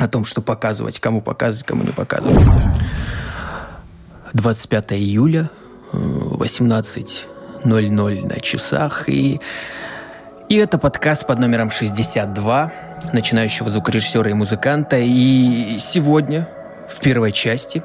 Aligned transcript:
о 0.00 0.08
том, 0.08 0.24
что 0.24 0.40
показывать, 0.40 0.98
кому 0.98 1.20
показывать, 1.20 1.66
кому 1.66 1.84
не 1.84 1.92
показывать. 1.92 2.42
25 4.32 4.94
июля, 4.94 5.50
18.00 5.92 8.26
на 8.26 8.40
часах, 8.40 9.08
и, 9.08 9.40
и 10.48 10.56
это 10.56 10.78
подкаст 10.78 11.26
под 11.26 11.38
номером 11.38 11.70
62 11.70 12.72
начинающего 13.12 13.68
звукорежиссера 13.68 14.30
и 14.30 14.32
музыканта. 14.32 14.96
И 14.98 15.76
сегодня, 15.80 16.48
в 16.88 16.98
первой 17.00 17.32
части, 17.32 17.82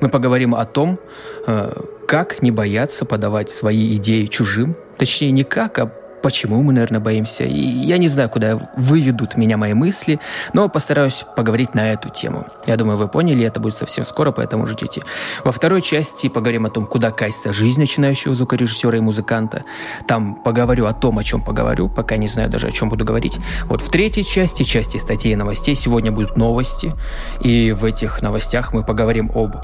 мы 0.00 0.08
поговорим 0.08 0.54
о 0.54 0.64
том, 0.66 1.00
э, 1.46 1.72
как 2.06 2.42
не 2.42 2.52
бояться 2.52 3.04
подавать 3.04 3.50
свои 3.50 3.96
идеи 3.96 4.26
чужим. 4.26 4.76
Точнее, 4.98 5.32
не 5.32 5.44
как, 5.44 5.78
а 5.78 5.90
почему 6.26 6.60
мы, 6.60 6.72
наверное, 6.72 6.98
боимся. 6.98 7.44
И 7.44 7.60
я 7.60 7.98
не 7.98 8.08
знаю, 8.08 8.28
куда 8.28 8.58
выведут 8.74 9.36
меня 9.36 9.56
мои 9.56 9.74
мысли, 9.74 10.18
но 10.54 10.68
постараюсь 10.68 11.24
поговорить 11.36 11.72
на 11.76 11.92
эту 11.92 12.08
тему. 12.08 12.46
Я 12.66 12.76
думаю, 12.76 12.98
вы 12.98 13.06
поняли, 13.06 13.46
это 13.46 13.60
будет 13.60 13.76
совсем 13.76 14.04
скоро, 14.04 14.32
поэтому 14.32 14.66
ждите. 14.66 15.02
Во 15.44 15.52
второй 15.52 15.82
части 15.82 16.28
поговорим 16.28 16.66
о 16.66 16.70
том, 16.70 16.84
куда 16.86 17.12
кайся 17.12 17.52
жизнь 17.52 17.78
начинающего 17.78 18.34
звукорежиссера 18.34 18.96
и 18.96 19.00
музыканта. 19.00 19.62
Там 20.08 20.34
поговорю 20.34 20.86
о 20.86 20.92
том, 20.92 21.16
о 21.18 21.22
чем 21.22 21.42
поговорю, 21.42 21.88
пока 21.88 22.16
не 22.16 22.26
знаю 22.26 22.50
даже, 22.50 22.66
о 22.66 22.72
чем 22.72 22.88
буду 22.88 23.04
говорить. 23.04 23.38
Вот 23.66 23.80
в 23.80 23.88
третьей 23.88 24.24
части, 24.24 24.64
части 24.64 24.96
статей 24.96 25.32
и 25.32 25.36
новостей, 25.36 25.76
сегодня 25.76 26.10
будут 26.10 26.36
новости, 26.36 26.92
и 27.40 27.70
в 27.70 27.84
этих 27.84 28.20
новостях 28.20 28.72
мы 28.72 28.82
поговорим 28.82 29.30
об 29.32 29.58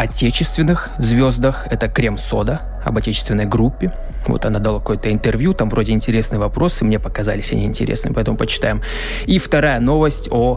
отечественных 0.00 0.90
звездах. 0.98 1.66
Это 1.70 1.86
Крем-Сода, 1.88 2.80
об 2.84 2.96
отечественной 2.96 3.44
группе. 3.44 3.88
Вот 4.26 4.46
она 4.46 4.58
дала 4.58 4.78
какое-то 4.78 5.12
интервью, 5.12 5.52
там 5.52 5.68
вроде 5.68 5.92
интересные 5.92 6.38
вопросы, 6.38 6.84
мне 6.84 6.98
показались 6.98 7.52
они 7.52 7.66
интересными, 7.66 8.14
поэтому 8.14 8.38
почитаем. 8.38 8.80
И 9.26 9.38
вторая 9.38 9.78
новость 9.78 10.28
о 10.30 10.56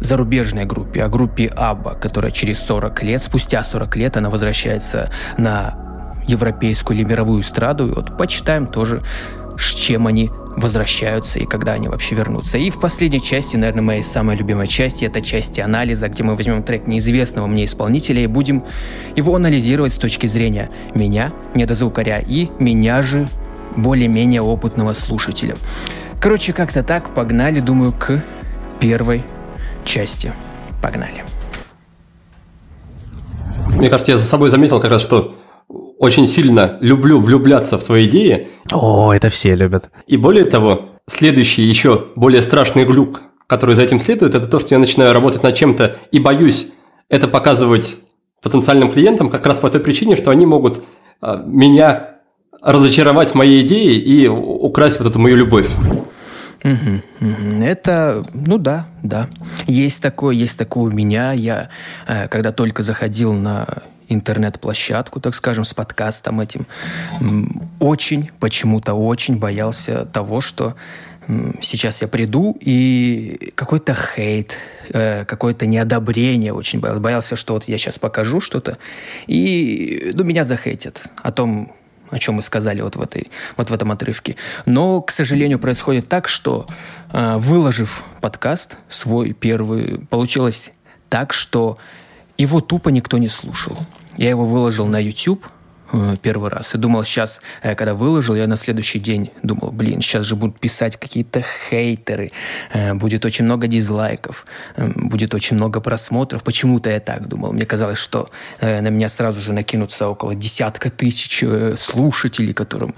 зарубежной 0.00 0.64
группе, 0.64 1.02
о 1.02 1.08
группе 1.08 1.48
Абба, 1.48 1.94
которая 1.94 2.30
через 2.30 2.60
40 2.64 3.02
лет, 3.02 3.22
спустя 3.22 3.62
40 3.62 3.96
лет, 3.96 4.16
она 4.16 4.30
возвращается 4.30 5.10
на 5.36 6.22
европейскую 6.26 6.96
или 6.96 7.04
мировую 7.04 7.42
эстраду. 7.42 7.88
И 7.88 7.90
вот 7.90 8.16
почитаем 8.16 8.66
тоже, 8.66 9.02
с 9.58 9.74
чем 9.74 10.06
они 10.06 10.30
возвращаются 10.56 11.38
и 11.38 11.46
когда 11.46 11.72
они 11.72 11.88
вообще 11.88 12.14
вернутся. 12.14 12.58
И 12.58 12.70
в 12.70 12.80
последней 12.80 13.22
части, 13.22 13.56
наверное, 13.56 13.82
моей 13.82 14.02
самой 14.02 14.36
любимой 14.36 14.66
части, 14.66 15.04
это 15.04 15.20
части 15.20 15.60
анализа, 15.60 16.08
где 16.08 16.22
мы 16.22 16.36
возьмем 16.36 16.62
трек 16.62 16.86
неизвестного 16.86 17.46
мне 17.46 17.64
исполнителя 17.64 18.22
и 18.22 18.26
будем 18.26 18.62
его 19.16 19.34
анализировать 19.34 19.92
с 19.92 19.96
точки 19.96 20.26
зрения 20.26 20.68
меня, 20.94 21.32
недозвукаря, 21.54 22.18
и 22.18 22.48
меня 22.58 23.02
же, 23.02 23.28
более-менее 23.76 24.42
опытного 24.42 24.92
слушателя. 24.94 25.54
Короче, 26.20 26.52
как-то 26.52 26.82
так, 26.82 27.14
погнали, 27.14 27.60
думаю, 27.60 27.92
к 27.92 28.24
первой 28.80 29.24
части. 29.84 30.32
Погнали. 30.82 31.24
Мне 33.68 33.88
кажется, 33.88 34.12
я 34.12 34.18
за 34.18 34.24
собой 34.24 34.50
заметил 34.50 34.80
как 34.80 34.90
раз, 34.90 35.02
что 35.02 35.36
очень 35.98 36.26
сильно 36.26 36.78
люблю 36.80 37.20
влюбляться 37.20 37.78
в 37.78 37.82
свои 37.82 38.06
идеи. 38.06 38.48
О, 38.70 39.12
это 39.12 39.30
все 39.30 39.54
любят. 39.54 39.90
И 40.06 40.16
более 40.16 40.44
того, 40.44 40.90
следующий 41.06 41.62
еще 41.62 42.06
более 42.16 42.42
страшный 42.42 42.84
глюк, 42.84 43.22
который 43.46 43.74
за 43.74 43.82
этим 43.82 44.00
следует, 44.00 44.34
это 44.34 44.46
то, 44.48 44.58
что 44.58 44.74
я 44.74 44.78
начинаю 44.78 45.12
работать 45.12 45.42
над 45.42 45.54
чем-то 45.54 45.96
и 46.12 46.18
боюсь 46.18 46.68
это 47.08 47.28
показывать 47.28 47.96
потенциальным 48.42 48.92
клиентам 48.92 49.30
как 49.30 49.46
раз 49.46 49.58
по 49.58 49.68
той 49.68 49.80
причине, 49.80 50.16
что 50.16 50.30
они 50.30 50.46
могут 50.46 50.82
а, 51.20 51.42
меня 51.44 52.18
разочаровать 52.60 53.30
в 53.30 53.34
моей 53.34 53.62
идее 53.62 53.94
и 53.94 54.28
украсть 54.28 54.98
вот 54.98 55.08
эту 55.08 55.18
мою 55.18 55.36
любовь. 55.36 55.68
Это, 56.62 58.24
ну 58.34 58.58
да, 58.58 58.88
да. 59.02 59.28
Есть 59.66 60.02
такое, 60.02 60.34
есть 60.34 60.58
такое 60.58 60.90
у 60.90 60.94
меня. 60.94 61.32
Я, 61.32 61.68
э, 62.06 62.26
когда 62.28 62.50
только 62.50 62.82
заходил 62.82 63.32
на 63.32 63.66
интернет-площадку, 64.08 65.20
так 65.20 65.34
скажем, 65.34 65.64
с 65.64 65.74
подкастом 65.74 66.40
этим, 66.40 66.66
очень, 67.78 68.30
почему-то 68.40 68.94
очень 68.94 69.38
боялся 69.38 70.04
того, 70.06 70.40
что 70.40 70.74
сейчас 71.60 72.00
я 72.00 72.08
приду 72.08 72.56
и 72.58 73.52
какой-то 73.54 73.94
хейт, 73.94 74.56
э, 74.88 75.24
какое-то 75.26 75.66
неодобрение 75.66 76.54
очень 76.54 76.80
боялся. 76.80 77.00
Боялся, 77.00 77.36
что 77.36 77.54
вот 77.54 77.64
я 77.64 77.76
сейчас 77.76 77.98
покажу 77.98 78.40
что-то, 78.40 78.78
и 79.26 80.10
ну, 80.14 80.24
меня 80.24 80.44
захейтят 80.44 81.02
о 81.22 81.30
том, 81.30 81.72
о 82.10 82.18
чем 82.18 82.36
мы 82.36 82.42
сказали 82.42 82.80
вот 82.80 82.96
в, 82.96 83.02
этой, 83.02 83.26
вот 83.58 83.68
в 83.68 83.74
этом 83.74 83.92
отрывке. 83.92 84.36
Но, 84.64 85.02
к 85.02 85.10
сожалению, 85.10 85.58
происходит 85.58 86.08
так, 86.08 86.28
что 86.28 86.66
э, 87.12 87.36
выложив 87.36 88.04
подкаст 88.22 88.78
свой 88.88 89.34
первый, 89.34 89.98
получилось 90.06 90.72
так, 91.10 91.34
что 91.34 91.76
его 92.38 92.60
тупо 92.60 92.88
никто 92.88 93.18
не 93.18 93.28
слушал. 93.28 93.76
Я 94.18 94.30
его 94.30 94.44
выложил 94.44 94.86
на 94.86 95.00
YouTube 95.00 95.46
э, 95.92 96.16
первый 96.20 96.50
раз 96.50 96.74
и 96.74 96.78
думал, 96.78 97.04
сейчас, 97.04 97.40
э, 97.62 97.76
когда 97.76 97.94
выложил, 97.94 98.34
я 98.34 98.48
на 98.48 98.56
следующий 98.56 98.98
день 98.98 99.30
думал, 99.44 99.70
блин, 99.70 100.02
сейчас 100.02 100.26
же 100.26 100.34
будут 100.34 100.58
писать 100.58 100.96
какие-то 100.96 101.40
хейтеры, 101.70 102.28
э, 102.72 102.94
будет 102.94 103.24
очень 103.24 103.44
много 103.44 103.68
дизлайков, 103.68 104.44
будет 104.76 105.34
очень 105.34 105.54
много 105.54 105.80
просмотров. 105.80 106.42
Почему-то 106.42 106.90
я 106.90 106.98
так 106.98 107.28
думал. 107.28 107.52
Мне 107.52 107.64
казалось, 107.64 107.98
что 107.98 108.28
на 108.60 108.90
меня 108.90 109.08
сразу 109.08 109.40
же 109.40 109.52
накинутся 109.52 110.08
около 110.08 110.34
десятка 110.34 110.90
тысяч 110.90 111.44
слушателей, 111.78 112.54
которым 112.54 112.94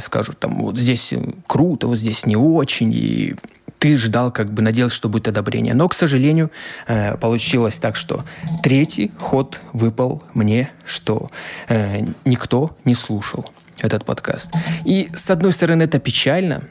скажут, 0.00 0.38
там, 0.38 0.58
вот 0.62 0.78
здесь 0.78 1.12
круто, 1.46 1.86
вот 1.86 1.98
здесь 1.98 2.24
не 2.24 2.36
очень, 2.36 2.92
и 2.94 3.36
ты 3.82 3.96
ждал, 3.96 4.30
как 4.30 4.52
бы 4.52 4.62
надеялся, 4.62 4.94
что 4.94 5.08
будет 5.08 5.26
одобрение. 5.26 5.74
Но, 5.74 5.88
к 5.88 5.94
сожалению, 5.94 6.52
э, 6.86 7.16
получилось 7.16 7.78
так, 7.78 7.96
что 7.96 8.20
третий 8.62 9.10
ход 9.18 9.58
выпал 9.72 10.22
мне, 10.34 10.70
что 10.84 11.26
э, 11.68 12.02
никто 12.24 12.76
не 12.84 12.94
слушал 12.94 13.44
этот 13.78 14.04
подкаст. 14.04 14.52
И, 14.84 15.10
с 15.12 15.28
одной 15.30 15.50
стороны, 15.52 15.82
это 15.82 15.98
печально, 15.98 16.62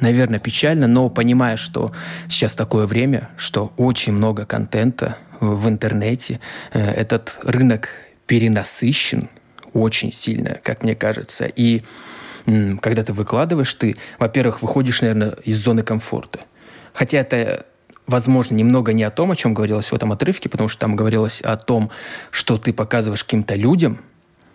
наверное, 0.00 0.40
печально, 0.40 0.88
но 0.88 1.08
понимая, 1.08 1.56
что 1.56 1.88
сейчас 2.28 2.54
такое 2.54 2.86
время, 2.86 3.28
что 3.36 3.72
очень 3.76 4.14
много 4.14 4.44
контента 4.44 5.18
в 5.38 5.68
интернете, 5.68 6.40
э, 6.72 6.80
этот 6.80 7.38
рынок 7.44 7.90
перенасыщен 8.26 9.28
очень 9.72 10.12
сильно, 10.12 10.58
как 10.64 10.82
мне 10.82 10.96
кажется. 10.96 11.44
И 11.44 11.82
когда 12.80 13.04
ты 13.04 13.12
выкладываешь, 13.12 13.72
ты, 13.74 13.94
во-первых, 14.18 14.62
выходишь, 14.62 15.00
наверное, 15.00 15.36
из 15.44 15.58
зоны 15.58 15.84
комфорта. 15.84 16.40
Хотя 16.96 17.18
это 17.18 17.66
возможно, 18.06 18.54
немного 18.54 18.92
не 18.92 19.02
о 19.02 19.10
том, 19.10 19.30
о 19.30 19.36
чем 19.36 19.52
говорилось 19.52 19.92
в 19.92 19.94
этом 19.94 20.12
отрывке, 20.12 20.48
потому 20.48 20.68
что 20.68 20.80
там 20.80 20.96
говорилось 20.96 21.42
о 21.42 21.56
том, 21.56 21.90
что 22.30 22.56
ты 22.56 22.72
показываешь 22.72 23.22
каким-то 23.22 23.54
людям, 23.54 23.98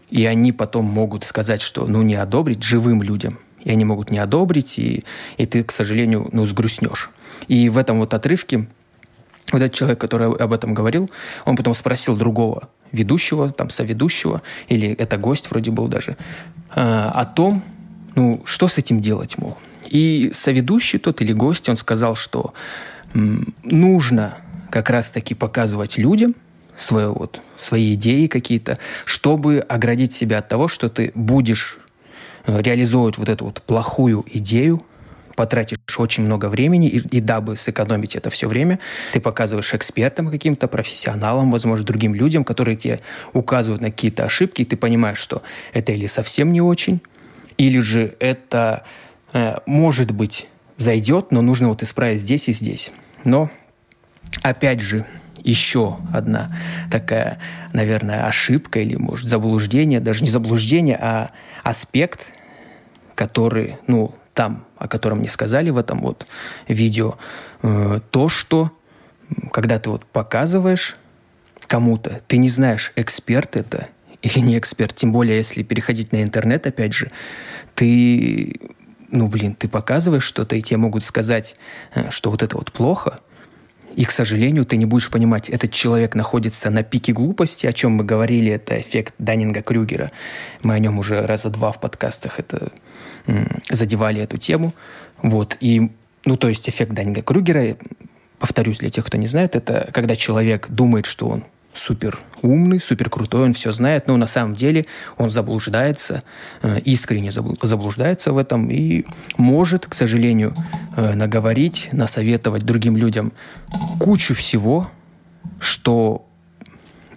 и 0.09 0.25
они 0.25 0.52
потом 0.52 0.85
могут 0.85 1.24
сказать, 1.24 1.62
что 1.62 1.85
ну 1.85 2.02
не 2.02 2.16
одобрить 2.16 2.63
живым 2.63 3.03
людям. 3.03 3.40
И 3.63 3.69
они 3.69 3.85
могут 3.85 4.09
не 4.09 4.18
одобрить, 4.18 4.79
и, 4.79 5.03
и 5.38 5.46
ты, 5.46 5.63
к 5.63 5.72
сожалению, 5.72 6.28
ну, 6.31 6.46
сгрустнешь. 6.46 7.12
И 7.47 7.69
в 7.69 7.78
этом 7.78 8.00
вот 8.00 8.13
отрывке 8.16 8.68
вот 9.52 9.62
этот 9.62 9.73
человек, 9.73 10.00
который 10.00 10.34
об 10.34 10.52
этом 10.52 10.73
говорил, 10.73 11.12
он 11.46 11.56
потом 11.56 11.75
спросил 11.75 12.16
другого 12.16 12.69
ведущего, 12.91 13.52
там, 13.52 13.69
соведущего, 13.69 14.41
или 14.68 14.90
это 14.90 15.18
гость 15.18 15.52
вроде 15.52 15.69
был 15.69 15.88
даже, 15.88 16.18
э, 16.75 16.81
о 16.81 17.25
том, 17.25 17.62
ну, 18.16 18.41
что 18.46 18.68
с 18.68 18.79
этим 18.79 19.00
делать, 19.00 19.38
мол. 19.38 19.58
И 19.91 20.31
соведущий 20.34 21.00
тот 21.00 21.22
или 21.22 21.34
гость, 21.34 21.68
он 21.68 21.75
сказал, 21.75 22.16
что 22.16 22.53
нужно 23.13 24.38
как 24.69 24.90
раз-таки 24.90 25.35
показывать 25.35 25.97
людям 25.97 26.34
свое, 26.78 27.09
вот, 27.09 27.41
свои 27.59 27.94
идеи 27.96 28.28
какие-то, 28.28 28.78
чтобы 29.03 29.59
оградить 29.59 30.13
себя 30.13 30.40
от 30.40 30.47
того, 30.47 30.69
что 30.69 30.90
ты 30.90 31.12
будешь 31.13 31.78
э, 32.46 32.62
реализовывать 32.62 33.18
вот 33.18 33.28
эту 33.28 33.46
вот 33.46 33.62
плохую 33.63 34.24
идею, 34.28 34.81
потратишь 35.35 35.79
очень 35.97 36.23
много 36.23 36.46
времени, 36.47 36.88
и, 36.88 37.00
и 37.18 37.19
дабы 37.19 37.58
сэкономить 37.58 38.16
это 38.16 38.29
все 38.29 38.47
время, 38.47 38.79
ты 39.12 39.19
показываешь 39.19 39.73
экспертам 39.73 40.31
каким-то, 40.31 40.69
профессионалам, 40.69 41.52
возможно, 41.52 41.85
другим 41.85 42.16
людям, 42.16 42.46
которые 42.46 42.78
тебе 42.78 43.02
указывают 43.34 43.82
на 43.82 43.91
какие-то 43.91 44.23
ошибки, 44.23 44.61
и 44.61 44.66
ты 44.66 44.78
понимаешь, 44.78 45.20
что 45.20 45.41
это 45.73 45.91
или 45.91 46.08
совсем 46.08 46.53
не 46.53 46.61
очень, 46.61 47.02
или 47.58 47.82
же 47.82 48.16
это 48.20 48.85
может 49.66 50.12
быть, 50.12 50.48
зайдет, 50.78 51.32
но 51.32 51.42
нужно 51.42 51.70
вот 51.70 51.84
исправить 51.84 52.22
здесь 52.22 52.50
и 52.50 52.54
здесь. 52.54 52.92
Но, 53.24 53.50
опять 54.42 54.80
же, 54.80 55.06
еще 55.44 55.98
одна 56.14 56.56
такая, 56.92 57.40
наверное, 57.74 58.26
ошибка 58.26 58.80
или, 58.80 58.96
может, 58.96 59.28
заблуждение, 59.28 60.00
даже 60.00 60.24
не 60.24 60.30
заблуждение, 60.30 60.98
а 61.02 61.30
аспект, 61.64 62.28
который, 63.16 63.78
ну, 63.88 64.14
там, 64.34 64.66
о 64.78 64.88
котором 64.88 65.20
мне 65.20 65.30
сказали 65.30 65.70
в 65.70 65.78
этом 65.78 66.00
вот 66.02 66.26
видео, 66.68 67.16
э, 67.62 68.00
то, 68.12 68.30
что 68.30 68.72
когда 69.52 69.80
ты 69.80 69.90
вот 69.90 70.06
показываешь 70.06 70.98
кому-то, 71.68 72.22
ты 72.28 72.38
не 72.38 72.50
знаешь, 72.50 72.92
эксперт 72.96 73.56
это 73.56 73.88
или 74.22 74.40
не 74.40 74.58
эксперт, 74.58 74.96
тем 74.96 75.12
более, 75.12 75.38
если 75.38 75.64
переходить 75.64 76.12
на 76.12 76.22
интернет, 76.22 76.68
опять 76.68 76.94
же, 76.94 77.12
ты 77.76 78.56
ну, 79.11 79.28
блин, 79.28 79.55
ты 79.55 79.67
показываешь 79.67 80.23
что-то, 80.23 80.55
и 80.55 80.61
тебе 80.61 80.78
могут 80.78 81.03
сказать, 81.03 81.55
э, 81.93 82.09
что 82.09 82.31
вот 82.31 82.41
это 82.41 82.58
вот 82.58 82.72
плохо, 82.72 83.17
и, 83.96 84.05
к 84.05 84.11
сожалению, 84.11 84.66
ты 84.66 84.78
не 84.78 84.85
будешь 84.85 85.09
понимать, 85.09 85.49
этот 85.49 85.72
человек 85.72 86.16
находится 86.16 86.69
на 86.69 86.84
пике 86.84 87.11
глупости, 87.11 87.67
о 87.67 87.73
чем 87.73 87.91
мы 87.91 88.03
говорили, 88.03 88.52
это 88.52 88.79
эффект 88.79 89.13
Даннинга-Крюгера. 89.19 90.11
Мы 90.63 90.75
о 90.75 90.79
нем 90.79 90.97
уже 90.99 91.25
раза 91.25 91.49
два 91.49 91.72
в 91.72 91.79
подкастах 91.79 92.40
это 92.40 92.72
задевали 93.69 94.22
эту 94.22 94.37
тему. 94.37 94.72
Вот, 95.22 95.58
и, 95.59 95.91
ну, 96.25 96.37
то 96.37 96.47
есть 96.47 96.69
эффект 96.69 96.93
Даннинга-Крюгера, 96.93 97.78
повторюсь 98.40 98.79
для 98.79 98.90
тех, 98.90 99.05
кто 99.05 99.17
не 99.17 99.28
знает, 99.28 99.55
это 99.55 99.90
когда 99.93 100.16
человек 100.16 100.67
думает, 100.69 101.05
что 101.05 101.28
он 101.28 101.43
супер 101.73 102.20
умный, 102.41 102.79
супер 102.79 103.09
крутой, 103.09 103.44
он 103.44 103.53
все 103.53 103.72
знает, 103.72 104.08
но 104.08 104.18
на 104.18 104.28
самом 104.28 104.56
деле 104.56 104.85
он 105.18 105.29
заблуждается, 105.29 106.22
э, 106.62 106.79
искренне 106.82 107.32
заблуждается 107.32 108.34
в 108.34 108.38
этом 108.38 108.70
и 108.70 109.06
может, 109.38 109.85
к 109.85 109.94
сожалению, 109.94 110.53
э, 110.97 111.14
наговорить, 111.14 111.90
насоветовать 111.91 112.64
другим 112.64 112.97
людям 112.97 113.32
кучу 114.00 114.34
всего, 114.34 114.90
что 115.59 116.26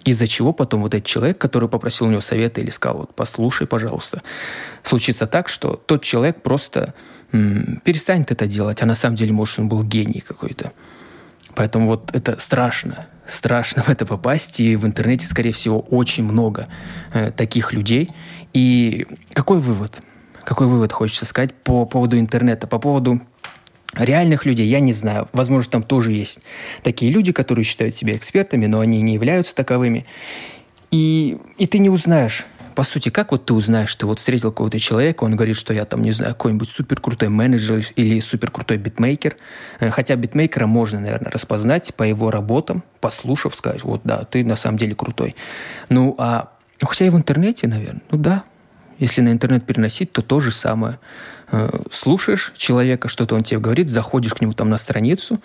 из-за 0.05 0.27
чего 0.27 0.53
потом 0.53 0.81
вот 0.81 0.93
этот 0.93 1.07
человек, 1.07 1.39
который 1.39 1.67
попросил 1.67 2.07
у 2.07 2.09
него 2.11 2.21
совета 2.21 2.61
или 2.61 2.69
сказал, 2.69 2.99
вот 2.99 3.15
послушай, 3.15 3.65
пожалуйста, 3.65 4.21
случится 4.83 5.25
так, 5.25 5.49
что 5.49 5.75
тот 5.75 6.03
человек 6.03 6.43
просто 6.43 6.93
м- 7.31 7.81
перестанет 7.83 8.31
это 8.31 8.45
делать, 8.45 8.83
а 8.83 8.85
на 8.85 8.93
самом 8.93 9.15
деле, 9.15 9.33
может, 9.33 9.57
он 9.57 9.67
был 9.67 9.83
гений 9.83 10.23
какой-то. 10.25 10.71
Поэтому 11.55 11.87
вот 11.87 12.11
это 12.13 12.39
страшно 12.39 13.07
страшно 13.27 13.83
в 13.83 13.89
это 13.89 14.05
попасть, 14.05 14.59
и 14.59 14.75
в 14.75 14.85
интернете, 14.85 15.25
скорее 15.25 15.51
всего, 15.51 15.79
очень 15.79 16.23
много 16.23 16.67
э, 17.13 17.31
таких 17.31 17.73
людей. 17.73 18.09
И 18.53 19.07
какой 19.33 19.59
вывод? 19.59 20.01
Какой 20.43 20.67
вывод 20.67 20.91
хочется 20.91 21.25
сказать 21.25 21.53
по 21.53 21.85
поводу 21.85 22.17
интернета, 22.19 22.67
по 22.67 22.79
поводу 22.79 23.21
реальных 23.93 24.45
людей, 24.45 24.67
я 24.67 24.79
не 24.79 24.93
знаю. 24.93 25.27
Возможно, 25.33 25.71
там 25.71 25.83
тоже 25.83 26.11
есть 26.11 26.41
такие 26.83 27.11
люди, 27.11 27.31
которые 27.31 27.65
считают 27.65 27.95
себя 27.95 28.13
экспертами, 28.15 28.65
но 28.65 28.79
они 28.79 29.01
не 29.01 29.13
являются 29.13 29.55
таковыми. 29.55 30.05
И, 30.91 31.37
и 31.57 31.67
ты 31.67 31.79
не 31.79 31.89
узнаешь, 31.89 32.45
по 32.75 32.83
сути, 32.83 33.09
как 33.09 33.31
вот 33.31 33.45
ты 33.45 33.53
узнаешь, 33.53 33.89
что 33.89 34.05
вот 34.05 34.19
встретил 34.19 34.51
какого-то 34.51 34.77
человека, 34.79 35.23
он 35.23 35.35
говорит, 35.35 35.55
что 35.55 35.73
я 35.73 35.85
там, 35.85 36.01
не 36.01 36.11
знаю, 36.11 36.33
какой-нибудь 36.33 36.69
супер 36.69 36.99
крутой 36.99 37.29
менеджер 37.29 37.85
или 37.95 38.19
супер 38.19 38.51
крутой 38.51 38.77
битмейкер. 38.77 39.37
Э, 39.79 39.89
хотя 39.89 40.15
битмейкера 40.15 40.67
можно, 40.67 40.99
наверное, 40.99 41.31
распознать 41.31 41.95
по 41.95 42.03
его 42.03 42.29
работам, 42.29 42.83
послушав, 42.99 43.55
сказать, 43.55 43.83
вот 43.83 44.01
да, 44.03 44.25
ты 44.25 44.43
на 44.43 44.55
самом 44.55 44.77
деле 44.77 44.93
крутой. 44.93 45.35
Ну, 45.89 46.15
а 46.17 46.51
ну, 46.81 46.87
хотя 46.87 47.05
и 47.05 47.09
в 47.09 47.15
интернете, 47.15 47.67
наверное, 47.67 48.01
ну 48.11 48.17
да, 48.17 48.43
если 48.99 49.21
на 49.21 49.31
интернет 49.31 49.65
переносить, 49.65 50.11
то 50.11 50.21
то 50.21 50.39
же 50.39 50.51
самое. 50.51 50.99
Э, 51.51 51.69
слушаешь 51.91 52.53
человека, 52.57 53.07
что-то 53.07 53.35
он 53.35 53.43
тебе 53.43 53.59
говорит, 53.59 53.89
заходишь 53.89 54.33
к 54.33 54.41
нему 54.41 54.53
там 54.53 54.69
на 54.69 54.77
страницу, 54.77 55.37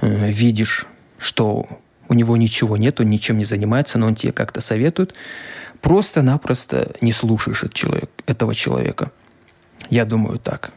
э, 0.00 0.30
видишь, 0.30 0.86
что 1.18 1.64
у 2.08 2.14
него 2.14 2.36
ничего 2.36 2.76
нет, 2.76 3.00
он 3.00 3.08
ничем 3.08 3.38
не 3.38 3.44
занимается, 3.44 3.98
но 3.98 4.06
он 4.08 4.14
тебе 4.14 4.32
как-то 4.32 4.60
советует 4.60 5.14
просто-напросто 5.82 6.92
не 7.02 7.12
слушаешь 7.12 7.64
этот 7.64 7.74
человек, 7.74 8.10
этого 8.26 8.54
человека. 8.54 9.12
Я 9.90 10.06
думаю 10.06 10.38
так. 10.38 10.72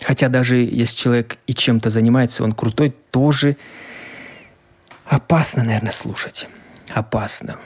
Хотя 0.00 0.28
даже 0.28 0.56
если 0.56 0.96
человек 0.96 1.36
и 1.46 1.54
чем-то 1.54 1.90
занимается, 1.90 2.44
он 2.44 2.52
крутой, 2.52 2.94
тоже 3.10 3.56
опасно, 5.04 5.64
наверное, 5.64 5.92
слушать. 5.92 6.48
Опасно. 6.94 7.58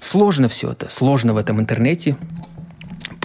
Сложно 0.00 0.48
все 0.48 0.72
это. 0.72 0.88
Сложно 0.90 1.34
в 1.34 1.38
этом 1.38 1.60
интернете 1.60 2.16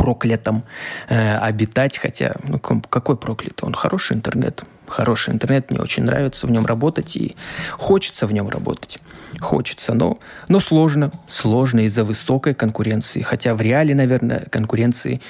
проклятом 0.01 0.63
э, 1.09 1.37
обитать, 1.37 1.99
хотя 1.99 2.33
ну, 2.43 2.57
какой 2.57 3.17
проклятый? 3.17 3.67
Он 3.67 3.75
хороший 3.75 4.17
интернет, 4.17 4.63
хороший 4.87 5.31
интернет, 5.31 5.69
мне 5.69 5.79
очень 5.79 6.03
нравится 6.05 6.47
в 6.47 6.51
нем 6.51 6.65
работать 6.65 7.15
и 7.15 7.35
хочется 7.73 8.25
в 8.25 8.31
нем 8.31 8.49
работать, 8.49 8.97
хочется, 9.39 9.93
но, 9.93 10.17
но 10.47 10.59
сложно, 10.59 11.11
сложно 11.27 11.81
из-за 11.81 12.03
высокой 12.03 12.55
конкуренции, 12.55 13.21
хотя 13.21 13.53
в 13.53 13.61
реале, 13.61 13.93
наверное, 13.93 14.47
конкуренции 14.49 15.21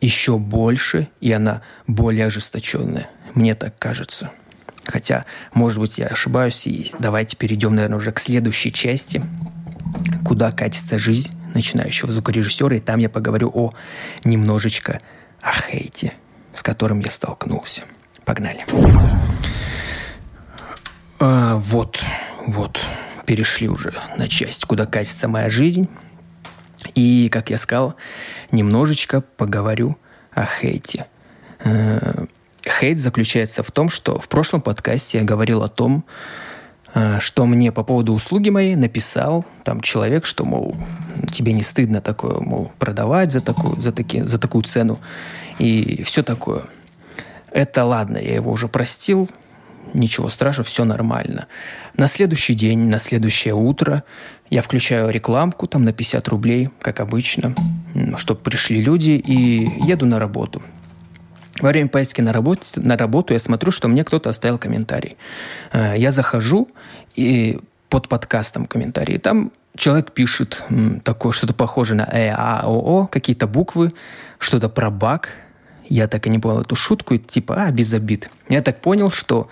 еще 0.00 0.38
больше 0.38 1.08
и 1.20 1.32
она 1.32 1.62
более 1.88 2.26
ожесточенная, 2.26 3.10
мне 3.34 3.56
так 3.56 3.76
кажется. 3.80 4.30
Хотя, 4.84 5.24
может 5.54 5.80
быть, 5.80 5.98
я 5.98 6.06
ошибаюсь, 6.06 6.68
и 6.68 6.92
давайте 7.00 7.36
перейдем, 7.36 7.74
наверное, 7.74 7.98
уже 7.98 8.12
к 8.12 8.20
следующей 8.20 8.72
части, 8.72 9.22
куда 10.24 10.52
катится 10.52 11.00
жизнь 11.00 11.32
начинающего 11.54 12.12
звукорежиссера, 12.12 12.76
и 12.76 12.80
там 12.80 12.98
я 12.98 13.08
поговорю 13.08 13.50
о 13.54 13.70
немножечко 14.24 15.00
о 15.40 15.52
хейте, 15.52 16.14
с 16.52 16.62
которым 16.62 17.00
я 17.00 17.10
столкнулся. 17.10 17.82
Погнали. 18.24 18.64
А, 21.18 21.56
вот, 21.56 22.02
вот, 22.46 22.80
перешли 23.26 23.68
уже 23.68 23.94
на 24.16 24.28
часть, 24.28 24.64
куда 24.64 24.86
катится 24.86 25.28
моя 25.28 25.50
жизнь. 25.50 25.88
И, 26.94 27.28
как 27.30 27.50
я 27.50 27.58
сказал, 27.58 27.94
немножечко 28.50 29.20
поговорю 29.20 29.96
о 30.32 30.46
хейте. 30.46 31.06
Э, 31.64 32.24
хейт 32.66 32.98
заключается 32.98 33.62
в 33.62 33.70
том, 33.70 33.90
что 33.90 34.18
в 34.18 34.28
прошлом 34.28 34.62
подкасте 34.62 35.18
я 35.18 35.24
говорил 35.24 35.62
о 35.62 35.68
том, 35.68 36.04
что 37.20 37.46
мне 37.46 37.72
по 37.72 37.84
поводу 37.84 38.12
услуги 38.12 38.50
моей 38.50 38.76
написал 38.76 39.44
там 39.64 39.80
человек, 39.80 40.26
что, 40.26 40.44
мол, 40.44 40.76
тебе 41.30 41.52
не 41.52 41.62
стыдно 41.62 42.00
такое, 42.00 42.40
мол, 42.40 42.72
продавать 42.78 43.30
за 43.30 43.40
такую, 43.40 43.80
за, 43.80 43.92
таки, 43.92 44.22
за 44.22 44.38
такую 44.38 44.64
цену 44.64 44.98
и 45.58 46.02
все 46.02 46.22
такое. 46.22 46.64
Это 47.52 47.84
ладно, 47.84 48.16
я 48.16 48.34
его 48.34 48.50
уже 48.52 48.68
простил, 48.68 49.28
ничего 49.94 50.28
страшного, 50.28 50.66
все 50.66 50.84
нормально. 50.84 51.46
На 51.96 52.06
следующий 52.06 52.54
день, 52.54 52.88
на 52.88 52.98
следующее 52.98 53.54
утро 53.54 54.04
я 54.48 54.62
включаю 54.62 55.10
рекламку 55.10 55.66
там 55.66 55.84
на 55.84 55.92
50 55.92 56.28
рублей, 56.28 56.68
как 56.80 57.00
обычно, 57.00 57.54
чтобы 58.16 58.40
пришли 58.40 58.80
люди, 58.80 59.10
и 59.10 59.68
еду 59.86 60.06
на 60.06 60.18
работу. 60.18 60.62
Во 61.60 61.68
время 61.68 61.88
поездки 61.88 62.20
на, 62.20 62.32
работе, 62.32 62.62
на 62.76 62.96
работу 62.96 63.32
я 63.32 63.38
смотрю, 63.38 63.70
что 63.70 63.88
мне 63.88 64.04
кто-то 64.04 64.30
оставил 64.30 64.58
комментарий. 64.58 65.16
Э, 65.72 65.94
я 65.96 66.10
захожу 66.10 66.68
и 67.16 67.58
под 67.88 68.08
подкастом 68.08 68.66
комментарии. 68.66 69.18
Там 69.18 69.50
человек 69.76 70.12
пишет 70.12 70.62
такое, 71.04 71.32
что-то 71.32 71.54
похожее 71.54 71.98
на 71.98 72.08
э, 72.10 72.30
а, 72.30 72.62
о, 72.64 73.02
о, 73.02 73.06
какие-то 73.06 73.46
буквы, 73.46 73.90
что-то 74.38 74.68
про 74.68 74.90
баг. 74.90 75.30
Я 75.88 76.06
так 76.06 76.26
и 76.26 76.30
не 76.30 76.38
понял 76.38 76.60
эту 76.60 76.76
шутку, 76.76 77.14
и 77.14 77.18
типа, 77.18 77.64
а, 77.64 77.70
без 77.72 77.92
обид. 77.92 78.30
Я 78.48 78.62
так 78.62 78.80
понял, 78.80 79.10
что 79.10 79.48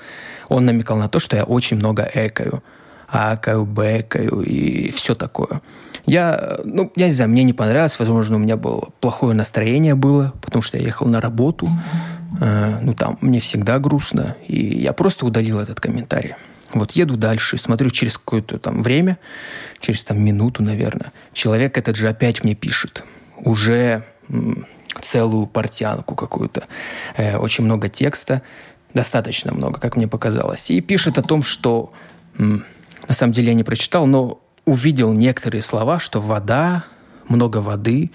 он 0.49 0.65
намекал 0.65 0.97
на 0.97 1.09
то, 1.09 1.19
что 1.19 1.37
я 1.37 1.45
очень 1.45 1.77
много 1.77 2.09
экаю. 2.15 2.63
Акаю, 3.09 3.65
бэкаю 3.65 4.43
и 4.43 4.91
все 4.91 5.15
такое. 5.15 5.63
Я, 6.05 6.59
ну, 6.65 6.93
я 6.97 7.09
не 7.09 7.15
знаю, 7.15 7.31
мне 7.31 7.43
не 7.43 7.53
понравилось, 7.53 7.99
возможно, 7.99 8.37
у 8.37 8.39
меня 8.39 8.57
было 8.57 8.91
плохое 9.01 9.35
настроение 9.35 9.95
было, 9.95 10.33
потому 10.43 10.63
что 10.63 10.79
я 10.79 10.85
ехал 10.85 11.07
на 11.07 11.21
работу, 11.21 11.69
э, 12.41 12.79
ну, 12.83 12.95
там, 12.95 13.19
мне 13.21 13.41
всегда 13.41 13.79
грустно, 13.79 14.37
и 14.47 14.81
я 14.81 14.93
просто 14.93 15.27
удалил 15.27 15.59
этот 15.59 15.81
комментарий. 15.81 16.35
Вот 16.73 16.93
еду 16.93 17.17
дальше, 17.17 17.57
смотрю 17.57 17.91
через 17.91 18.19
какое-то 18.19 18.59
там 18.59 18.83
время, 18.83 19.19
через 19.81 20.05
там 20.05 20.23
минуту, 20.23 20.63
наверное, 20.63 21.13
человек 21.33 21.79
этот 21.79 21.97
же 21.97 22.09
опять 22.09 22.45
мне 22.45 22.55
пишет. 22.55 23.05
Уже 23.39 24.05
целую 25.01 25.47
портянку 25.47 26.15
какую-то. 26.15 26.63
Э, 27.17 27.39
очень 27.39 27.65
много 27.65 27.89
текста, 27.89 28.43
достаточно 28.95 29.53
много, 29.53 29.81
как 29.81 29.97
мне 29.97 30.09
показалось. 30.09 30.71
И 30.71 30.81
пишет 30.81 31.19
о 31.19 31.23
том, 31.23 31.43
что 31.43 31.93
на 33.09 33.15
самом 33.15 33.33
деле 33.33 33.49
я 33.49 33.55
не 33.55 33.65
прочитал, 33.65 34.07
но 34.07 34.41
увидел 34.65 35.13
некоторые 35.13 35.63
слова, 35.63 35.99
что 35.99 36.21
вода, 36.21 36.85
много 37.29 37.59
воды, 37.59 38.11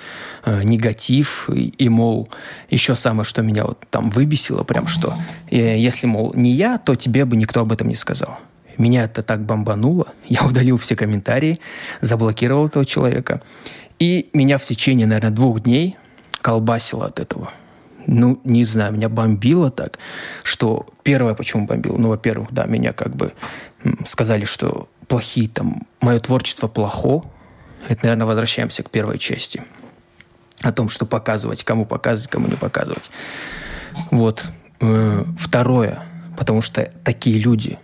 э, 0.46 0.64
негатив, 0.64 1.50
и, 1.50 1.70
и, 1.70 1.90
мол, 1.90 2.30
еще 2.70 2.96
самое, 2.96 3.26
что 3.26 3.42
меня 3.42 3.66
вот 3.66 3.84
там 3.90 4.10
выбесило, 4.10 4.64
прям 4.64 4.88
что, 4.88 5.16
э, 5.50 5.78
если, 5.78 6.08
мол, 6.08 6.34
не 6.36 6.52
я, 6.52 6.78
то 6.78 6.96
тебе 6.96 7.26
бы 7.26 7.36
никто 7.36 7.62
об 7.62 7.72
этом 7.72 7.88
не 7.88 7.96
сказал. 7.96 8.40
Меня 8.78 9.06
это 9.06 9.22
так 9.22 9.46
бомбануло, 9.46 10.08
я 10.28 10.44
удалил 10.44 10.78
все 10.78 10.96
комментарии, 10.96 11.60
заблокировал 12.02 12.68
этого 12.68 12.86
человека, 12.86 13.42
и 14.00 14.30
меня 14.34 14.58
в 14.58 14.64
течение, 14.64 15.08
наверное, 15.08 15.32
двух 15.32 15.62
дней 15.62 15.98
колбасило 16.42 17.06
от 17.06 17.20
этого. 17.20 17.52
Ну, 18.08 18.40
не 18.44 18.66
знаю, 18.66 18.94
меня 18.94 19.10
бомбило 19.10 19.72
так, 19.72 19.98
что 20.44 20.88
первое, 21.04 21.34
почему 21.34 21.66
бомбило, 21.66 21.98
ну, 21.98 22.10
во-первых, 22.10 22.52
да, 22.52 22.66
меня 22.66 22.94
как 22.94 23.16
бы 23.16 23.34
сказали, 24.06 24.46
что 24.46 24.90
плохие, 25.08 25.50
там, 25.50 25.88
мое 26.02 26.20
творчество 26.20 26.68
плохо. 26.68 27.24
Это, 27.88 28.04
наверное, 28.04 28.28
возвращаемся 28.28 28.84
к 28.84 28.90
первой 28.90 29.20
части. 29.20 29.64
О 30.62 30.72
том, 30.72 30.90
что 30.90 31.06
показывать, 31.06 31.64
кому 31.64 31.86
показывать, 31.86 32.30
кому 32.30 32.48
не 32.48 32.56
показывать. 32.56 33.10
Вот. 34.12 34.44
Э, 34.80 35.24
второе. 35.38 36.04
Потому 36.38 36.62
что 36.62 36.92
такие 37.04 37.40
люди, 37.40 37.78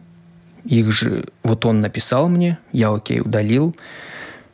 их 0.63 0.91
же, 0.91 1.25
вот 1.43 1.65
он 1.65 1.81
написал 1.81 2.29
мне, 2.29 2.57
я 2.71 2.91
окей, 2.91 3.21
удалил, 3.21 3.75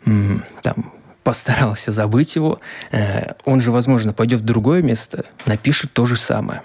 там, 0.04 0.92
постарался 1.26 1.92
забыть 1.92 2.36
его. 2.36 2.60
Э, 2.92 3.34
он 3.46 3.60
же, 3.60 3.72
возможно, 3.72 4.14
пойдет 4.14 4.42
в 4.42 4.46
другое 4.46 4.84
место, 4.84 5.26
напишет 5.48 5.92
то 5.92 6.06
же 6.06 6.18
самое. 6.18 6.62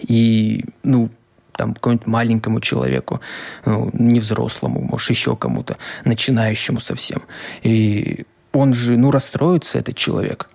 И, 0.00 0.64
ну, 0.84 1.10
там, 1.56 1.74
какому-нибудь 1.74 2.06
маленькому 2.06 2.60
человеку, 2.60 3.20
ну, 3.64 3.90
невзрослому, 3.92 4.80
может, 4.80 5.10
еще 5.10 5.34
кому-то, 5.34 5.76
начинающему 6.04 6.78
совсем. 6.78 7.22
И 7.64 8.24
он 8.52 8.74
же, 8.74 8.96
ну, 8.96 9.10
расстроится, 9.10 9.78
этот 9.78 9.96
человек. 9.96 10.48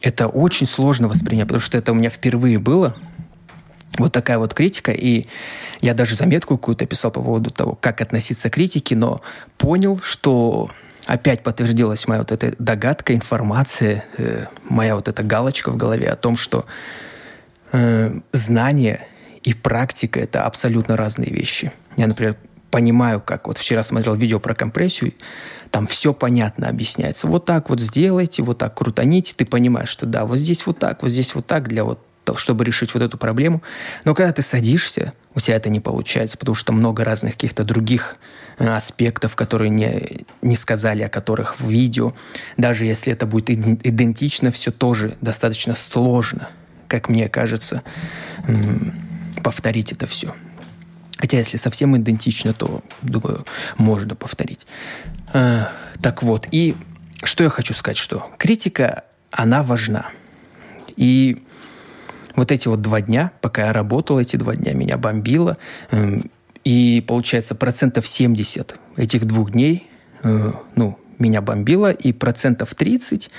Это 0.00 0.26
очень 0.26 0.66
сложно 0.66 1.06
воспринять, 1.06 1.46
потому 1.46 1.60
что 1.60 1.78
это 1.78 1.92
у 1.92 1.94
меня 1.94 2.10
впервые 2.10 2.58
было, 2.58 2.96
вот 3.96 4.12
такая 4.12 4.38
вот 4.38 4.54
критика, 4.54 4.90
и 4.90 5.26
я 5.82 5.94
даже 5.94 6.16
заметку 6.16 6.58
какую-то 6.58 6.84
писал 6.86 7.12
по 7.12 7.22
поводу 7.22 7.50
того, 7.50 7.76
как 7.80 8.00
относиться 8.00 8.50
к 8.50 8.54
критике, 8.54 8.96
но 8.96 9.20
понял, 9.56 10.00
что 10.02 10.70
опять 11.10 11.42
подтвердилась 11.42 12.06
моя 12.06 12.20
вот 12.20 12.30
эта 12.30 12.54
догадка, 12.58 13.14
информация, 13.14 14.04
э, 14.16 14.46
моя 14.68 14.94
вот 14.94 15.08
эта 15.08 15.24
галочка 15.24 15.70
в 15.72 15.76
голове 15.76 16.08
о 16.08 16.14
том, 16.14 16.36
что 16.36 16.66
э, 17.72 18.12
знание 18.32 19.08
и 19.42 19.52
практика– 19.52 20.20
это 20.20 20.44
абсолютно 20.44 20.96
разные 20.96 21.30
вещи. 21.30 21.72
Я, 21.96 22.06
например, 22.06 22.36
понимаю, 22.70 23.20
как 23.20 23.48
вот 23.48 23.58
вчера 23.58 23.82
смотрел 23.82 24.14
видео 24.14 24.38
про 24.38 24.54
компрессию, 24.54 25.12
там 25.72 25.88
все 25.88 26.14
понятно 26.14 26.68
объясняется. 26.68 27.26
Вот 27.26 27.44
так 27.44 27.70
вот 27.70 27.80
сделайте, 27.80 28.44
вот 28.44 28.58
так 28.58 28.76
крутаните, 28.76 29.34
ты 29.36 29.44
понимаешь, 29.44 29.88
что 29.88 30.06
да, 30.06 30.24
вот 30.24 30.38
здесь 30.38 30.64
вот 30.64 30.78
так, 30.78 31.02
вот 31.02 31.10
здесь 31.10 31.34
вот 31.34 31.46
так 31.46 31.68
для 31.68 31.82
вот 31.82 31.98
чтобы 32.36 32.64
решить 32.64 32.94
вот 32.94 33.02
эту 33.02 33.18
проблему. 33.18 33.60
Но 34.04 34.14
когда 34.14 34.32
ты 34.32 34.42
садишься, 34.42 35.14
у 35.34 35.40
тебя 35.40 35.56
это 35.56 35.68
не 35.70 35.80
получается, 35.80 36.36
потому 36.36 36.54
что 36.54 36.72
много 36.72 37.04
разных 37.04 37.34
каких-то 37.34 37.64
других 37.64 38.16
э, 38.58 38.68
аспектов, 38.68 39.36
которые 39.36 39.70
не, 39.70 40.24
не 40.42 40.56
сказали, 40.56 41.02
о 41.02 41.08
которых 41.08 41.60
в 41.60 41.68
видео. 41.68 42.12
Даже 42.56 42.84
если 42.84 43.12
это 43.12 43.26
будет 43.26 43.50
идентично, 43.50 44.50
все 44.50 44.72
тоже 44.72 45.16
достаточно 45.20 45.74
сложно, 45.74 46.48
как 46.88 47.08
мне 47.08 47.28
кажется, 47.28 47.82
повторить 49.42 49.92
это 49.92 50.06
все. 50.06 50.34
Хотя, 51.16 51.38
если 51.38 51.58
совсем 51.58 51.96
идентично, 51.96 52.54
то, 52.54 52.82
думаю, 53.02 53.44
можно 53.76 54.16
повторить. 54.16 54.66
Э, 55.32 55.66
так 56.02 56.22
вот, 56.22 56.48
и 56.50 56.74
что 57.22 57.44
я 57.44 57.50
хочу 57.50 57.74
сказать, 57.74 57.98
что 57.98 58.30
критика, 58.38 59.04
она 59.30 59.62
важна. 59.62 60.08
И 60.96 61.44
вот 62.40 62.50
эти 62.52 62.68
вот 62.68 62.80
два 62.80 63.02
дня, 63.02 63.32
пока 63.42 63.66
я 63.66 63.72
работал, 63.72 64.18
эти 64.18 64.36
два 64.36 64.56
дня 64.56 64.72
меня 64.72 64.96
бомбило. 64.96 65.58
Эм, 65.90 66.30
и 66.64 67.04
получается 67.06 67.54
процентов 67.54 68.06
70 68.06 68.76
этих 68.96 69.26
двух 69.26 69.50
дней, 69.52 69.86
э, 70.22 70.52
ну, 70.74 70.98
меня 71.18 71.42
бомбило, 71.42 71.92
и 71.92 72.12
процентов 72.12 72.74
30 72.74 73.30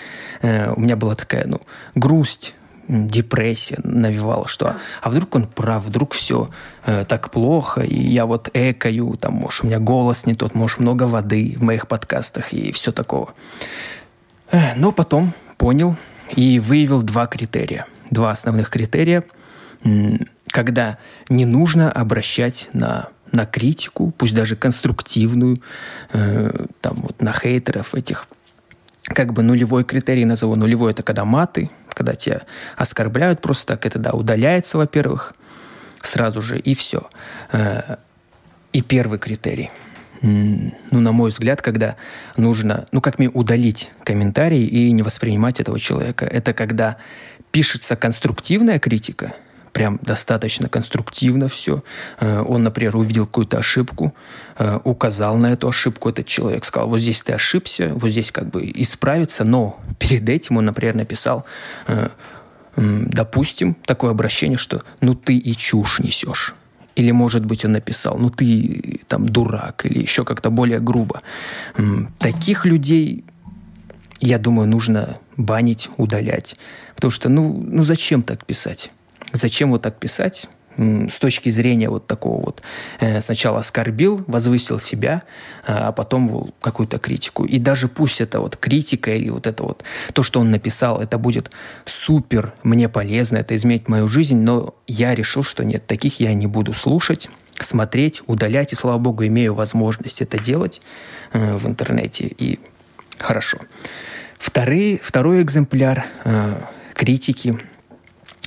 э, 0.44 0.72
у 0.74 0.80
меня 0.80 0.96
была 0.96 1.16
такая, 1.16 1.48
ну, 1.48 1.60
грусть, 1.96 2.54
депрессия 2.88 3.80
навевала, 3.84 4.48
что 4.48 4.76
а 5.02 5.10
вдруг 5.10 5.36
он 5.36 5.48
прав, 5.48 5.84
вдруг 5.84 6.14
все 6.14 6.50
э, 6.86 7.04
так 7.06 7.32
плохо, 7.32 7.82
и 7.82 8.00
я 8.00 8.28
вот 8.28 8.52
экаю, 8.54 9.18
там, 9.20 9.34
может, 9.34 9.64
у 9.64 9.68
меня 9.68 9.80
голос 9.80 10.28
не 10.28 10.36
тот, 10.36 10.54
может, 10.54 10.80
много 10.80 11.04
воды 11.04 11.56
в 11.58 11.64
моих 11.64 11.88
подкастах 11.88 12.54
и 12.54 12.72
все 12.72 12.92
такого. 12.92 13.34
Э, 14.52 14.76
но 14.76 14.92
потом 14.92 15.34
понял 15.58 15.96
и 16.36 16.60
выявил 16.60 17.02
два 17.02 17.26
критерия– 17.26 17.88
два 18.12 18.32
основных 18.32 18.70
критерия, 18.70 19.24
когда 20.52 21.00
не 21.30 21.46
нужно 21.46 21.92
обращать 21.92 22.70
на 22.74 23.10
на 23.32 23.46
критику, 23.46 24.12
пусть 24.18 24.36
даже 24.36 24.58
конструктивную, 24.58 25.62
э, 26.12 26.66
там 26.82 26.96
вот 26.96 27.22
на 27.22 27.32
хейтеров 27.32 27.96
этих, 27.96 28.28
как 29.04 29.32
бы 29.32 29.42
нулевой 29.42 29.86
критерий 29.86 30.26
назову. 30.26 30.56
Нулевой 30.56 30.92
это 30.92 31.02
когда 31.02 31.24
маты, 31.24 31.72
когда 31.94 32.16
тебя 32.16 32.42
оскорбляют 32.76 33.42
просто 33.42 33.68
так, 33.68 33.86
это 33.86 34.00
да, 34.00 34.12
удаляется, 34.12 34.78
во-первых, 34.78 35.34
сразу 36.02 36.42
же, 36.42 36.60
и 36.60 36.76
все. 36.76 37.08
Э, 37.54 37.96
и 38.74 38.82
первый 38.82 39.18
критерий– 39.18 39.70
ну, 40.22 41.00
на 41.00 41.12
мой 41.12 41.32
взгляд, 41.32 41.62
когда 41.62 41.96
нужно, 42.38 42.86
ну, 42.92 43.02
как 43.02 43.18
мне 43.18 43.30
удалить 43.30 43.92
комментарий 44.04 44.66
и 44.66 44.92
не 44.92 45.02
воспринимать 45.02 45.60
этого 45.60 45.80
человека. 45.80 46.26
Это 46.26 46.54
когда 46.54 46.98
пишется 47.52 47.96
конструктивная 47.96 48.80
критика, 48.80 49.36
прям 49.72 50.00
достаточно 50.02 50.70
конструктивно 50.70 51.48
все. 51.48 51.84
Э, 52.20 52.42
он, 52.42 52.64
например, 52.64 52.96
увидел 52.98 53.26
какую-то 53.26 53.58
ошибку, 53.58 54.14
э, 54.58 54.80
указал 54.84 55.38
на 55.38 55.54
эту 55.54 55.68
ошибку 55.68 56.10
этот 56.10 56.28
человек, 56.28 56.66
сказал, 56.66 56.90
вот 56.90 57.00
здесь 57.00 57.22
ты 57.22 57.34
ошибся, 57.34 57.92
вот 57.94 58.10
здесь 58.10 58.32
как 58.32 58.50
бы 58.50 58.70
исправиться, 58.76 59.44
но 59.44 59.80
перед 60.00 60.28
этим 60.28 60.58
он, 60.58 60.66
например, 60.66 60.96
написал, 60.96 61.46
э, 61.88 62.10
допустим, 62.76 63.76
такое 63.86 64.12
обращение, 64.12 64.58
что 64.58 64.84
ну 65.02 65.14
ты 65.14 65.38
и 65.38 65.56
чушь 65.56 66.00
несешь. 66.00 66.56
Или, 66.96 67.12
может 67.12 67.46
быть, 67.46 67.64
он 67.66 67.72
написал, 67.72 68.18
ну 68.18 68.30
ты 68.30 69.02
там 69.08 69.28
дурак, 69.28 69.86
или 69.86 70.02
еще 70.02 70.26
как-то 70.26 70.50
более 70.50 70.80
грубо. 70.80 71.22
Таких 72.18 72.66
людей, 72.66 73.24
я 74.20 74.38
думаю, 74.38 74.68
нужно 74.68 75.16
банить, 75.44 75.90
удалять. 75.98 76.56
Потому 76.96 77.12
что, 77.12 77.30
ну, 77.30 77.54
ну 77.66 77.84
зачем 77.84 78.24
так 78.24 78.46
писать? 78.46 78.92
Зачем 79.34 79.72
вот 79.72 79.82
так 79.82 79.98
писать? 79.98 80.48
с 80.78 81.20
точки 81.20 81.50
зрения 81.50 81.90
вот 81.90 82.08
такого 82.08 82.46
вот 82.46 82.62
э, 83.00 83.22
сначала 83.22 83.60
оскорбил, 83.60 84.24
возвысил 84.28 84.80
себя, 84.80 85.24
а 85.66 85.92
потом 85.92 86.54
какую-то 86.62 86.98
критику. 86.98 87.46
И 87.46 87.60
даже 87.60 87.88
пусть 87.88 88.22
это 88.22 88.40
вот 88.40 88.58
критика 88.58 89.14
или 89.14 89.30
вот 89.30 89.48
это 89.48 89.64
вот 89.64 89.84
то, 90.14 90.24
что 90.24 90.40
он 90.40 90.52
написал, 90.52 91.02
это 91.02 91.18
будет 91.18 91.52
супер 91.86 92.54
мне 92.64 92.90
полезно, 92.90 93.38
это 93.38 93.56
изменит 93.56 93.90
мою 93.90 94.08
жизнь, 94.08 94.38
но 94.38 94.76
я 94.88 95.14
решил, 95.14 95.44
что 95.44 95.64
нет, 95.64 95.86
таких 95.88 96.20
я 96.20 96.34
не 96.34 96.48
буду 96.48 96.74
слушать, 96.74 97.28
смотреть, 97.60 98.24
удалять, 98.28 98.74
и 98.74 98.76
слава 98.76 98.98
богу, 98.98 99.26
имею 99.26 99.54
возможность 99.54 100.22
это 100.22 100.40
делать 100.40 100.82
э, 101.34 101.58
в 101.58 101.68
интернете, 101.68 102.26
и 102.26 102.60
хорошо. 103.18 103.58
Второй, 104.42 105.00
второй 105.02 105.42
экземпляр 105.42 106.06
э, 106.26 106.64
критики– 106.94 107.58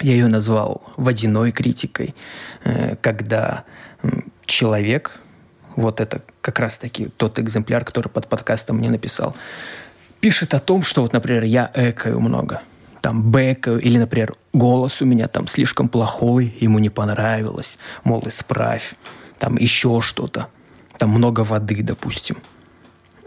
я 0.02 0.12
ее 0.12 0.26
назвал 0.26 0.82
водяной 0.96 1.52
критикой, 1.52 2.14
э, 2.64 2.96
когда 2.96 3.64
человек, 4.44 5.18
вот 5.76 6.00
это 6.00 6.22
как 6.40 6.58
раз-таки 6.58 7.08
тот 7.16 7.38
экземпляр, 7.38 7.84
который 7.84 8.08
под 8.08 8.28
подкастом 8.28 8.78
мне 8.78 8.90
написал, 8.90 9.34
пишет 10.20 10.52
о 10.54 10.60
том, 10.60 10.82
что 10.82 11.02
вот, 11.02 11.12
например, 11.12 11.44
я 11.44 11.70
экаю 11.74 12.20
много, 12.20 12.62
там 13.00 13.30
бэкаю, 13.30 13.80
или, 13.80 13.98
например, 13.98 14.34
голос 14.52 15.00
у 15.00 15.04
меня 15.04 15.28
там 15.28 15.46
слишком 15.46 15.88
плохой, 15.88 16.54
ему 16.60 16.78
не 16.80 16.90
понравилось, 16.90 17.78
мол, 18.02 18.22
исправь, 18.26 18.94
там 19.38 19.56
еще 19.56 20.00
что-то, 20.00 20.48
там 20.98 21.10
много 21.10 21.40
воды, 21.40 21.82
допустим. 21.82 22.36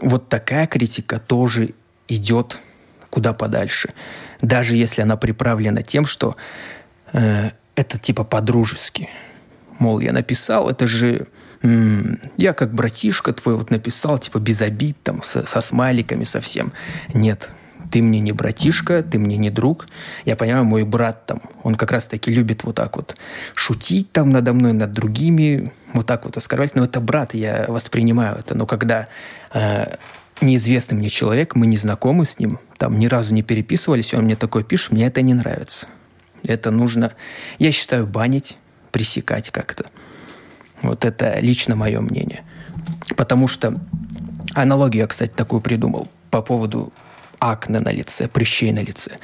Вот 0.00 0.28
такая 0.28 0.66
критика 0.66 1.18
тоже 1.18 1.74
идет 2.08 2.58
куда 3.10 3.32
подальше 3.32 3.90
даже 4.40 4.76
если 4.76 5.02
она 5.02 5.16
приправлена 5.16 5.82
тем, 5.82 6.06
что 6.06 6.36
э, 7.12 7.50
это 7.74 7.98
типа 7.98 8.24
по-дружески. 8.24 9.08
Мол, 9.78 10.00
я 10.00 10.12
написал, 10.12 10.68
это 10.68 10.86
же 10.86 11.26
м- 11.62 12.18
я 12.36 12.52
как 12.52 12.74
братишка 12.74 13.32
твой 13.32 13.56
вот 13.56 13.70
написал, 13.70 14.18
типа 14.18 14.38
без 14.38 14.60
обид, 14.60 14.96
там, 15.02 15.22
со, 15.22 15.46
со 15.46 15.60
смайликами 15.60 16.24
совсем. 16.24 16.72
Нет, 17.14 17.52
ты 17.90 18.02
мне 18.02 18.20
не 18.20 18.32
братишка, 18.32 19.02
ты 19.02 19.18
мне 19.18 19.36
не 19.36 19.50
друг. 19.50 19.86
Я 20.24 20.36
понимаю, 20.36 20.64
мой 20.64 20.84
брат 20.84 21.26
там, 21.26 21.42
он 21.62 21.74
как 21.74 21.92
раз-таки 21.92 22.32
любит 22.32 22.64
вот 22.64 22.76
так 22.76 22.96
вот 22.96 23.16
шутить 23.54 24.12
там 24.12 24.30
надо 24.30 24.52
мной, 24.52 24.72
над 24.72 24.92
другими, 24.92 25.72
вот 25.94 26.06
так 26.06 26.24
вот 26.24 26.36
оскорблять. 26.36 26.74
Но 26.74 26.84
это 26.84 27.00
брат, 27.00 27.34
я 27.34 27.64
воспринимаю 27.68 28.38
это. 28.38 28.54
Но 28.56 28.66
когда 28.66 29.06
э, 29.54 29.96
неизвестный 30.42 30.96
мне 30.96 31.08
человек, 31.08 31.54
мы 31.54 31.66
не 31.66 31.76
знакомы 31.76 32.24
с 32.24 32.38
ним, 32.38 32.58
там 32.76 32.98
ни 32.98 33.06
разу 33.06 33.34
не 33.34 33.42
переписывались, 33.42 34.14
он 34.14 34.24
мне 34.24 34.36
такой 34.36 34.64
пишет, 34.64 34.92
мне 34.92 35.06
это 35.06 35.22
не 35.22 35.34
нравится. 35.34 35.86
Это 36.44 36.70
нужно, 36.70 37.12
я 37.58 37.72
считаю, 37.72 38.06
банить, 38.06 38.56
пресекать 38.92 39.50
как-то. 39.50 39.86
Вот 40.82 41.04
это 41.04 41.38
лично 41.40 41.76
мое 41.76 42.00
мнение. 42.00 42.44
Потому 43.16 43.48
что 43.48 43.80
аналогию 44.54 45.02
я, 45.02 45.06
кстати, 45.06 45.32
такую 45.32 45.60
придумал 45.60 46.08
по 46.30 46.42
поводу 46.42 46.92
акне 47.40 47.80
на 47.80 47.90
лице, 47.90 48.28
прыщей 48.28 48.72
на 48.72 48.80
лице. 48.80 49.16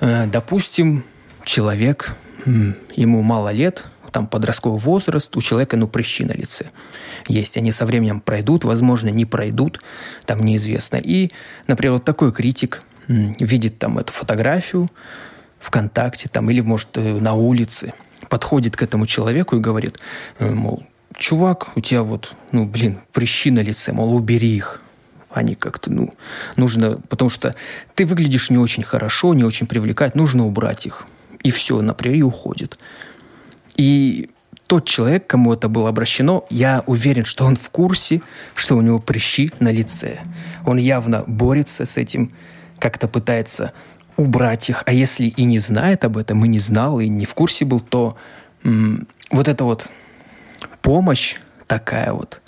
Э, 0.00 0.26
допустим, 0.26 1.04
человек, 1.44 2.16
ему 2.46 3.22
мало 3.22 3.50
лет, 3.52 3.84
там 4.12 4.26
подростковый 4.26 4.80
возраст, 4.80 5.36
у 5.36 5.40
человека, 5.40 5.76
ну, 5.76 5.88
прыщи 5.88 6.24
на 6.24 6.32
лице 6.32 6.66
есть. 7.26 7.56
Они 7.56 7.72
со 7.72 7.86
временем 7.86 8.20
пройдут, 8.20 8.64
возможно, 8.64 9.08
не 9.08 9.24
пройдут, 9.24 9.80
там 10.26 10.44
неизвестно. 10.44 10.96
И, 10.96 11.30
например, 11.66 11.94
вот 11.94 12.04
такой 12.04 12.32
критик 12.32 12.82
видит 13.08 13.78
там 13.78 13.98
эту 13.98 14.12
фотографию 14.12 14.88
ВКонтакте 15.60 16.28
там, 16.28 16.50
или, 16.50 16.60
может, 16.60 16.88
э, 16.94 17.18
на 17.18 17.34
улице, 17.34 17.92
подходит 18.28 18.76
к 18.76 18.82
этому 18.82 19.06
человеку 19.06 19.56
и 19.56 19.60
говорит, 19.60 19.98
э, 20.38 20.50
мол, 20.50 20.82
чувак, 21.16 21.76
у 21.76 21.80
тебя 21.80 22.02
вот, 22.02 22.34
ну, 22.52 22.66
блин, 22.66 23.00
прыщи 23.12 23.50
на 23.50 23.60
лице, 23.60 23.92
мол, 23.92 24.14
убери 24.14 24.56
их. 24.56 24.82
Они 25.30 25.54
как-то, 25.54 25.90
ну, 25.90 26.12
нужно, 26.56 27.00
потому 27.08 27.30
что 27.30 27.54
ты 27.94 28.04
выглядишь 28.04 28.50
не 28.50 28.58
очень 28.58 28.82
хорошо, 28.82 29.32
не 29.34 29.44
очень 29.44 29.66
привлекать, 29.66 30.14
нужно 30.14 30.46
убрать 30.46 30.84
их. 30.86 31.04
И 31.42 31.50
все, 31.50 31.80
например, 31.80 32.18
и 32.18 32.22
уходит. 32.22 32.78
И 33.76 34.30
тот 34.66 34.86
человек, 34.86 35.26
кому 35.26 35.52
это 35.52 35.68
было 35.68 35.88
обращено, 35.88 36.46
я 36.50 36.82
уверен, 36.86 37.24
что 37.24 37.44
он 37.44 37.56
в 37.56 37.68
курсе, 37.70 38.22
что 38.54 38.76
у 38.76 38.80
него 38.80 38.98
прыщи 38.98 39.50
на 39.60 39.70
лице. 39.70 40.20
Он 40.64 40.78
явно 40.78 41.24
борется 41.26 41.84
с 41.84 41.96
этим, 41.96 42.30
как-то 42.78 43.08
пытается 43.08 43.72
убрать 44.16 44.70
их. 44.70 44.82
А 44.86 44.92
если 44.92 45.26
и 45.26 45.44
не 45.44 45.58
знает 45.58 46.04
об 46.04 46.16
этом, 46.16 46.44
и 46.44 46.48
не 46.48 46.58
знал, 46.58 47.00
и 47.00 47.08
не 47.08 47.26
в 47.26 47.34
курсе 47.34 47.64
был, 47.64 47.80
то 47.80 48.16
м- 48.64 49.06
вот 49.30 49.48
эта 49.48 49.64
вот 49.64 49.90
помощь 50.80 51.36
такая 51.66 52.12
вот, 52.12 52.40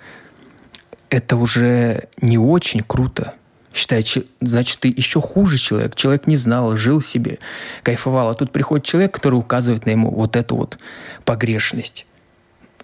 это 1.11 1.37
уже 1.37 2.09
не 2.21 2.38
очень 2.38 2.83
круто. 2.83 3.35
Считает, 3.75 4.07
значит, 4.40 4.78
ты 4.78 4.88
еще 4.88 5.21
хуже 5.21 5.59
человек. 5.59 5.97
Человек 5.97 6.28
не 6.28 6.37
знал, 6.37 6.76
жил 6.76 7.02
себе, 7.02 7.38
кайфовал. 7.83 8.31
А 8.31 8.35
тут 8.35 8.52
приходит 8.52 8.87
человек, 8.87 9.12
который 9.12 9.35
указывает 9.35 9.85
на 9.85 9.90
ему 9.90 10.11
вот 10.12 10.37
эту 10.37 10.54
вот 10.54 10.78
погрешность. 11.25 12.07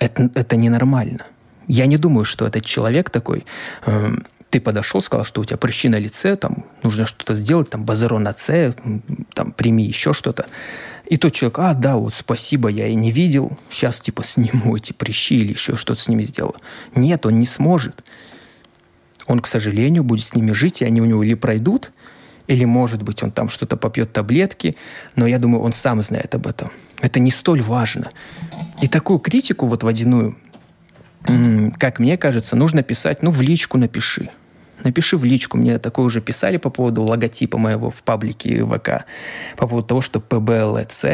Это, 0.00 0.30
это 0.35 0.56
ненормально. 0.56 1.26
Я 1.68 1.87
не 1.87 1.97
думаю, 1.97 2.25
что 2.25 2.47
этот 2.47 2.64
человек 2.64 3.09
такой... 3.11 3.44
Э, 3.87 4.09
ты 4.50 4.61
подошел, 4.61 5.00
сказал, 5.00 5.25
что 5.25 5.40
у 5.40 5.44
тебя 5.44 5.59
прыщи 5.59 5.88
на 5.88 6.00
лице, 6.00 6.35
там 6.35 6.64
нужно 6.82 7.06
что-то 7.06 7.37
сделать, 7.37 7.70
там 7.70 7.85
базарон 7.85 8.25
на 8.25 8.37
С, 8.37 8.75
там 9.32 9.52
прими 9.52 9.85
еще 9.85 10.12
что-то. 10.12 10.47
И 11.06 11.16
тот 11.16 11.32
человек, 11.32 11.61
а, 11.61 11.75
да, 11.75 11.97
вот 11.97 12.14
спасибо, 12.14 12.68
я 12.68 12.88
и 12.88 12.97
не 12.97 13.12
видел, 13.12 13.56
сейчас 13.70 14.00
типа 14.00 14.25
сниму 14.25 14.76
эти 14.76 14.92
прыщи 14.92 15.40
или 15.40 15.52
еще 15.52 15.76
что-то 15.76 16.00
с 16.00 16.09
ними 16.09 16.25
сделаю. 16.25 16.56
Нет, 16.97 17.26
он 17.26 17.38
не 17.38 17.47
сможет. 17.47 18.02
Он, 19.30 19.38
к 19.38 19.46
сожалению, 19.46 20.02
будет 20.02 20.26
с 20.26 20.34
ними 20.34 20.50
жить, 20.50 20.82
и 20.82 20.84
они 20.84 21.00
у 21.00 21.04
него 21.04 21.22
или 21.22 21.34
пройдут, 21.34 21.92
или, 22.49 22.64
может 22.64 23.02
быть, 23.02 23.22
он 23.22 23.30
там 23.30 23.49
что-то 23.49 23.76
попьет 23.76 24.12
таблетки, 24.12 24.75
но 25.14 25.25
я 25.25 25.38
думаю, 25.38 25.62
он 25.62 25.72
сам 25.72 26.02
знает 26.02 26.34
об 26.34 26.49
этом. 26.49 26.72
Это 27.00 27.20
не 27.20 27.30
столь 27.30 27.62
важно. 27.62 28.10
И 28.82 28.88
такую 28.88 29.20
критику 29.20 29.66
вот 29.66 29.84
водяную, 29.84 30.37
как 31.78 32.00
мне 32.00 32.18
кажется, 32.18 32.56
нужно 32.56 32.82
писать, 32.82 33.22
ну, 33.22 33.30
в 33.30 33.40
личку 33.40 33.78
напиши. 33.78 34.30
Напиши 34.82 35.16
в 35.16 35.25
личку. 35.25 35.58
Мне 35.58 35.78
такое 35.78 36.06
уже 36.06 36.20
писали 36.20 36.56
по 36.56 36.70
поводу 36.70 37.02
логотипа 37.02 37.56
моего 37.56 37.90
в 37.90 38.02
паблике 38.02 38.64
ВК. 38.64 39.04
По 39.56 39.68
поводу 39.68 39.87
того, 39.87 40.00
что 40.00 40.18
ПБЛЦ, 40.18 41.04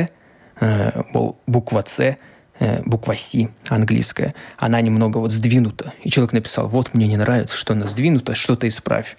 э, 0.60 1.02
буква 1.46 1.84
С, 1.86 2.16
э, 2.58 2.82
буква 2.84 3.14
С 3.14 3.34
английская, 3.68 4.34
она 4.58 4.80
немного 4.80 5.18
вот 5.18 5.32
сдвинута. 5.32 5.92
И 6.02 6.10
человек 6.10 6.32
написал, 6.32 6.68
вот 6.68 6.94
мне 6.94 7.06
не 7.06 7.16
нравится, 7.16 7.56
что 7.56 7.72
она 7.72 7.86
сдвинута, 7.88 8.34
что-то 8.34 8.68
исправь. 8.68 9.16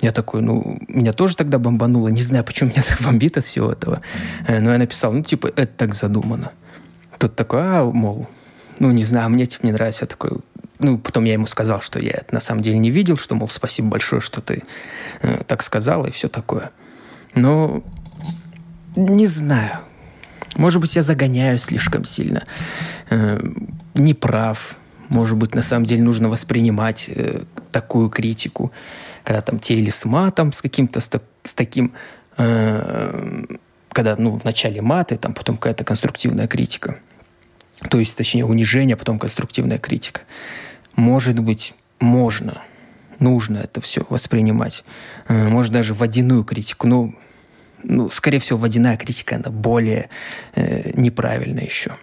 Я 0.00 0.12
такой, 0.12 0.42
ну, 0.42 0.78
меня 0.88 1.12
тоже 1.12 1.36
тогда 1.36 1.58
бомбануло. 1.58 2.08
Не 2.08 2.22
знаю, 2.22 2.44
почему 2.44 2.70
меня 2.70 2.82
так 2.88 3.00
бомбит 3.00 3.38
от 3.38 3.44
всего 3.44 3.72
этого. 3.72 4.00
Э, 4.46 4.60
но 4.60 4.72
я 4.72 4.78
написал, 4.78 5.12
ну, 5.12 5.22
типа, 5.22 5.48
это 5.48 5.66
так 5.66 5.94
задумано. 5.94 6.52
Тот 7.18 7.36
такой, 7.36 7.60
а, 7.62 7.84
мол, 7.84 8.28
ну, 8.78 8.90
не 8.90 9.04
знаю, 9.04 9.30
мне 9.30 9.46
типа 9.46 9.66
не 9.66 9.72
нравится. 9.72 10.04
Я 10.04 10.08
такой, 10.08 10.40
ну, 10.78 10.98
потом 10.98 11.24
я 11.24 11.34
ему 11.34 11.46
сказал, 11.46 11.80
что 11.80 12.00
я 12.00 12.12
это 12.12 12.34
на 12.34 12.40
самом 12.40 12.62
деле 12.62 12.78
не 12.78 12.90
видел, 12.90 13.16
что, 13.16 13.34
мол, 13.34 13.48
спасибо 13.48 13.88
большое, 13.88 14.20
что 14.20 14.40
ты 14.40 14.62
э, 15.22 15.42
так 15.46 15.62
сказал 15.62 16.04
и 16.06 16.10
все 16.10 16.28
такое. 16.28 16.70
Но 17.34 17.82
не 18.96 19.26
знаю. 19.26 19.78
Может 20.56 20.80
быть, 20.80 20.96
я 20.96 21.02
загоняю 21.02 21.58
слишком 21.58 22.04
сильно. 22.04 22.44
Э, 23.10 23.40
не. 23.94 24.14
Может 25.08 25.36
быть, 25.36 25.54
на 25.54 25.62
самом 25.62 25.84
деле 25.84 26.02
нужно 26.02 26.28
воспринимать 26.28 27.08
э, 27.08 27.44
такую 27.72 28.08
критику, 28.08 28.72
когда 29.22 29.40
там 29.40 29.58
те 29.58 29.74
или 29.74 29.90
с 29.90 30.04
матом, 30.04 30.52
с 30.52 30.62
каким-то, 30.62 31.00
с, 31.00 31.10
с 31.44 31.54
таким, 31.54 31.92
э, 32.36 33.44
когда, 33.90 34.16
ну, 34.16 34.38
в 34.38 34.44
начале 34.44 34.80
маты, 34.80 35.16
там 35.16 35.34
потом 35.34 35.56
какая-то 35.56 35.84
конструктивная 35.84 36.46
критика. 36.46 36.98
То 37.90 37.98
есть, 37.98 38.16
точнее, 38.16 38.44
унижение, 38.44 38.94
а 38.94 38.96
потом 38.96 39.18
конструктивная 39.18 39.78
критика. 39.78 40.22
Может 40.96 41.38
быть, 41.38 41.74
можно, 42.00 42.62
нужно 43.18 43.58
это 43.58 43.80
все 43.80 44.06
воспринимать. 44.08 44.84
Э, 45.28 45.48
может, 45.48 45.72
даже 45.72 45.92
водяную 45.94 46.44
критику. 46.44 46.86
Ну, 46.86 47.14
ну 47.84 48.10
скорее 48.10 48.38
всего, 48.38 48.58
водяная 48.58 48.96
критика, 48.96 49.36
она 49.36 49.50
более 49.50 50.08
э, 50.54 50.90
неправильная 50.94 51.64
еще. 51.64 51.96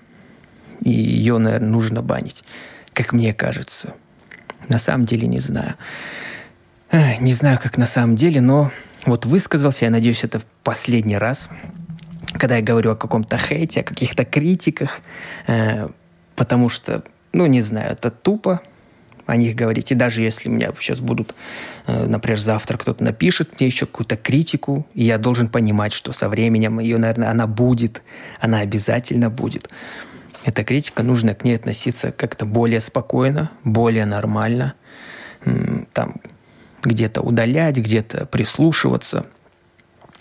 И 0.81 0.91
ее, 0.91 1.37
наверное, 1.37 1.69
нужно 1.69 2.01
банить, 2.01 2.43
как 2.93 3.13
мне 3.13 3.33
кажется. 3.33 3.93
На 4.67 4.79
самом 4.79 5.05
деле 5.05 5.27
не 5.27 5.39
знаю. 5.39 5.75
Э, 6.91 7.17
не 7.19 7.33
знаю, 7.33 7.59
как 7.61 7.77
на 7.77 7.85
самом 7.85 8.15
деле, 8.15 8.41
но 8.41 8.71
вот 9.05 9.25
высказался, 9.25 9.85
я 9.85 9.91
надеюсь, 9.91 10.23
это 10.23 10.39
в 10.39 10.45
последний 10.63 11.17
раз, 11.17 11.49
когда 12.33 12.57
я 12.57 12.61
говорю 12.61 12.91
о 12.91 12.95
каком-то 12.95 13.37
хейте, 13.37 13.81
о 13.81 13.83
каких-то 13.83 14.25
критиках, 14.25 14.99
э, 15.47 15.87
потому 16.35 16.69
что, 16.69 17.03
ну, 17.33 17.45
не 17.45 17.61
знаю, 17.61 17.91
это 17.91 18.11
тупо, 18.11 18.61
о 19.25 19.35
них 19.35 19.55
говорить. 19.55 19.91
И 19.91 19.95
даже 19.95 20.21
если 20.21 20.49
меня 20.49 20.71
сейчас 20.79 20.99
будут, 20.99 21.35
э, 21.87 22.05
например, 22.05 22.39
завтра 22.39 22.77
кто-то 22.77 23.03
напишет 23.03 23.59
мне 23.59 23.67
еще 23.67 23.85
какую-то 23.85 24.15
критику, 24.15 24.87
и 24.93 25.03
я 25.03 25.17
должен 25.17 25.49
понимать, 25.49 25.93
что 25.93 26.11
со 26.11 26.29
временем 26.29 26.79
ее, 26.79 26.97
наверное, 26.97 27.29
она 27.29 27.47
будет, 27.47 28.01
она 28.39 28.59
обязательно 28.59 29.29
будет. 29.29 29.69
Эта 30.43 30.63
критика, 30.63 31.03
нужно 31.03 31.35
к 31.35 31.43
ней 31.43 31.55
относиться 31.55 32.11
как-то 32.11 32.45
более 32.45 32.81
спокойно, 32.81 33.51
более 33.63 34.05
нормально, 34.05 34.73
там 35.93 36.15
где-то 36.81 37.21
удалять, 37.21 37.77
где-то 37.77 38.25
прислушиваться. 38.25 39.25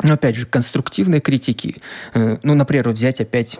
Но 0.03 0.15
опять 0.15 0.37
же, 0.37 0.47
конструктивные 0.47 1.21
критики, 1.21 1.77
э, 2.15 2.39
ну, 2.43 2.55
например, 2.55 2.89
вот 2.89 2.97
взять 2.97 3.21
опять 3.21 3.59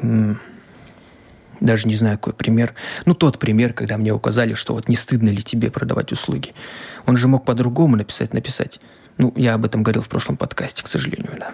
даже 1.61 1.87
не 1.87 1.95
знаю, 1.95 2.19
какой 2.19 2.33
пример. 2.33 2.75
Ну, 3.05 3.15
тот 3.15 3.39
пример, 3.39 3.73
когда 3.73 3.97
мне 3.97 4.13
указали, 4.13 4.55
что 4.55 4.75
вот 4.75 4.89
не 4.89 4.97
стыдно 4.97 5.29
ли 5.29 5.43
тебе 5.43 5.71
продавать 5.71 6.13
услуги. 6.13 6.55
Он 7.07 7.17
же 7.17 7.29
мог 7.29 7.45
по-другому 7.45 7.97
написать, 7.97 8.35
написать. 8.35 8.81
Ну, 9.19 9.33
я 9.37 9.55
об 9.55 9.65
этом 9.65 9.83
говорил 9.83 10.03
в 10.03 10.09
прошлом 10.09 10.37
подкасте, 10.37 10.83
к 10.83 10.89
сожалению, 10.89 11.33
да. 11.39 11.53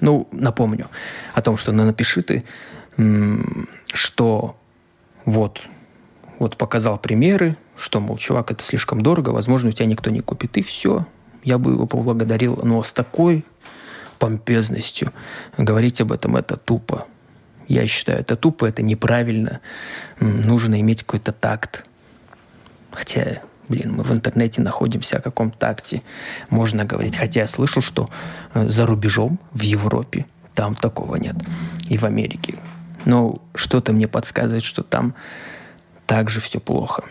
Ну, 0.00 0.28
напомню 0.30 0.88
о 1.32 1.40
том, 1.40 1.56
что 1.56 1.72
ну, 1.72 1.84
напиши 1.84 2.22
ты, 2.22 2.44
что 3.92 4.56
вот, 5.24 5.60
вот 6.38 6.56
показал 6.56 6.98
примеры, 6.98 7.56
что, 7.76 8.00
мол, 8.00 8.18
чувак, 8.18 8.50
это 8.50 8.62
слишком 8.62 9.00
дорого, 9.00 9.30
возможно, 9.30 9.70
у 9.70 9.72
тебя 9.72 9.86
никто 9.86 10.10
не 10.10 10.20
купит, 10.20 10.56
и 10.58 10.62
все. 10.62 11.06
Я 11.44 11.58
бы 11.58 11.72
его 11.72 11.86
поблагодарил, 11.86 12.60
но 12.62 12.82
с 12.82 12.92
такой 12.92 13.44
помпезностью 14.18 15.12
говорить 15.56 16.00
об 16.00 16.12
этом 16.12 16.36
это 16.36 16.56
тупо. 16.56 17.06
Я 17.68 17.86
считаю, 17.86 18.20
это 18.20 18.36
тупо, 18.36 18.66
это 18.66 18.82
неправильно. 18.82 19.60
Нужно 20.20 20.80
иметь 20.80 21.02
какой-то 21.02 21.32
такт. 21.32 21.84
Хотя, 22.92 23.42
блин, 23.68 23.94
мы 23.94 24.04
в 24.04 24.12
интернете 24.12 24.60
находимся 24.60 25.18
о 25.18 25.20
каком 25.20 25.50
такте 25.50 26.02
можно 26.48 26.84
говорить. 26.84 27.16
Хотя 27.16 27.40
я 27.40 27.46
слышал, 27.46 27.82
что 27.82 28.08
э, 28.54 28.68
за 28.68 28.86
рубежом, 28.86 29.40
в 29.52 29.60
Европе, 29.60 30.26
там 30.54 30.74
такого 30.74 31.16
нет. 31.16 31.34
И 31.88 31.96
в 31.96 32.04
Америке. 32.04 32.56
Но 33.04 33.36
что-то 33.54 33.92
мне 33.92 34.08
подсказывает, 34.08 34.64
что 34.64 34.82
там 34.82 35.14
также 36.06 36.40
все 36.40 36.60
плохо. 36.60 37.04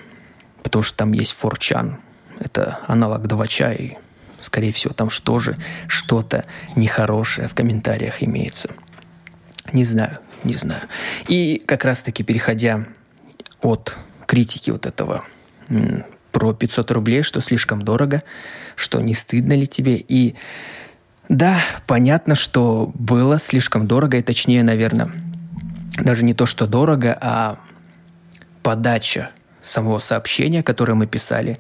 Потому 0.64 0.84
что 0.84 0.98
там 0.98 1.12
есть 1.12 1.34
форчан. 1.34 2.00
Это 2.40 2.80
аналог 2.88 3.28
двача, 3.28 3.72
и, 3.74 3.98
скорее 4.40 4.72
всего, 4.72 4.94
там 4.94 5.10
что 5.10 5.38
же 5.38 5.58
что-то 5.88 6.46
нехорошее 6.76 7.48
в 7.48 7.54
комментариях 7.54 8.24
имеется. 8.24 8.70
Не 9.72 9.84
знаю 9.84 10.18
не 10.46 10.54
знаю. 10.54 10.82
И 11.28 11.62
как 11.66 11.84
раз-таки 11.84 12.24
переходя 12.24 12.86
от 13.62 13.98
критики 14.26 14.70
вот 14.72 14.86
этого 14.86 15.26
про 16.32 16.54
500 16.54 16.92
рублей, 16.92 17.24
что 17.24 17.42
слишком 17.42 17.82
дорого, 17.82 18.22
что 18.76 19.02
не 19.02 19.14
стыдно 19.14 19.54
ли 19.54 19.68
тебе. 19.68 19.96
И 19.96 20.36
да, 21.30 21.60
понятно, 21.88 22.36
что 22.36 22.92
было 22.94 23.40
слишком 23.40 23.88
дорого, 23.88 24.18
и 24.18 24.22
точнее, 24.22 24.64
наверное, 24.64 25.12
даже 25.98 26.24
не 26.24 26.34
то, 26.34 26.46
что 26.46 26.68
дорого, 26.68 27.18
а 27.20 27.58
подача 28.62 29.32
самого 29.64 30.00
сообщения, 30.00 30.62
которое 30.62 30.94
мы 30.94 31.08
писали, 31.08 31.58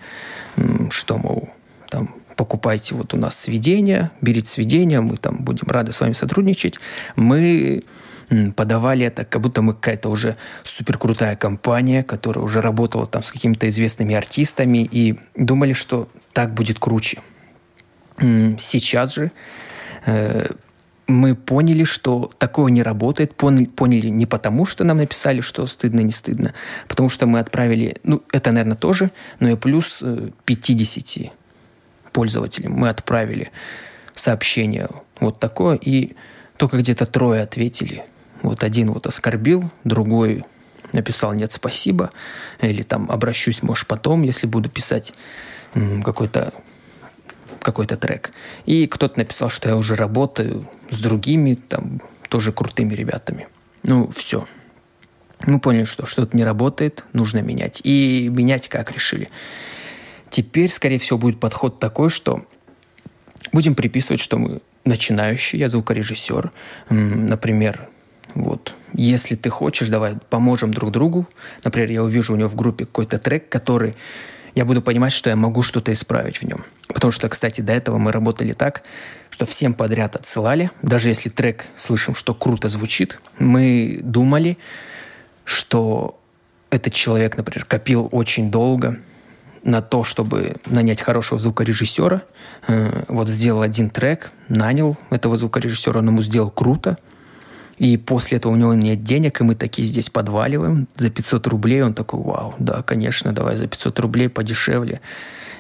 что, 0.89 1.17
мол, 1.17 1.50
там, 1.89 2.13
покупайте 2.36 2.95
вот 2.95 3.13
у 3.13 3.17
нас 3.17 3.39
сведения, 3.39 4.12
берите 4.21 4.52
сведения, 4.52 5.02
мы 5.02 5.17
там 5.17 5.43
будем 5.43 5.67
рады 5.67 5.93
с 5.93 6.02
вами 6.02 6.13
сотрудничать. 6.13 6.80
Мы 7.15 7.82
подавали 8.55 9.05
это, 9.05 9.25
как 9.25 9.41
будто 9.41 9.61
мы 9.61 9.73
какая-то 9.73 10.09
уже 10.09 10.35
супер 10.63 10.97
крутая 10.97 11.35
компания, 11.35 12.03
которая 12.03 12.43
уже 12.43 12.61
работала 12.61 13.05
там 13.05 13.23
с 13.23 13.31
какими-то 13.31 13.69
известными 13.69 14.15
артистами 14.15 14.79
и 14.79 15.19
думали, 15.35 15.73
что 15.73 16.09
так 16.33 16.53
будет 16.53 16.79
круче. 16.79 17.19
Сейчас 18.17 19.13
же 19.13 19.31
э, 20.05 20.47
мы 21.07 21.35
поняли, 21.35 21.83
что 21.83 22.31
такое 22.38 22.71
не 22.71 22.81
работает. 22.81 23.35
Поняли, 23.35 23.65
поняли 23.65 24.07
не 24.07 24.25
потому, 24.25 24.65
что 24.65 24.83
нам 24.83 24.97
написали, 24.97 25.41
что 25.41 25.67
стыдно, 25.67 25.99
не 25.99 26.11
стыдно, 26.11 26.53
потому 26.88 27.09
что 27.09 27.27
мы 27.27 27.39
отправили, 27.39 27.97
ну, 28.03 28.23
это, 28.31 28.51
наверное, 28.51 28.77
тоже, 28.77 29.11
но 29.39 29.49
и 29.49 29.55
плюс 29.55 30.01
50 30.45 31.17
э, 31.17 31.29
пользователям 32.11 32.73
мы 32.73 32.89
отправили 32.89 33.49
сообщение 34.15 34.88
вот 35.19 35.39
такое, 35.39 35.75
и 35.75 36.15
только 36.57 36.77
где-то 36.77 37.05
трое 37.05 37.41
ответили– 37.41 38.03
вот 38.49 38.63
один 38.63 38.91
вот 38.91 39.08
оскорбил, 39.08 39.63
другой 39.84 40.43
написал 40.93 41.34
«нет, 41.34 41.51
спасибо», 41.51 42.10
или 42.62 42.84
там 42.84 43.10
«обращусь, 43.12 43.62
может, 43.62 43.88
потом, 43.88 44.21
если 44.23 44.47
буду 44.47 44.69
писать 44.69 45.13
какой-то 46.03 46.53
какой-то 47.62 47.97
трек. 47.97 48.31
И 48.67 48.86
кто-то 48.86 49.17
написал, 49.17 49.49
что 49.49 49.67
я 49.67 49.75
уже 49.75 49.95
работаю 49.95 50.69
с 50.91 50.99
другими, 50.99 51.55
там, 51.55 51.99
тоже 52.29 52.51
крутыми 52.51 52.93
ребятами. 52.93 53.47
Ну, 53.81 54.12
все. 54.12 54.47
Мы 55.47 55.60
поняли, 55.60 55.86
что 55.86 56.05
что-то 56.05 56.38
не 56.38 56.43
работает, 56.43 57.05
нужно 57.13 57.39
менять. 57.39 57.81
И 57.84 58.29
менять 58.31 58.69
как 58.69 58.91
решили. 58.91 59.29
Теперь, 60.29 60.69
скорее 60.69 60.99
всего, 60.99 61.17
будет 61.17 61.39
подход 61.39 61.79
такой, 61.79 62.12
что 62.12 62.45
будем 63.51 63.73
приписывать, 63.73 64.21
что 64.21 64.38
мы 64.38 64.62
начинающий, 64.86 65.58
я 65.58 65.69
звукорежиссер. 65.69 66.51
Например, 66.89 67.89
вот, 68.36 68.76
если 68.93 69.36
ты 69.36 69.50
хочешь, 69.50 69.88
давай 69.88 70.17
поможем 70.30 70.74
друг 70.74 70.91
другу. 70.91 71.26
Например, 71.63 71.89
я 71.89 72.04
увижу 72.04 72.34
у 72.34 72.36
него 72.36 72.50
в 72.50 72.56
группе 72.56 72.86
какой-то 72.86 73.17
трек, 73.17 73.48
который 73.48 73.95
я 74.54 74.65
буду 74.65 74.82
понимать, 74.82 75.13
что 75.13 75.30
я 75.30 75.38
могу 75.38 75.63
что-то 75.63 75.93
исправить 75.93 76.38
в 76.38 76.43
нем. 76.43 76.65
Потому 76.89 77.12
что, 77.12 77.30
кстати, 77.30 77.62
до 77.62 77.71
этого 77.71 77.98
мы 77.98 78.12
работали 78.12 78.52
так, 78.52 78.84
что 79.30 79.45
всем 79.45 79.74
подряд 79.74 80.17
отсылали. 80.17 80.69
Даже 80.82 81.10
если 81.10 81.30
трек 81.30 81.65
слышим, 81.78 82.13
что 82.13 82.34
круто 82.34 82.67
звучит, 82.67 83.19
мы 83.39 84.00
думали, 84.04 84.58
что 85.45 86.19
этот 86.69 86.93
человек, 86.93 87.38
например, 87.38 87.63
копил 87.65 88.10
очень 88.12 88.52
долго 88.52 89.00
на 89.63 89.82
то, 89.82 90.04
чтобы 90.04 90.58
нанять 90.65 91.02
хорошего 91.02 91.39
звукорежиссера. 91.39 92.24
Э, 92.67 93.04
вот 93.08 93.30
сделал 93.30 93.62
один 93.62 93.89
трек, 93.89 94.32
нанял 94.50 94.98
этого 95.10 95.38
звукорежиссера, 95.38 96.00
он 96.00 96.08
ему 96.08 96.21
сделал 96.21 96.52
круто– 96.52 96.98
и 97.77 97.97
после 97.97 98.38
этого 98.38 98.53
у 98.53 98.55
него 98.55 98.73
нет 98.73 99.03
денег, 99.03 99.41
и 99.41 99.43
мы 99.43 99.55
такие 99.55 99.88
здесь 99.88 100.09
подваливаем 100.09 100.88
за 100.95 101.09
500 101.09 101.47
рублей. 101.47 101.81
Он 101.81 101.93
такой, 101.93 102.21
вау, 102.21 102.55
да, 102.59 102.81
конечно, 102.83 103.33
давай 103.33 103.55
за 103.55 103.67
500 103.67 103.99
рублей 103.99 104.29
подешевле 104.29 105.01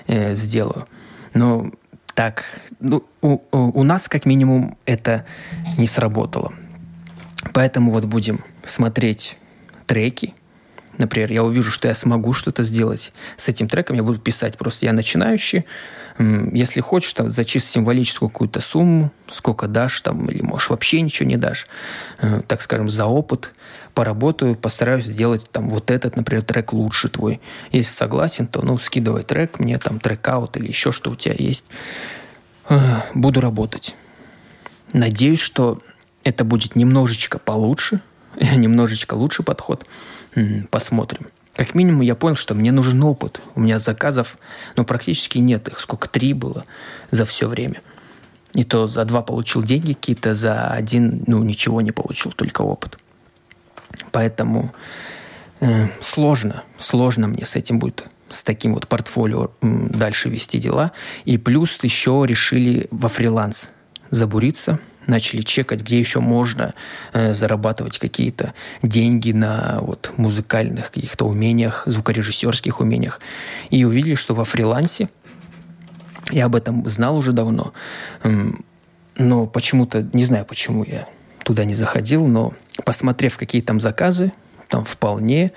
э, 0.07 0.33
сделаю. 0.35 0.87
Но 1.33 1.71
так, 2.13 2.45
ну, 2.79 3.03
у, 3.21 3.39
у 3.51 3.83
нас 3.83 4.07
как 4.07 4.25
минимум 4.25 4.77
это 4.85 5.25
не 5.77 5.87
сработало. 5.87 6.53
Поэтому 7.53 7.91
вот 7.91 8.05
будем 8.05 8.43
смотреть 8.63 9.37
треки, 9.85 10.33
Например, 10.97 11.31
я 11.31 11.43
увижу, 11.43 11.71
что 11.71 11.87
я 11.87 11.95
смогу 11.95 12.33
что-то 12.33 12.63
сделать 12.63 13.11
с 13.37 13.49
этим 13.49 13.67
треком, 13.67 13.95
я 13.97 14.03
буду 14.03 14.19
писать 14.19 14.57
просто 14.57 14.85
я 14.85 14.93
начинающий. 14.93 15.65
Если 16.17 16.79
хочешь, 16.79 17.13
там, 17.13 17.29
зачисть 17.29 17.69
символическую 17.69 18.29
какую-то 18.29 18.61
сумму, 18.61 19.11
сколько 19.29 19.67
дашь, 19.67 19.99
там, 19.99 20.29
или 20.29 20.41
можешь 20.41 20.69
вообще 20.69 21.01
ничего 21.01 21.27
не 21.27 21.35
дашь, 21.35 21.67
э, 22.19 22.41
так 22.47 22.61
скажем, 22.61 22.87
за 22.87 23.05
опыт, 23.05 23.51
поработаю, 23.93 24.55
постараюсь 24.55 25.05
сделать 25.05 25.49
там 25.51 25.69
вот 25.69 25.91
этот, 25.91 26.15
например, 26.15 26.43
трек 26.43 26.71
лучше 26.71 27.09
твой. 27.09 27.41
Если 27.71 27.91
согласен, 27.91 28.47
то, 28.47 28.61
ну, 28.61 28.77
скидывай 28.77 29.23
трек, 29.23 29.59
мне 29.59 29.77
там 29.77 29.99
трек-аут 29.99 30.55
или 30.55 30.67
еще 30.67 30.93
что 30.93 31.11
у 31.11 31.15
тебя 31.15 31.35
есть. 31.37 31.65
Э, 32.69 33.01
буду 33.13 33.41
работать. 33.41 33.95
Надеюсь, 34.93 35.41
что 35.41 35.79
это 36.23 36.45
будет 36.45 36.77
немножечко 36.77 37.39
получше, 37.39 37.99
немножечко 38.39 39.15
лучше 39.15 39.43
подход. 39.43 39.85
Посмотрим. 40.69 41.27
Как 41.55 41.73
минимум 41.73 42.01
я 42.01 42.15
понял, 42.15 42.35
что 42.35 42.53
мне 42.53 42.71
нужен 42.71 43.01
опыт. 43.03 43.39
У 43.55 43.61
меня 43.61 43.79
заказов, 43.79 44.37
ну, 44.75 44.83
практически 44.83 45.37
нет 45.37 45.67
их. 45.67 45.79
Сколько? 45.79 46.09
Три 46.09 46.33
было 46.33 46.65
за 47.11 47.25
все 47.25 47.47
время. 47.47 47.81
И 48.53 48.63
то 48.63 48.87
за 48.87 49.05
два 49.05 49.21
получил 49.21 49.63
деньги 49.63 49.93
какие-то, 49.93 50.33
за 50.33 50.67
один, 50.67 51.23
ну, 51.27 51.43
ничего 51.43 51.81
не 51.81 51.91
получил, 51.91 52.31
только 52.31 52.61
опыт. 52.61 52.97
Поэтому 54.11 54.73
э, 55.61 55.87
сложно, 56.01 56.63
сложно 56.77 57.27
мне 57.27 57.45
с 57.45 57.55
этим 57.55 57.79
будет, 57.79 58.05
с 58.29 58.43
таким 58.43 58.73
вот 58.73 58.87
портфолио 58.87 59.51
дальше 59.61 60.29
вести 60.29 60.59
дела. 60.59 60.91
И 61.23 61.37
плюс 61.37 61.81
еще 61.83 62.23
решили 62.25 62.87
во 62.91 63.07
фриланс 63.07 63.69
забуриться– 64.15 64.79
начали 65.07 65.41
чекать, 65.41 65.81
где 65.81 65.99
еще 65.99 66.19
можно 66.19 66.73
э, 67.13 67.33
зарабатывать 67.33 67.99
какие-то 67.99 68.53
деньги 68.81 69.31
на 69.31 69.79
вот, 69.81 70.11
музыкальных 70.17 70.91
каких-то 70.91 71.25
умениях, 71.25 71.83
звукорежиссерских 71.85 72.79
умениях. 72.79 73.19
И 73.69 73.83
увидели, 73.83 74.15
что 74.15 74.33
во 74.33 74.45
фрилансе, 74.45 75.09
я 76.31 76.45
об 76.45 76.55
этом 76.55 76.87
знал 76.87 77.17
уже 77.17 77.31
давно, 77.31 77.73
э, 78.23 78.29
но 79.17 79.47
почему-то, 79.47 80.07
не 80.13 80.25
знаю, 80.25 80.45
почему 80.45 80.83
я 80.83 81.07
туда 81.43 81.65
не 81.65 81.73
заходил, 81.73 82.27
но 82.27 82.53
посмотрев, 82.83 83.37
какие 83.37 83.61
там 83.61 83.79
заказы, 83.79 84.31
там 84.67 84.83
вполне, 84.83 85.51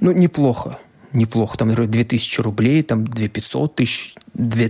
ну, 0.00 0.12
неплохо 0.12 0.78
неплохо. 1.12 1.58
Там, 1.58 1.68
например, 1.68 1.90
2000 1.90 2.40
рублей, 2.40 2.82
там 2.82 3.06
2500 3.06 3.74
тысяч, 3.74 4.14
2, 4.34 4.68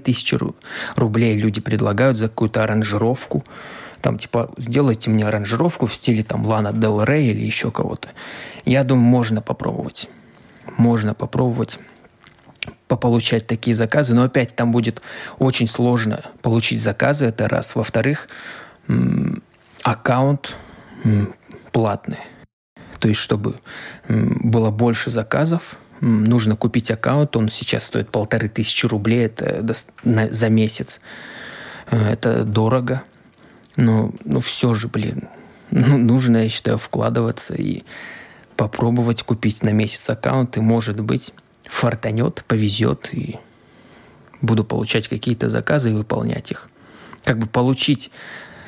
тысячи 0.00 0.38
рублей 0.96 1.38
люди 1.38 1.60
предлагают 1.60 2.16
за 2.16 2.28
какую-то 2.28 2.62
аранжировку. 2.62 3.44
Там, 4.00 4.18
типа, 4.18 4.50
сделайте 4.56 5.10
мне 5.10 5.26
аранжировку 5.26 5.86
в 5.86 5.94
стиле 5.94 6.24
там 6.24 6.44
Лана 6.46 6.72
Дел 6.72 7.02
Рей 7.04 7.30
или 7.30 7.44
еще 7.44 7.70
кого-то. 7.70 8.08
Я 8.64 8.84
думаю, 8.84 9.04
можно 9.04 9.40
попробовать. 9.42 10.08
Можно 10.76 11.14
попробовать 11.14 11.78
пополучать 12.88 13.46
такие 13.46 13.74
заказы, 13.74 14.14
но 14.14 14.24
опять 14.24 14.54
там 14.54 14.70
будет 14.70 15.02
очень 15.38 15.68
сложно 15.68 16.24
получить 16.42 16.80
заказы, 16.80 17.26
это 17.26 17.48
раз. 17.48 17.74
Во-вторых, 17.74 18.28
аккаунт 19.82 20.54
платный. 21.72 22.18
То 23.02 23.08
есть, 23.08 23.20
чтобы 23.20 23.56
было 24.08 24.70
больше 24.70 25.10
заказов, 25.10 25.74
нужно 26.00 26.54
купить 26.54 26.88
аккаунт, 26.88 27.36
он 27.36 27.48
сейчас 27.48 27.86
стоит 27.86 28.10
полторы 28.10 28.48
тысячи 28.48 28.86
рублей 28.86 29.26
это 29.26 29.66
за 30.04 30.48
месяц. 30.48 31.00
Э, 31.90 32.12
это 32.12 32.44
дорого, 32.44 33.02
но 33.74 34.12
ну, 34.24 34.38
все 34.38 34.72
же, 34.74 34.86
блин, 34.86 35.28
ну, 35.72 35.98
нужно, 35.98 36.44
я 36.44 36.48
считаю, 36.48 36.78
вкладываться 36.78 37.54
и 37.54 37.82
попробовать 38.56 39.24
купить 39.24 39.64
на 39.64 39.70
месяц 39.70 40.08
аккаунт, 40.08 40.56
и, 40.56 40.60
может 40.60 41.00
быть, 41.00 41.34
фартанет, 41.64 42.44
повезет, 42.46 43.08
и 43.10 43.40
буду 44.40 44.62
получать 44.62 45.08
какие-то 45.08 45.48
заказы 45.48 45.90
и 45.90 45.94
выполнять 45.94 46.52
их. 46.52 46.68
Как 47.24 47.36
бы 47.38 47.46
получить 47.46 48.12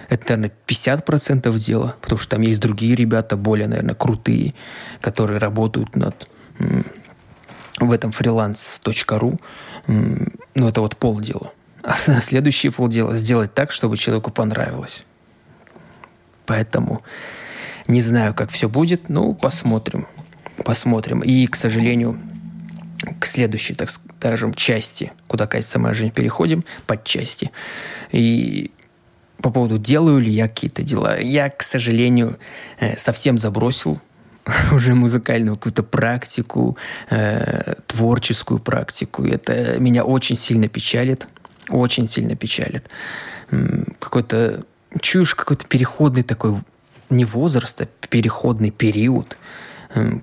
это, 0.09 0.37
наверное, 0.37 0.53
50% 0.67 1.57
дела, 1.59 1.97
потому 2.01 2.19
что 2.19 2.31
там 2.31 2.43
есть 2.43 2.61
другие 2.61 2.95
ребята, 2.95 3.37
более, 3.37 3.69
наверное, 3.69 3.95
крутые, 3.95 4.55
которые 5.01 5.39
работают 5.39 5.97
над 5.97 6.29
в 7.79 7.91
этом 7.91 8.11
freelance.ru. 8.11 9.41
Ну, 9.87 10.69
это 10.69 10.81
вот 10.81 10.97
полдела. 10.97 11.53
А 11.83 11.97
следующее 11.97 12.73
полдела– 12.73 13.15
сделать 13.19 13.53
так, 13.53 13.71
чтобы 13.71 13.99
человеку 13.99 14.31
понравилось. 14.31 15.05
Поэтому 16.47 17.03
не 17.87 18.01
знаю, 18.01 18.33
как 18.33 18.51
все 18.51 18.71
будет, 18.71 19.11
ну, 19.11 19.35
посмотрим. 19.35 20.07
Посмотрим. 20.65 21.21
И, 21.21 21.47
к 21.47 21.57
сожалению, 21.57 22.19
к 23.21 23.27
следующей, 23.27 23.75
так 23.75 23.91
скажем, 23.91 24.55
части, 24.55 25.13
куда 25.27 25.47
катится 25.47 25.79
моя 25.79 25.93
жизнь, 25.95 26.13
переходим, 26.13 26.65
под 26.87 27.05
части. 27.05 27.51
И 28.13 28.71
по 29.45 29.51
поводу 29.51 29.77
делаю 29.77 30.21
ли 30.21 30.31
я 30.31 30.49
какие-то 30.49 30.83
дела. 30.83 31.19
Я, 31.21 31.51
к 31.51 31.63
сожалению, 31.63 32.39
э, 32.81 32.97
совсем 32.97 33.37
забросил 33.37 34.01
уже 34.73 34.95
музыкальную 34.95 35.57
какую-то 35.57 35.83
практику, 35.83 36.79
э, 37.11 37.75
творческую 37.87 38.59
практику. 38.59 39.23
Это 39.23 39.79
меня 39.79 40.03
очень 40.03 40.39
сильно 40.39 40.69
печалит. 40.69 41.29
Очень 41.69 42.09
сильно 42.09 42.37
печалит. 42.37 42.89
Какой-то 43.99 44.65
чуешь 45.03 45.35
какой-то 45.35 45.67
переходный 45.67 46.23
такой 46.23 46.55
не 47.11 47.27
возраст, 47.27 47.79
а 47.83 47.87
переходный 48.09 48.71
период, 48.71 49.37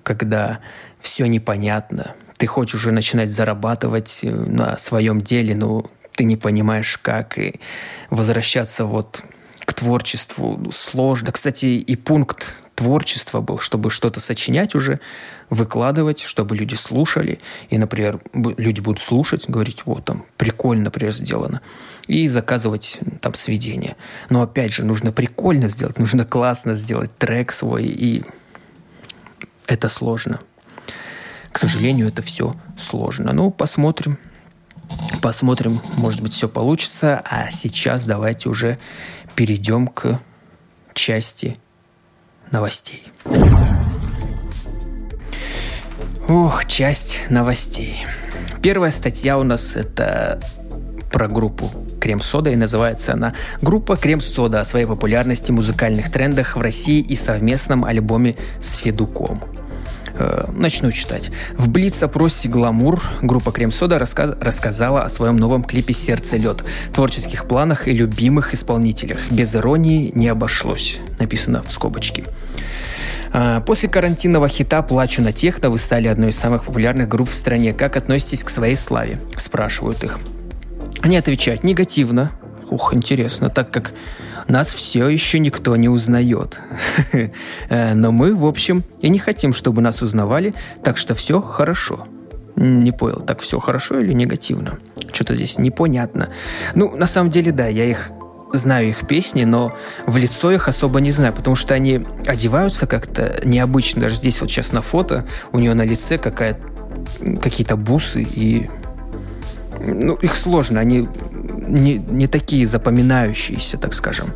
когда 0.02 0.62
все 1.00 1.28
непонятно. 1.28 2.16
Ты 2.38 2.48
хочешь 2.48 2.82
уже 2.82 2.92
начинать 2.92 3.30
зарабатывать 3.30 4.22
э, 4.24 4.32
на 4.32 4.78
своем 4.78 5.22
деле, 5.22 5.56
но 5.56 5.86
ты 6.22 6.26
не 6.26 6.38
понимаешь, 6.38 7.00
как, 7.02 7.40
и 7.40 7.60
возвращаться 8.12 8.86
вот 8.86 9.24
к 9.66 9.74
творчеству 9.74 10.72
сложно. 10.72 11.32
Кстати, 11.32 11.66
и 11.66 11.96
пункт 11.96 12.54
творчества 12.76 13.42
был, 13.42 13.58
чтобы 13.58 13.90
что-то 13.90 14.20
сочинять 14.20 14.76
уже, 14.76 15.00
выкладывать, 15.50 16.20
чтобы 16.20 16.56
люди 16.56 16.76
слушали. 16.76 17.40
И, 17.72 17.80
например, 17.80 18.22
люди 18.36 18.82
будут 18.82 19.02
слушать, 19.02 19.50
говорить, 19.50 19.82
вот 19.86 20.06
там, 20.06 20.26
прикольно, 20.38 20.84
например, 20.84 21.12
сделано. 21.12 21.62
И 22.06 22.28
заказывать 22.28 23.00
там 23.20 23.34
сведения. 23.34 23.96
Но 24.30 24.44
опять 24.44 24.74
же, 24.74 24.86
нужно 24.86 25.12
прикольно 25.12 25.70
сделать, 25.70 25.98
нужно 25.98 26.24
классно 26.24 26.76
сделать 26.76 27.18
трек 27.18 27.52
свой. 27.52 27.86
И 27.86 28.24
это 29.66 29.90
сложно. 29.90 30.40
К 31.52 31.58
сожалению, 31.58 32.10
это 32.10 32.22
все 32.22 32.54
сложно. 32.78 33.34
Ну, 33.34 33.50
посмотрим. 33.50 34.20
Посмотрим, 35.21 35.80
может 35.97 36.21
быть, 36.21 36.34
все 36.34 36.49
получится. 36.49 37.21
А 37.30 37.51
сейчас 37.51 38.06
давайте 38.06 38.49
уже 38.49 38.80
перейдем 39.36 39.88
к 39.88 40.19
части 40.93 41.56
новостей. 42.51 43.04
Ох, 46.27 46.65
часть 46.65 47.19
новостей. 47.30 48.06
Первая 48.62 48.91
статья 48.91 49.38
у 49.38 49.43
нас 49.43 49.75
это 49.75 50.39
про 51.12 51.27
группу 51.27 51.71
Крем-сода, 51.99 52.51
и 52.51 52.56
называется 52.56 53.13
она 53.13 53.34
«Группа 53.62 53.95
Крем-сода 53.95 54.62
о 54.62 54.65
своей 54.65 54.86
популярности, 54.86 55.51
музыкальных 55.51 56.12
трендах 56.12 56.56
в 56.56 56.62
России 56.62 57.01
и 57.01 57.15
совместном 57.15 57.86
альбоме 57.86 58.36
с 58.60 58.77
Федуком». 58.77 59.43
Э, 60.22 60.46
начну 60.52 60.92
читать. 60.92 61.32
В 61.58 61.68
Блиц-опросе 61.68 62.48
«Гламур» 62.48 63.02
группа 63.24 63.52
Крем-Сода 63.52 63.98
раска- 63.98 64.38
рассказала 64.40 65.02
о 65.02 65.10
своем 65.10 65.38
новом 65.38 65.64
клипе 65.64 65.94
«Сердце 65.94 66.38
лед», 66.38 66.64
творческих 66.94 67.48
планах 67.48 67.88
и 67.88 67.92
любимых 67.92 68.54
исполнителях. 68.54 69.32
Без 69.32 69.56
иронии 69.56 70.12
не 70.14 70.28
обошлось, 70.28 71.00
написано 71.20 71.64
в 71.64 71.72
скобочке. 71.72 72.26
А, 73.34 73.62
после 73.62 73.90
карантинного 73.90 74.48
хита 74.48 74.84
«Плачу 74.84 75.24
на 75.24 75.32
техно» 75.32 75.72
вы 75.72 75.80
стали 75.80 76.08
одной 76.08 76.30
из 76.30 76.38
самых 76.38 76.66
популярных 76.66 77.08
групп 77.08 77.32
в 77.32 77.36
стране. 77.36 77.74
Как 77.74 77.98
относитесь 77.98 78.44
к 78.44 78.52
своей 78.52 78.76
славе? 78.76 79.20
Спрашивают 79.38 80.04
их. 80.04 80.20
Они 81.02 81.18
отвечают 81.18 81.64
негативно. 81.64 82.32
Ух, 82.70 82.94
интересно, 82.94 83.50
так 83.50 83.72
как 83.72 83.94
нас 84.52 84.74
все 84.74 85.08
еще 85.08 85.40
никто 85.40 85.76
не 85.76 85.90
узнает. 85.90 86.60
Э, 87.70 87.94
но 87.94 88.12
мы, 88.12 88.36
в 88.36 88.46
общем, 88.46 88.84
и 89.02 89.10
не 89.10 89.20
хотим, 89.20 89.54
чтобы 89.54 89.82
нас 89.82 90.02
узнавали, 90.02 90.54
так 90.84 90.98
что 90.98 91.16
все 91.16 91.42
хорошо. 91.42 92.06
Не 92.56 92.92
понял, 92.92 93.22
так 93.22 93.40
все 93.40 93.60
хорошо 93.60 94.00
или 94.00 94.14
негативно? 94.14 94.80
Что-то 95.14 95.36
здесь 95.36 95.58
непонятно. 95.58 96.30
Ну, 96.76 96.96
на 96.96 97.08
самом 97.08 97.30
деле, 97.30 97.52
да, 97.52 97.68
я 97.68 97.86
их 97.86 98.12
знаю 98.54 98.90
их 98.90 99.08
песни, 99.08 99.46
но 99.46 99.74
в 100.06 100.18
лицо 100.18 100.52
их 100.52 100.68
особо 100.68 101.00
не 101.00 101.12
знаю, 101.12 101.34
потому 101.34 101.56
что 101.56 101.74
они 101.74 102.02
одеваются 102.28 102.88
как-то 102.88 103.40
необычно. 103.46 104.02
Даже 104.02 104.16
здесь 104.16 104.42
вот 104.42 104.50
сейчас 104.50 104.74
на 104.74 104.82
фото 104.82 105.26
у 105.54 105.60
нее 105.60 105.74
на 105.74 105.86
лице 105.86 106.18
какая 106.18 106.60
какие-то 107.42 107.78
бусы 107.78 108.22
и 108.24 108.70
ну, 109.80 110.16
их 110.16 110.36
сложно, 110.36 110.80
они 110.80 111.08
не, 111.72 111.98
не 111.98 112.28
такие 112.28 112.68
запоминающиеся, 112.68 113.78
так 113.78 113.94
скажем, 113.94 114.30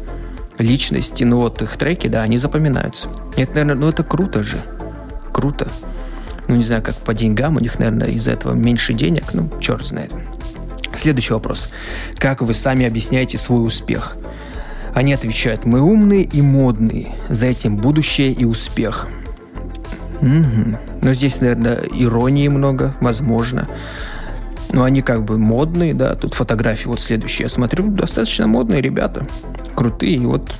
личности, 0.58 1.24
но 1.24 1.38
вот 1.42 1.62
их 1.62 1.78
треки, 1.78 2.08
да, 2.08 2.22
они 2.22 2.38
запоминаются. 2.38 3.10
Это, 3.36 3.52
наверное, 3.56 3.76
ну 3.76 3.90
это 3.90 4.04
круто 4.04 4.44
же. 4.44 4.58
Круто. 5.32 5.68
Ну, 6.48 6.56
не 6.56 6.64
знаю, 6.64 6.82
как 6.82 6.96
по 6.96 7.14
деньгам, 7.14 7.58
у 7.58 7.60
них, 7.60 7.80
наверное, 7.80 8.08
из-за 8.08 8.32
этого 8.32 8.54
меньше 8.54 8.94
денег, 8.94 9.34
ну, 9.34 9.50
черт 9.60 9.86
знает. 9.86 10.12
Следующий 10.94 11.34
вопрос. 11.34 11.70
Как 12.18 12.42
вы 12.42 12.54
сами 12.54 12.86
объясняете 12.86 13.38
свой 13.38 13.66
успех? 13.66 14.18
Они 14.94 15.14
отвечают, 15.14 15.66
мы 15.66 15.82
умные 15.82 16.24
и 16.24 16.42
модные, 16.42 17.16
за 17.28 17.48
этим 17.48 17.76
будущее 17.76 18.32
и 18.32 18.46
успех. 18.46 19.08
Угу. 20.22 20.78
Но 21.02 21.14
здесь, 21.14 21.42
наверное, 21.42 21.82
иронии 21.94 22.48
много, 22.48 22.96
возможно. 23.02 23.68
Но 24.72 24.84
они 24.84 25.02
как 25.02 25.24
бы 25.24 25.38
модные, 25.38 25.94
да, 25.94 26.16
тут 26.16 26.34
фотографии 26.34 26.88
вот 26.88 27.00
следующие. 27.00 27.46
Я 27.46 27.50
смотрю, 27.50 27.88
достаточно 27.88 28.48
модные 28.48 28.82
ребята, 28.82 29.28
крутые, 29.76 30.16
и 30.16 30.26
вот 30.26 30.52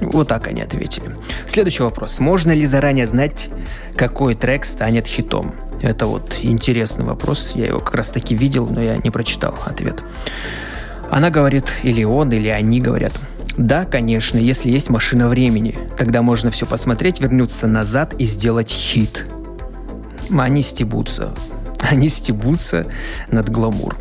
вот 0.00 0.28
так 0.28 0.48
они 0.48 0.62
ответили. 0.62 1.10
Следующий 1.46 1.82
вопрос. 1.82 2.18
Можно 2.18 2.52
ли 2.52 2.66
заранее 2.66 3.06
знать, 3.06 3.48
какой 3.94 4.34
трек 4.34 4.64
станет 4.64 5.06
хитом? 5.06 5.54
Это 5.80 6.06
вот 6.06 6.38
интересный 6.42 7.04
вопрос. 7.04 7.52
Я 7.54 7.66
его 7.66 7.80
как 7.80 7.94
раз 7.94 8.10
таки 8.10 8.34
видел, 8.34 8.68
но 8.68 8.80
я 8.80 8.96
не 8.96 9.10
прочитал 9.10 9.54
ответ. 9.64 10.02
Она 11.10 11.30
говорит, 11.30 11.66
или 11.82 12.04
он, 12.04 12.32
или 12.32 12.48
они 12.48 12.80
говорят. 12.80 13.12
Да, 13.56 13.84
конечно, 13.84 14.38
если 14.38 14.70
есть 14.70 14.88
машина 14.88 15.28
времени. 15.28 15.78
Тогда 15.98 16.22
можно 16.22 16.50
все 16.50 16.66
посмотреть, 16.66 17.20
вернуться 17.20 17.66
назад 17.66 18.14
и 18.18 18.24
сделать 18.24 18.70
хит. 18.70 19.26
Они 20.30 20.62
стебутся. 20.62 21.34
Они 21.90 22.08
стебутся 22.08 22.86
над 23.30 23.48
гламур. 23.48 23.96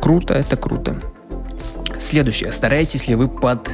Круто, 0.00 0.34
это 0.34 0.56
круто. 0.56 1.00
Следующее. 1.98 2.52
Стараетесь 2.52 3.08
ли 3.08 3.14
вы 3.14 3.28
под 3.28 3.68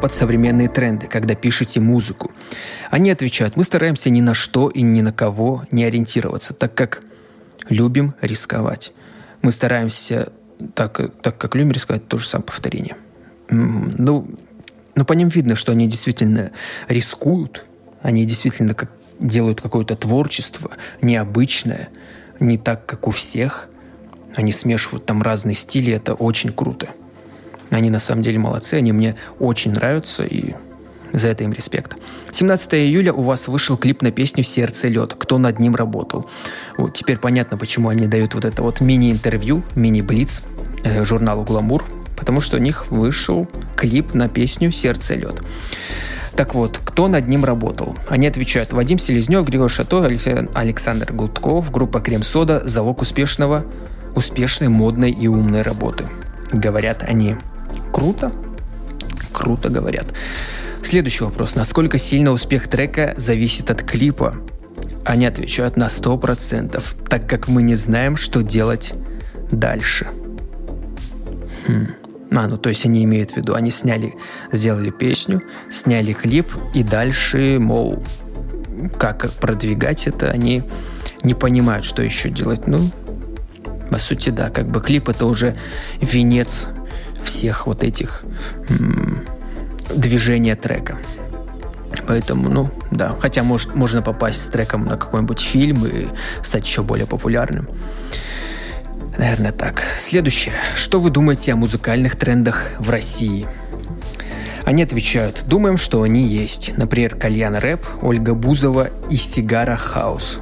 под 0.00 0.12
современные 0.12 0.68
тренды, 0.68 1.08
когда 1.08 1.34
пишете 1.34 1.80
музыку. 1.80 2.32
Они 2.90 3.10
отвечают, 3.10 3.56
мы 3.56 3.64
стараемся 3.64 4.08
ни 4.08 4.20
на 4.20 4.34
что 4.34 4.68
и 4.68 4.82
ни 4.82 5.02
на 5.02 5.12
кого 5.12 5.64
не 5.70 5.84
ориентироваться, 5.84 6.54
так 6.54 6.74
как 6.74 7.02
любим 7.68 8.14
рисковать. 8.22 8.92
Мы 9.42 9.52
стараемся, 9.52 10.32
так, 10.74 11.00
так 11.22 11.36
как 11.38 11.54
любим 11.54 11.72
рисковать, 11.72 12.08
то 12.08 12.18
же 12.18 12.26
самое 12.26 12.46
повторение. 12.46 12.96
Ну, 13.50 14.28
но 14.94 15.04
по 15.04 15.12
ним 15.12 15.28
видно, 15.28 15.56
что 15.56 15.72
они 15.72 15.86
действительно 15.86 16.52
рискуют, 16.88 17.66
они 18.02 18.24
действительно 18.24 18.74
как, 18.74 18.90
делают 19.20 19.60
какое-то 19.60 19.96
творчество 19.96 20.70
необычное, 21.02 21.88
не 22.40 22.58
так, 22.58 22.86
как 22.86 23.06
у 23.06 23.10
всех. 23.10 23.68
Они 24.34 24.52
смешивают 24.52 25.06
там 25.06 25.22
разные 25.22 25.54
стили, 25.54 25.92
это 25.92 26.14
очень 26.14 26.52
круто. 26.52 26.88
Они 27.70 27.90
на 27.90 27.98
самом 27.98 28.22
деле 28.22 28.38
молодцы, 28.38 28.74
они 28.74 28.92
мне 28.92 29.16
очень 29.38 29.72
нравятся, 29.72 30.24
и 30.24 30.54
за 31.12 31.28
это 31.28 31.44
им 31.44 31.52
респект. 31.52 31.96
17 32.32 32.74
июля 32.74 33.12
у 33.12 33.22
вас 33.22 33.48
вышел 33.48 33.76
клип 33.76 34.02
на 34.02 34.10
песню 34.10 34.44
«Сердце 34.44 34.88
лед». 34.88 35.14
Кто 35.18 35.38
над 35.38 35.58
ним 35.58 35.74
работал? 35.74 36.28
Вот 36.76 36.94
теперь 36.94 37.18
понятно, 37.18 37.56
почему 37.56 37.88
они 37.88 38.06
дают 38.06 38.34
вот 38.34 38.44
это 38.44 38.62
вот 38.62 38.80
мини-интервью, 38.80 39.62
мини-блиц 39.74 40.42
э, 40.84 41.04
журналу 41.04 41.44
«Гламур», 41.44 41.84
потому 42.16 42.40
что 42.40 42.56
у 42.56 42.60
них 42.60 42.90
вышел 42.90 43.48
клип 43.76 44.14
на 44.14 44.28
песню 44.28 44.70
«Сердце 44.70 45.14
лед». 45.14 45.40
Так 46.36 46.54
вот, 46.54 46.78
кто 46.84 47.08
над 47.08 47.28
ним 47.28 47.44
работал? 47.44 47.96
Они 48.08 48.26
отвечают 48.26 48.74
Вадим 48.74 48.98
Селезнев, 48.98 49.46
Григорий 49.46 49.70
Шато, 49.70 50.04
Александр 50.54 51.12
Гудков, 51.12 51.70
группа 51.70 52.00
«Крем-сода», 52.00 52.62
залог 52.66 53.00
успешного, 53.00 53.64
успешной, 54.14 54.68
модной 54.68 55.10
и 55.10 55.28
умной 55.28 55.62
работы. 55.62 56.08
Говорят 56.52 57.02
они. 57.02 57.36
Круто? 57.90 58.30
Круто 59.32 59.70
говорят. 59.70 60.12
Следующий 60.82 61.24
вопрос. 61.24 61.54
Насколько 61.54 61.96
сильно 61.96 62.32
успех 62.32 62.68
трека 62.68 63.14
зависит 63.16 63.70
от 63.70 63.82
клипа? 63.82 64.36
Они 65.06 65.24
отвечают 65.24 65.76
на 65.76 65.86
100%, 65.86 66.82
так 67.08 67.26
как 67.26 67.48
мы 67.48 67.62
не 67.62 67.76
знаем, 67.76 68.16
что 68.18 68.42
делать 68.42 68.92
дальше. 69.50 70.06
Хм. 71.66 71.86
А, 72.32 72.48
ну 72.48 72.58
то 72.58 72.68
есть 72.68 72.84
они 72.84 73.04
имеют 73.04 73.32
в 73.32 73.36
виду, 73.36 73.54
они 73.54 73.70
сняли, 73.70 74.16
сделали 74.52 74.90
песню, 74.90 75.42
сняли 75.70 76.12
клип, 76.12 76.48
и 76.74 76.82
дальше, 76.82 77.58
мол, 77.60 78.02
как 78.98 79.30
продвигать 79.32 80.06
это, 80.06 80.30
они 80.30 80.64
не 81.22 81.34
понимают, 81.34 81.84
что 81.84 82.02
еще 82.02 82.28
делать. 82.28 82.66
Ну, 82.66 82.90
по 83.90 83.98
сути, 83.98 84.30
да, 84.30 84.50
как 84.50 84.68
бы 84.68 84.80
клип 84.80 85.08
это 85.08 85.26
уже 85.26 85.56
венец 86.00 86.68
всех 87.22 87.66
вот 87.66 87.82
этих 87.82 88.24
м- 88.68 89.24
движения 89.94 90.56
трека. 90.56 90.98
Поэтому, 92.06 92.48
ну, 92.48 92.70
да. 92.90 93.16
Хотя, 93.20 93.42
может, 93.42 93.74
можно 93.74 94.02
попасть 94.02 94.44
с 94.44 94.48
треком 94.48 94.84
на 94.84 94.96
какой-нибудь 94.96 95.40
фильм 95.40 95.86
и 95.86 96.06
стать 96.42 96.66
еще 96.66 96.82
более 96.82 97.06
популярным. 97.06 97.68
Наверное, 99.18 99.52
так. 99.52 99.82
Следующее. 99.98 100.54
Что 100.74 101.00
вы 101.00 101.10
думаете 101.10 101.52
о 101.52 101.56
музыкальных 101.56 102.16
трендах 102.16 102.70
в 102.78 102.90
России? 102.90 103.46
Они 104.64 104.82
отвечают, 104.82 105.44
думаем, 105.46 105.78
что 105.78 106.02
они 106.02 106.26
есть. 106.26 106.76
Например, 106.76 107.14
кальян 107.14 107.54
рэп, 107.54 107.86
Ольга 108.02 108.34
Бузова 108.34 108.88
и 109.10 109.16
сигара 109.16 109.76
хаус. 109.76 110.40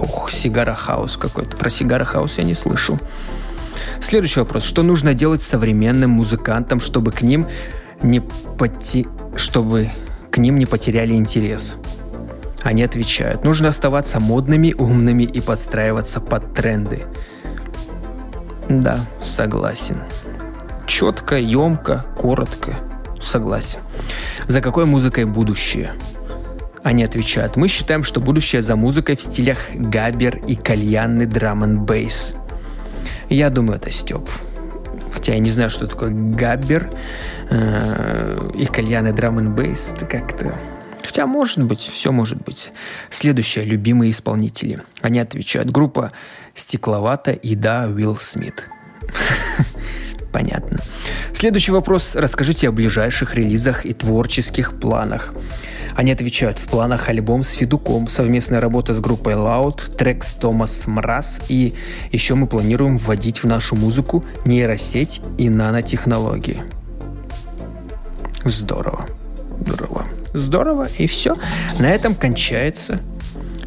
Ох, 0.00 0.30
сигара 0.30 0.74
house 0.74 1.16
какой-то. 1.16 1.56
Про 1.56 1.68
сигара 1.70 2.04
house 2.04 2.38
я 2.38 2.44
не 2.44 2.54
слышал. 2.54 2.98
Следующий 4.00 4.40
вопрос. 4.40 4.64
Что 4.64 4.82
нужно 4.82 5.12
делать 5.14 5.42
современным 5.42 6.10
музыкантам, 6.10 6.80
чтобы 6.80 7.12
к 7.12 7.22
ним 7.22 7.46
не 8.02 8.20
поти... 8.20 9.06
чтобы 9.36 9.90
к 10.30 10.38
ним 10.38 10.58
не 10.58 10.66
потеряли 10.66 11.12
интерес? 11.12 11.76
Они 12.62 12.82
отвечают, 12.82 13.44
нужно 13.44 13.68
оставаться 13.68 14.20
модными, 14.20 14.74
умными 14.76 15.22
и 15.22 15.40
подстраиваться 15.40 16.20
под 16.20 16.54
тренды. 16.54 17.04
Да, 18.70 19.00
согласен. 19.20 19.96
Четко, 20.86 21.36
емко, 21.36 22.06
коротко. 22.16 22.78
Согласен. 23.20 23.80
За 24.46 24.60
какой 24.60 24.86
музыкой 24.86 25.24
будущее? 25.24 25.92
Они 26.84 27.02
отвечают, 27.02 27.56
мы 27.56 27.66
считаем, 27.66 28.04
что 28.04 28.20
будущее 28.20 28.62
за 28.62 28.76
музыкой 28.76 29.16
в 29.16 29.20
стилях 29.20 29.58
габер 29.74 30.36
и 30.46 30.54
кальянный 30.54 31.26
драм 31.26 31.64
н 31.64 31.84
бейс. 31.84 32.32
Я 33.28 33.50
думаю, 33.50 33.76
это 33.76 33.90
Степ. 33.90 34.30
Хотя 35.12 35.34
я 35.34 35.40
не 35.40 35.50
знаю, 35.50 35.68
что 35.68 35.88
такое 35.88 36.10
габер 36.10 36.90
э, 37.50 38.50
и 38.54 38.66
кальянный 38.66 39.12
драм 39.12 39.38
н 39.38 39.52
бейс. 39.52 39.92
Это 39.94 40.06
как-то... 40.06 40.54
Хотя, 41.04 41.26
может 41.26 41.64
быть, 41.64 41.80
все 41.80 42.12
может 42.12 42.42
быть. 42.44 42.70
Следующее, 43.10 43.64
любимые 43.64 44.12
исполнители. 44.12 44.78
Они 45.00 45.18
отвечают, 45.18 45.70
группа 45.70 46.12
Стекловата 46.54 47.32
и 47.32 47.54
да, 47.54 47.86
Уилл 47.86 48.16
Смит. 48.16 48.68
Понятно. 50.32 50.80
Следующий 51.32 51.72
вопрос. 51.72 52.14
Расскажите 52.14 52.68
о 52.68 52.72
ближайших 52.72 53.34
релизах 53.34 53.84
и 53.84 53.92
творческих 53.92 54.78
планах. 54.78 55.34
Они 55.96 56.12
отвечают 56.12 56.58
в 56.58 56.66
планах 56.68 57.08
альбом 57.08 57.42
с 57.42 57.52
Федуком, 57.52 58.08
совместная 58.08 58.60
работа 58.60 58.94
с 58.94 59.00
группой 59.00 59.34
Loud, 59.34 59.96
трек 59.96 60.22
с 60.22 60.32
Томас 60.34 60.86
Мраз 60.86 61.40
и 61.48 61.74
еще 62.12 62.36
мы 62.36 62.46
планируем 62.46 62.96
вводить 62.98 63.42
в 63.42 63.46
нашу 63.46 63.74
музыку 63.74 64.24
нейросеть 64.44 65.20
и 65.36 65.50
нанотехнологии. 65.50 66.62
Здорово. 68.44 69.06
Здорово. 69.66 70.06
Здорово. 70.32 70.88
И 70.98 71.06
все. 71.06 71.34
На 71.78 71.90
этом 71.90 72.14
кончается 72.14 73.00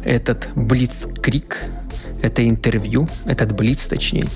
этот 0.02 0.48
блицкрик, 0.54 1.58
это 2.24 2.48
интервью, 2.48 3.06
этот 3.26 3.52
блиц 3.52 3.86
точнее. 3.86 4.28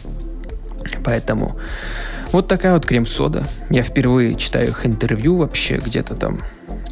Поэтому 1.04 1.58
вот 2.32 2.46
такая 2.46 2.74
вот 2.74 2.86
крем-сода. 2.86 3.46
Я 3.70 3.82
впервые 3.82 4.34
читаю 4.34 4.68
их 4.68 4.84
интервью 4.84 5.36
вообще 5.36 5.78
где-то 5.78 6.14
там 6.14 6.42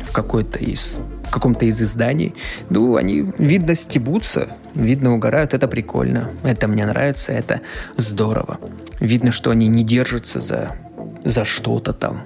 в 0.03 0.13
какой-то 0.13 0.59
из 0.59 0.97
в 1.27 1.31
каком-то 1.31 1.65
из 1.67 1.83
изданий. 1.83 2.35
Ну, 2.71 2.97
они, 2.97 3.33
видно, 3.39 3.75
стебутся, 3.75 4.57
видно, 4.75 5.13
угорают. 5.13 5.55
Это 5.55 5.67
прикольно. 5.67 6.31
Это 6.45 6.69
мне 6.69 6.87
нравится, 6.87 7.33
это 7.33 7.63
здорово. 7.97 8.61
Видно, 9.01 9.33
что 9.33 9.51
они 9.51 9.67
не 9.67 9.83
держатся 9.83 10.41
за, 10.41 10.77
за 11.25 11.45
что-то 11.45 11.93
там. 11.93 12.23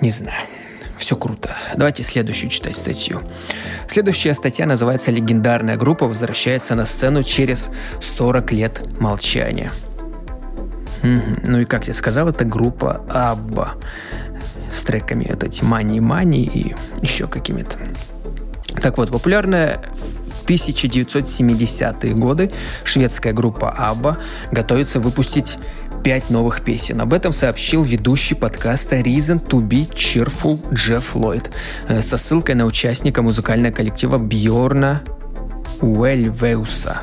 Не 0.00 0.10
знаю. 0.10 0.42
Все 0.98 1.16
круто. 1.16 1.56
Давайте 1.76 2.02
следующую 2.02 2.50
читать 2.50 2.76
статью. 2.76 3.22
Следующая 3.86 4.34
статья 4.34 4.66
называется 4.66 5.10
«Легендарная 5.10 5.76
группа 5.76 6.06
возвращается 6.06 6.74
на 6.74 6.86
сцену 6.86 7.22
через 7.22 7.70
40 8.00 8.52
лет 8.52 9.00
молчания». 9.00 9.72
Ну 11.02 11.60
и 11.60 11.64
как 11.64 11.86
я 11.86 11.94
сказал, 11.94 12.28
это 12.28 12.44
группа 12.44 13.04
Абба 13.08 13.76
с 14.70 14.82
треками 14.82 15.26
вот 15.30 15.44
эти 15.44 15.62
Мани 15.62 16.00
Мани 16.00 16.42
и 16.42 16.74
еще 17.00 17.28
какими-то. 17.28 17.78
Так 18.82 18.98
вот, 18.98 19.10
популярная 19.10 19.80
в 19.94 20.44
1970-е 20.46 22.14
годы 22.14 22.50
шведская 22.82 23.32
группа 23.32 23.70
Абба 23.70 24.18
готовится 24.50 24.98
выпустить 24.98 25.58
пять 26.02 26.30
новых 26.30 26.62
песен. 26.62 27.00
Об 27.00 27.12
этом 27.12 27.32
сообщил 27.32 27.82
ведущий 27.82 28.34
подкаста 28.34 28.96
Reason 28.96 29.44
to 29.46 29.60
be 29.60 29.92
Cheerful 29.92 30.60
Джефф 30.72 31.16
Ллойд 31.16 31.50
э, 31.88 32.00
со 32.00 32.16
ссылкой 32.16 32.54
на 32.54 32.64
участника 32.64 33.22
музыкального 33.22 33.72
коллектива 33.72 34.18
Бьорна 34.18 35.02
Уэльвеуса. 35.80 37.02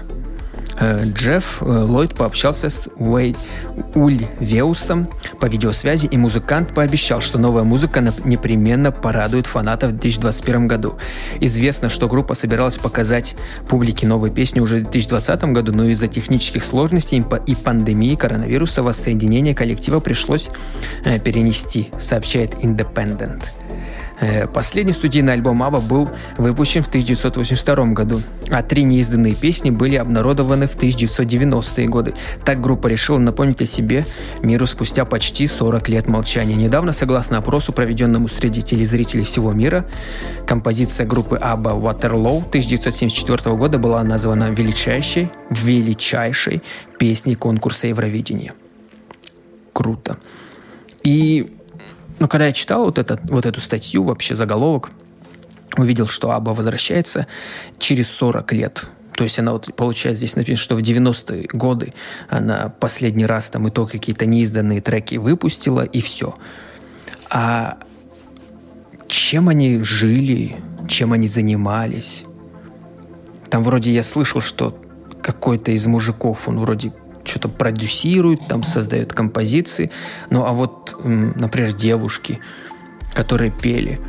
Э, 0.78 1.06
Джефф 1.06 1.62
э, 1.62 1.66
Ллойд 1.66 2.16
пообщался 2.16 2.70
с 2.70 2.90
Уэй 2.98 3.36
Ульвеусом 3.94 5.08
по 5.40 5.46
видеосвязи, 5.46 6.08
и 6.08 6.18
музыкант 6.18 6.74
пообещал, 6.74 7.22
что 7.22 7.38
новая 7.38 7.64
музыка 7.64 8.02
непременно 8.24 8.92
порадует 8.92 9.48
фанатов 9.48 9.92
в 9.92 9.94
2021 9.94 10.68
году. 10.68 10.98
Известно, 11.40 11.90
что 11.90 12.08
группа 12.08 12.34
собиралась 12.34 12.78
показать 12.78 13.36
публике 13.68 14.08
новые 14.08 14.34
песни 14.34 14.60
уже 14.60 14.78
в 14.78 14.84
2020 14.84 15.44
году, 15.46 15.72
но 15.74 15.86
из-за 15.86 16.08
технических 16.08 16.64
сложностей 16.64 17.24
и 17.48 17.56
пандемии 17.56 18.16
коронавируса 18.16 18.84
воссоединение 18.84 19.56
коллектива 19.56 20.00
пришлось 20.00 20.50
э, 21.06 21.20
перенести, 21.20 21.90
сообщает 22.00 22.56
Independent. 22.64 23.44
Э, 24.20 24.48
последний 24.48 24.94
студийный 24.94 25.34
альбом 25.34 25.62
Аба 25.64 25.82
был 25.82 26.10
выпущен 26.38 26.84
в 26.84 26.88
1982 26.88 27.86
году, 27.94 28.22
а 28.50 28.64
три 28.64 28.84
неизданные 28.84 29.36
песни 29.36 29.70
были 29.70 29.96
обнародованы 29.96 30.68
в 30.68 30.76
1990-е 30.78 31.88
годы. 31.88 32.14
Так 32.46 32.62
группа 32.62 32.88
решила 32.88 33.18
напомнить 33.18 33.62
о 33.62 33.66
себе 33.66 34.06
миру 34.42 34.66
спустя 34.66 35.06
почти 35.06 35.48
40 35.48 35.90
лет 35.90 36.08
молчания. 36.08 36.56
Недавно, 36.56 36.94
согласно 36.94 37.40
опросу, 37.40 37.74
проведенному 37.74 38.28
среди 38.28 38.62
телезрителей 38.62 39.26
всего 39.26 39.52
мира, 39.52 39.86
композиция 40.48 41.06
группы 41.06 41.38
Аба 41.42 41.72
Waterloo 41.72 42.48
1974 42.48 43.56
года 43.56 43.78
была 43.80 44.04
названа 44.04 44.50
величайшей, 44.52 45.32
величайшей 45.50 46.62
песней 46.98 47.36
конкурса 47.36 47.88
Евровидения. 47.88 48.54
Круто. 49.74 50.18
И 51.04 51.52
но 52.20 52.28
когда 52.28 52.48
я 52.48 52.54
читал 52.54 52.86
вот, 52.86 52.98
этот, 52.98 53.22
вот 53.30 53.46
эту 53.46 53.60
статью, 53.62 54.04
вообще 54.04 54.36
заголовок, 54.36 54.92
увидел, 55.78 56.08
что 56.08 56.32
Аба 56.32 56.52
возвращается 56.52 57.28
через 57.78 58.10
40 58.12 58.54
лет. 58.54 58.88
То 59.14 59.24
есть 59.24 59.40
она 59.40 59.54
вот, 59.54 59.74
получается, 59.76 60.20
здесь 60.20 60.36
написано, 60.36 60.62
что 60.62 60.76
в 60.76 60.80
90-е 60.80 61.48
годы 61.54 61.94
она 62.30 62.74
последний 62.80 63.26
раз 63.26 63.50
там 63.50 63.68
и 63.68 63.72
то 63.72 63.86
какие-то 63.86 64.26
неизданные 64.26 64.82
треки 64.82 65.16
выпустила, 65.16 65.82
и 65.82 66.02
все. 66.02 66.34
А 67.30 67.78
чем 69.08 69.50
они 69.50 69.82
жили, 69.84 70.58
чем 70.88 71.14
они 71.14 71.28
занимались? 71.28 72.24
Там 73.50 73.64
вроде 73.64 73.92
я 73.92 74.04
слышал, 74.04 74.42
что 74.42 74.78
какой-то 75.22 75.72
из 75.72 75.86
мужиков, 75.88 76.48
он 76.48 76.60
вроде 76.60 76.94
что-то 77.26 77.50
продюсирует, 77.50 78.48
там 78.48 78.64
создает 78.64 79.14
композиции. 79.14 79.92
Ну 80.30 80.46
а 80.46 80.54
вот, 80.54 80.96
например, 81.04 81.74
девушки, 81.74 82.40
которые 83.14 83.52
пели, 83.52 84.00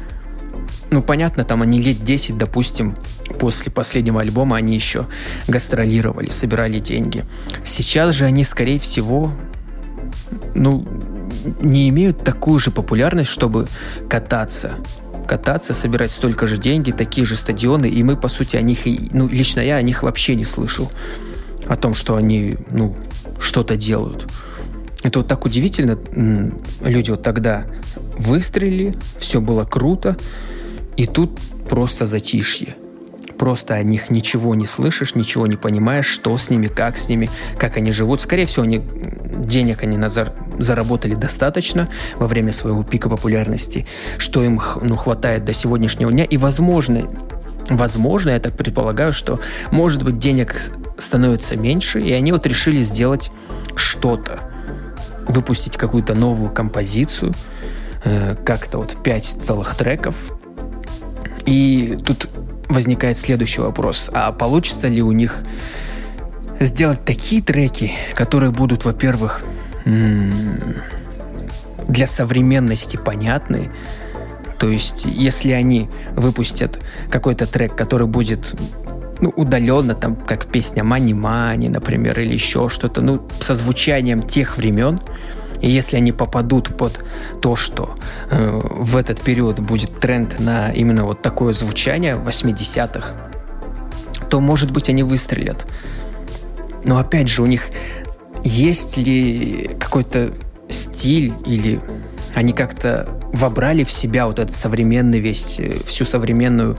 ну, 0.90 1.02
понятно, 1.02 1.44
там 1.44 1.62
они 1.62 1.82
лет 1.82 2.04
10, 2.04 2.38
допустим, 2.38 2.94
после 3.40 3.72
последнего 3.72 4.20
альбома 4.20 4.56
они 4.56 4.74
еще 4.74 5.06
гастролировали, 5.48 6.30
собирали 6.30 6.78
деньги. 6.78 7.24
Сейчас 7.64 8.14
же 8.14 8.24
они, 8.24 8.44
скорее 8.44 8.78
всего, 8.78 9.32
ну, 10.54 10.86
не 11.60 11.88
имеют 11.88 12.22
такую 12.22 12.58
же 12.60 12.70
популярность, 12.70 13.30
чтобы 13.30 13.68
кататься 14.08 14.74
кататься, 15.26 15.74
собирать 15.74 16.12
столько 16.12 16.46
же 16.46 16.56
деньги, 16.56 16.92
такие 16.92 17.26
же 17.26 17.34
стадионы, 17.34 17.86
и 17.86 18.00
мы, 18.04 18.16
по 18.16 18.28
сути, 18.28 18.54
о 18.54 18.62
них, 18.62 18.78
ну, 19.10 19.26
лично 19.26 19.58
я 19.58 19.74
о 19.74 19.82
них 19.82 20.04
вообще 20.04 20.36
не 20.36 20.44
слышал 20.44 20.88
о 21.68 21.76
том, 21.76 21.94
что 21.94 22.16
они, 22.16 22.56
ну, 22.70 22.96
что-то 23.38 23.76
делают. 23.76 24.26
Это 25.02 25.20
вот 25.20 25.28
так 25.28 25.44
удивительно. 25.44 25.98
Люди 26.80 27.10
вот 27.10 27.22
тогда 27.22 27.64
выстрелили, 28.18 28.94
все 29.18 29.40
было 29.40 29.64
круто, 29.64 30.16
и 30.96 31.06
тут 31.06 31.38
просто 31.68 32.06
затишье. 32.06 32.76
Просто 33.38 33.74
о 33.74 33.82
них 33.82 34.10
ничего 34.10 34.54
не 34.54 34.64
слышишь, 34.64 35.14
ничего 35.14 35.46
не 35.46 35.56
понимаешь, 35.56 36.06
что 36.06 36.36
с 36.36 36.48
ними, 36.48 36.68
как 36.68 36.96
с 36.96 37.08
ними, 37.08 37.28
как 37.58 37.76
они 37.76 37.92
живут. 37.92 38.22
Скорее 38.22 38.46
всего, 38.46 38.62
они, 38.64 38.80
денег 39.38 39.82
они 39.82 39.98
назар, 39.98 40.32
заработали 40.58 41.14
достаточно 41.14 41.86
во 42.16 42.28
время 42.28 42.52
своего 42.52 42.82
пика 42.82 43.10
популярности, 43.10 43.86
что 44.16 44.42
им 44.42 44.60
ну, 44.80 44.96
хватает 44.96 45.44
до 45.44 45.52
сегодняшнего 45.52 46.10
дня. 46.10 46.24
И, 46.24 46.38
возможно, 46.38 47.02
возможно, 47.68 48.30
я 48.30 48.40
так 48.40 48.56
предполагаю, 48.56 49.12
что, 49.12 49.38
может 49.70 50.02
быть, 50.02 50.18
денег 50.18 50.56
становится 50.98 51.56
меньше, 51.56 52.00
и 52.00 52.12
они 52.12 52.32
вот 52.32 52.46
решили 52.46 52.80
сделать 52.80 53.30
что-то, 53.74 54.40
выпустить 55.28 55.76
какую-то 55.76 56.14
новую 56.14 56.50
композицию, 56.50 57.34
э, 58.04 58.36
как-то 58.36 58.78
вот 58.78 58.96
пять 59.02 59.26
целых 59.26 59.74
треков. 59.74 60.16
И 61.44 61.98
тут 62.04 62.28
возникает 62.68 63.16
следующий 63.16 63.60
вопрос. 63.60 64.10
А 64.12 64.32
получится 64.32 64.88
ли 64.88 65.02
у 65.02 65.12
них 65.12 65.42
сделать 66.60 67.04
такие 67.04 67.42
треки, 67.42 67.92
которые 68.14 68.50
будут, 68.50 68.84
во-первых, 68.84 69.42
для 69.84 70.76
современности 72.06 72.96
понятны, 72.96 73.70
то 74.58 74.68
есть, 74.68 75.04
если 75.04 75.52
они 75.52 75.88
выпустят 76.14 76.80
какой-то 77.10 77.46
трек, 77.46 77.76
который 77.76 78.06
будет 78.06 78.54
ну, 79.20 79.32
удаленно, 79.36 79.94
там, 79.94 80.16
как 80.16 80.46
песня 80.46 80.84
Мани 80.84 81.14
Мани, 81.14 81.68
например, 81.68 82.18
или 82.18 82.34
еще 82.34 82.68
что-то, 82.68 83.00
ну, 83.00 83.26
со 83.40 83.54
звучанием 83.54 84.22
тех 84.22 84.56
времен, 84.56 85.00
и 85.60 85.70
если 85.70 85.96
они 85.96 86.12
попадут 86.12 86.76
под 86.76 87.02
то, 87.40 87.56
что 87.56 87.94
э, 88.30 88.60
в 88.62 88.96
этот 88.96 89.20
период 89.20 89.60
будет 89.60 89.98
тренд 90.00 90.38
на 90.38 90.70
именно 90.70 91.04
вот 91.04 91.22
такое 91.22 91.52
звучание 91.52 92.14
80-х, 92.16 93.14
то, 94.28 94.40
может 94.40 94.70
быть, 94.70 94.88
они 94.90 95.02
выстрелят. 95.02 95.66
Но 96.84 96.98
опять 96.98 97.28
же, 97.28 97.42
у 97.42 97.46
них 97.46 97.70
есть 98.44 98.96
ли 98.96 99.70
какой-то 99.80 100.30
стиль 100.68 101.32
или 101.46 101.80
они 102.34 102.52
как-то 102.52 103.08
вобрали 103.32 103.82
в 103.82 103.90
себя 103.90 104.26
вот 104.26 104.38
этот 104.38 104.54
современный 104.54 105.20
весь, 105.20 105.58
э, 105.58 105.78
всю 105.84 106.04
современную 106.04 106.76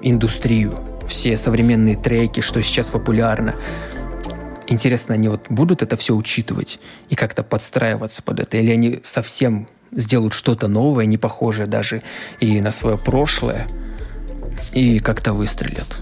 индустрию, 0.00 0.74
все 1.10 1.36
современные 1.36 1.96
треки, 1.96 2.40
что 2.40 2.62
сейчас 2.62 2.88
популярно. 2.88 3.54
Интересно, 4.68 5.14
они 5.14 5.28
вот 5.28 5.46
будут 5.48 5.82
это 5.82 5.96
все 5.96 6.14
учитывать 6.14 6.78
и 7.08 7.16
как-то 7.16 7.42
подстраиваться 7.42 8.22
под 8.22 8.38
это? 8.38 8.56
Или 8.56 8.70
они 8.70 9.00
совсем 9.02 9.66
сделают 9.90 10.32
что-то 10.32 10.68
новое, 10.68 11.06
не 11.06 11.18
похожее 11.18 11.66
даже 11.66 12.02
и 12.38 12.60
на 12.60 12.70
свое 12.70 12.96
прошлое, 12.96 13.66
и 14.72 15.00
как-то 15.00 15.32
выстрелят? 15.32 16.00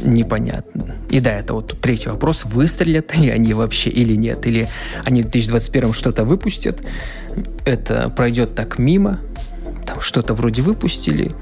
непонятно. 0.00 0.94
И 1.10 1.18
да, 1.18 1.32
это 1.32 1.54
вот 1.54 1.76
третий 1.80 2.08
вопрос, 2.08 2.44
выстрелят 2.44 3.16
ли 3.16 3.30
они 3.30 3.52
вообще 3.52 3.90
или 3.90 4.14
нет, 4.14 4.46
или 4.46 4.68
они 5.04 5.22
в 5.22 5.24
2021 5.24 5.92
что-то 5.92 6.24
выпустят, 6.24 6.80
это 7.64 8.08
пройдет 8.08 8.54
так 8.54 8.78
мимо, 8.78 9.18
там 9.84 10.00
что-то 10.00 10.34
вроде 10.34 10.62
выпустили, 10.62 11.32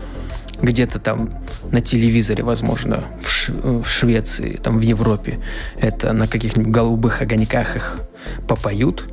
где-то 0.63 0.99
там 0.99 1.31
на 1.71 1.81
телевизоре, 1.81 2.43
возможно, 2.43 3.05
в, 3.21 3.29
Ш... 3.29 3.53
в 3.53 3.87
Швеции, 3.87 4.59
там 4.63 4.79
в 4.79 4.83
Европе, 4.83 5.39
это 5.79 6.13
на 6.13 6.27
каких-нибудь 6.27 6.73
голубых 6.73 7.21
огоньках 7.23 7.77
их 7.77 8.01
попоют, 8.49 9.05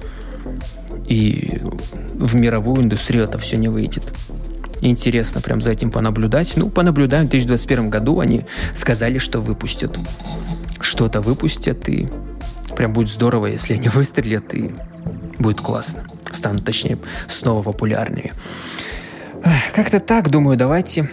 и 1.08 1.60
в 2.16 2.36
мировую 2.36 2.84
индустрию 2.84 3.26
это 3.26 3.38
все 3.38 3.58
не 3.58 3.68
выйдет. 3.68 4.14
Интересно 4.82 5.42
прям 5.42 5.62
за 5.62 5.72
этим 5.72 5.92
понаблюдать. 5.92 6.54
Ну, 6.58 6.70
понаблюдаем. 6.70 7.28
В 7.28 7.30
2021 7.30 7.90
году 7.90 8.20
они 8.20 8.46
сказали, 8.76 9.18
что 9.18 9.40
выпустят. 9.40 9.98
Что-то 10.82 11.22
выпустят, 11.22 11.88
и 11.88 12.08
прям 12.76 12.92
будет 12.92 13.10
здорово, 13.10 13.48
если 13.48 13.76
они 13.76 13.90
выстрелят, 13.94 14.54
и 14.54 14.76
будет 15.40 15.62
классно. 15.62 16.06
Станут, 16.32 16.66
точнее, 16.66 16.98
снова 17.28 17.62
популярными. 17.62 18.34
Как-то 19.74 20.00
так, 20.00 20.30
думаю, 20.30 20.58
давайте 20.58 21.10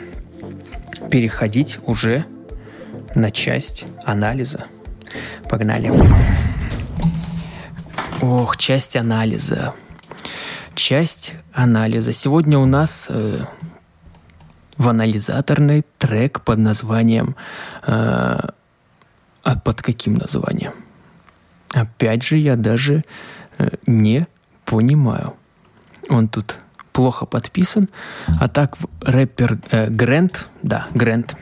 переходить 1.10 1.78
уже 1.86 2.24
на 3.14 3.30
часть 3.30 3.84
анализа. 4.04 4.66
Погнали. 5.48 5.92
Ох, 8.22 8.56
часть 8.56 8.96
анализа. 8.96 9.74
Часть 10.74 11.34
анализа. 11.52 12.12
Сегодня 12.12 12.58
у 12.58 12.66
нас 12.66 13.06
э, 13.08 13.44
в 14.76 14.88
анализаторный 14.88 15.84
трек 15.98 16.42
под 16.42 16.58
названием... 16.58 17.34
Э, 17.86 18.38
а 19.42 19.58
под 19.64 19.82
каким 19.82 20.14
названием? 20.14 20.72
Опять 21.72 22.22
же, 22.22 22.36
я 22.36 22.56
даже 22.56 23.04
э, 23.58 23.70
не 23.86 24.26
понимаю. 24.64 25.34
Он 26.08 26.28
тут 26.28 26.60
плохо 27.00 27.24
подписан. 27.24 27.88
А 28.38 28.46
так 28.46 28.76
рэпер 29.00 29.58
э, 29.70 29.88
Грэнд, 29.88 30.48
да, 30.62 30.86
Грэнд, 30.92 31.34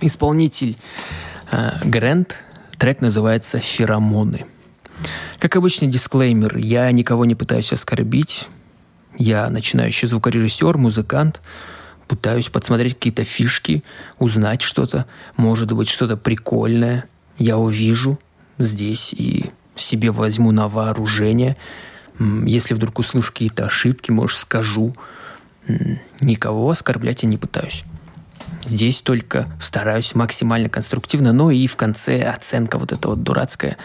исполнитель 0.00 0.78
э, 1.50 1.72
Грэнд, 1.84 2.36
трек 2.78 3.02
называется 3.02 3.58
«Феромоны». 3.58 4.46
Как 5.38 5.56
обычно, 5.56 5.88
дисклеймер. 5.88 6.56
Я 6.56 6.90
никого 6.90 7.26
не 7.26 7.34
пытаюсь 7.34 7.70
оскорбить. 7.74 8.48
Я 9.18 9.50
начинающий 9.50 10.08
звукорежиссер, 10.08 10.78
музыкант. 10.78 11.42
Пытаюсь 12.08 12.48
подсмотреть 12.48 12.94
какие-то 12.94 13.24
фишки, 13.24 13.84
узнать 14.18 14.62
что-то. 14.62 15.04
Может 15.36 15.70
быть, 15.72 15.90
что-то 15.90 16.16
прикольное. 16.16 17.04
Я 17.36 17.58
увижу 17.58 18.18
здесь 18.56 19.12
и 19.12 19.50
себе 19.76 20.10
возьму 20.12 20.50
на 20.50 20.66
вооружение. 20.66 21.58
Если 22.18 22.74
вдруг 22.74 22.98
услышу 22.98 23.32
какие-то 23.32 23.66
ошибки, 23.66 24.10
может, 24.10 24.38
скажу. 24.38 24.94
Никого 26.20 26.70
оскорблять 26.70 27.22
я 27.22 27.28
не 27.28 27.38
пытаюсь. 27.38 27.84
Здесь 28.64 29.00
только 29.00 29.48
стараюсь 29.60 30.14
максимально 30.14 30.68
конструктивно, 30.68 31.32
но 31.32 31.50
и 31.50 31.66
в 31.66 31.76
конце 31.76 32.22
оценка 32.22 32.78
вот 32.78 32.92
эта 32.92 33.08
вот 33.08 33.22
дурацкая, 33.22 33.76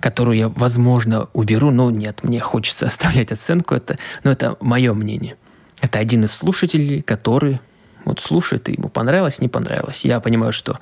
которую 0.00 0.38
я, 0.38 0.48
возможно, 0.48 1.28
уберу, 1.34 1.70
но 1.70 1.90
нет, 1.90 2.20
мне 2.22 2.40
хочется 2.40 2.86
оставлять 2.86 3.32
оценку, 3.32 3.74
это, 3.74 3.98
но 4.24 4.30
это 4.30 4.56
мое 4.60 4.94
мнение. 4.94 5.36
Это 5.80 5.98
один 5.98 6.24
из 6.24 6.32
слушателей, 6.32 7.02
который 7.02 7.60
вот 8.04 8.20
слушает, 8.20 8.68
и 8.68 8.72
ему 8.72 8.88
понравилось, 8.88 9.40
не 9.40 9.48
понравилось. 9.48 10.04
Я 10.04 10.20
понимаю, 10.20 10.52
что 10.52 10.78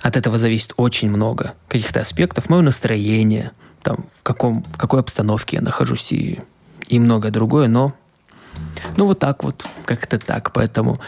от 0.00 0.16
этого 0.16 0.38
зависит 0.38 0.72
очень 0.76 1.10
много 1.10 1.54
каких-то 1.68 2.00
аспектов, 2.00 2.48
мое 2.48 2.62
настроение, 2.62 3.52
там, 3.82 4.06
в, 4.12 4.22
каком, 4.22 4.62
в 4.62 4.76
какой 4.76 5.00
обстановке 5.00 5.56
я 5.56 5.62
нахожусь 5.62 6.12
и, 6.12 6.40
и 6.88 6.98
многое 6.98 7.30
другое, 7.30 7.68
но 7.68 7.94
ну 8.96 9.06
вот 9.06 9.18
так 9.18 9.44
вот, 9.44 9.64
как-то 9.84 10.18
так. 10.18 10.52
Поэтому 10.52 10.98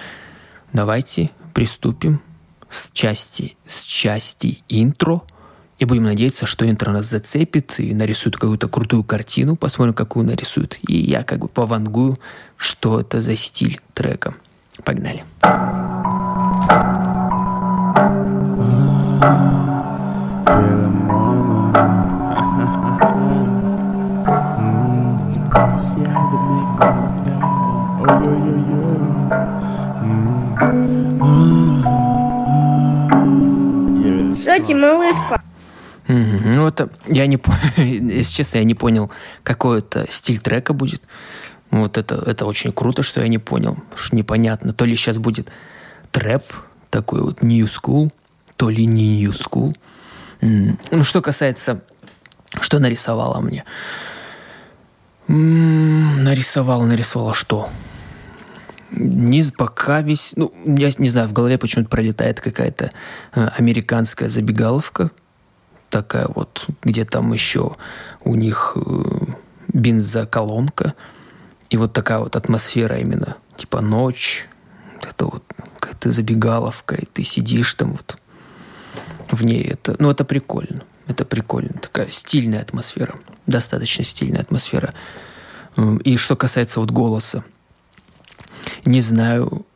давайте 0.72 1.30
приступим 1.54 2.20
с 2.68 2.90
части, 2.92 3.56
с 3.66 3.82
части 3.82 4.62
интро. 4.68 5.22
И 5.78 5.86
будем 5.86 6.04
надеяться, 6.04 6.44
что 6.44 6.68
интро 6.68 6.92
нас 6.92 7.06
зацепит 7.06 7.80
и 7.80 7.94
нарисует 7.94 8.36
какую-то 8.36 8.68
крутую 8.68 9.02
картину. 9.02 9.56
Посмотрим, 9.56 9.94
какую 9.94 10.26
нарисует. 10.26 10.78
И 10.86 10.94
я 10.94 11.24
как 11.24 11.38
бы 11.38 11.48
повангую, 11.48 12.18
что 12.56 13.00
это 13.00 13.22
за 13.22 13.34
стиль 13.34 13.80
трека. 13.94 14.34
Погнали. 14.84 15.24
Шоти, 34.50 34.72
малышка. 34.72 35.42
Ну, 36.08 36.66
это 36.66 36.90
я 37.06 37.26
не 37.26 37.38
если 37.76 38.34
честно, 38.34 38.58
я 38.58 38.64
не 38.64 38.74
понял, 38.74 39.10
какой 39.42 39.78
это 39.78 40.06
стиль 40.10 40.40
трека 40.40 40.72
будет. 40.72 41.02
Вот 41.70 41.98
это, 41.98 42.16
это 42.26 42.46
очень 42.46 42.72
круто, 42.72 43.02
что 43.02 43.20
я 43.20 43.28
не 43.28 43.38
понял. 43.38 43.78
Что 43.94 44.16
непонятно. 44.16 44.72
То 44.72 44.84
ли 44.84 44.96
сейчас 44.96 45.18
будет 45.18 45.48
трэп, 46.10 46.42
такой 46.90 47.22
вот 47.22 47.42
new 47.42 47.64
school, 47.66 48.10
то 48.56 48.70
ли 48.70 48.86
не 48.86 49.24
new 49.24 49.32
school. 49.32 49.76
Ну, 50.40 51.04
что 51.04 51.22
касается, 51.22 51.82
что 52.60 52.80
нарисовала 52.80 53.40
мне. 53.40 53.64
Нарисовала, 55.28 56.84
нарисовала 56.84 57.34
что? 57.34 57.68
Низ 58.92 59.52
пока 59.52 60.00
весь... 60.00 60.32
Ну, 60.36 60.52
я 60.64 60.90
не 60.98 61.08
знаю, 61.08 61.28
в 61.28 61.32
голове 61.32 61.58
почему-то 61.58 61.88
пролетает 61.88 62.40
какая-то 62.40 62.90
э, 63.34 63.48
американская 63.56 64.28
забегаловка. 64.28 65.10
Такая 65.90 66.28
вот, 66.28 66.66
где 66.82 67.04
там 67.04 67.32
еще 67.32 67.76
у 68.24 68.34
них 68.34 68.76
э, 68.76 68.80
бензоколонка. 69.72 70.94
И 71.68 71.76
вот 71.76 71.92
такая 71.92 72.18
вот 72.18 72.34
атмосфера 72.34 72.98
именно. 72.98 73.36
Типа 73.56 73.80
ночь. 73.80 74.48
Это 75.08 75.26
вот 75.26 75.44
какая-то 75.78 76.10
забегаловка. 76.10 76.96
И 76.96 77.04
ты 77.04 77.22
сидишь 77.22 77.74
там 77.74 77.92
вот 77.92 78.18
в 79.30 79.44
ней. 79.44 79.62
Это, 79.62 79.94
ну, 80.00 80.10
это 80.10 80.24
прикольно. 80.24 80.82
Это 81.06 81.24
прикольно. 81.24 81.74
Такая 81.80 82.10
стильная 82.10 82.62
атмосфера. 82.62 83.14
Достаточно 83.46 84.04
стильная 84.04 84.40
атмосфера. 84.40 84.94
И 86.02 86.16
что 86.16 86.34
касается 86.34 86.80
вот 86.80 86.90
голоса 86.90 87.44
не 88.84 89.00
знаю, 89.00 89.66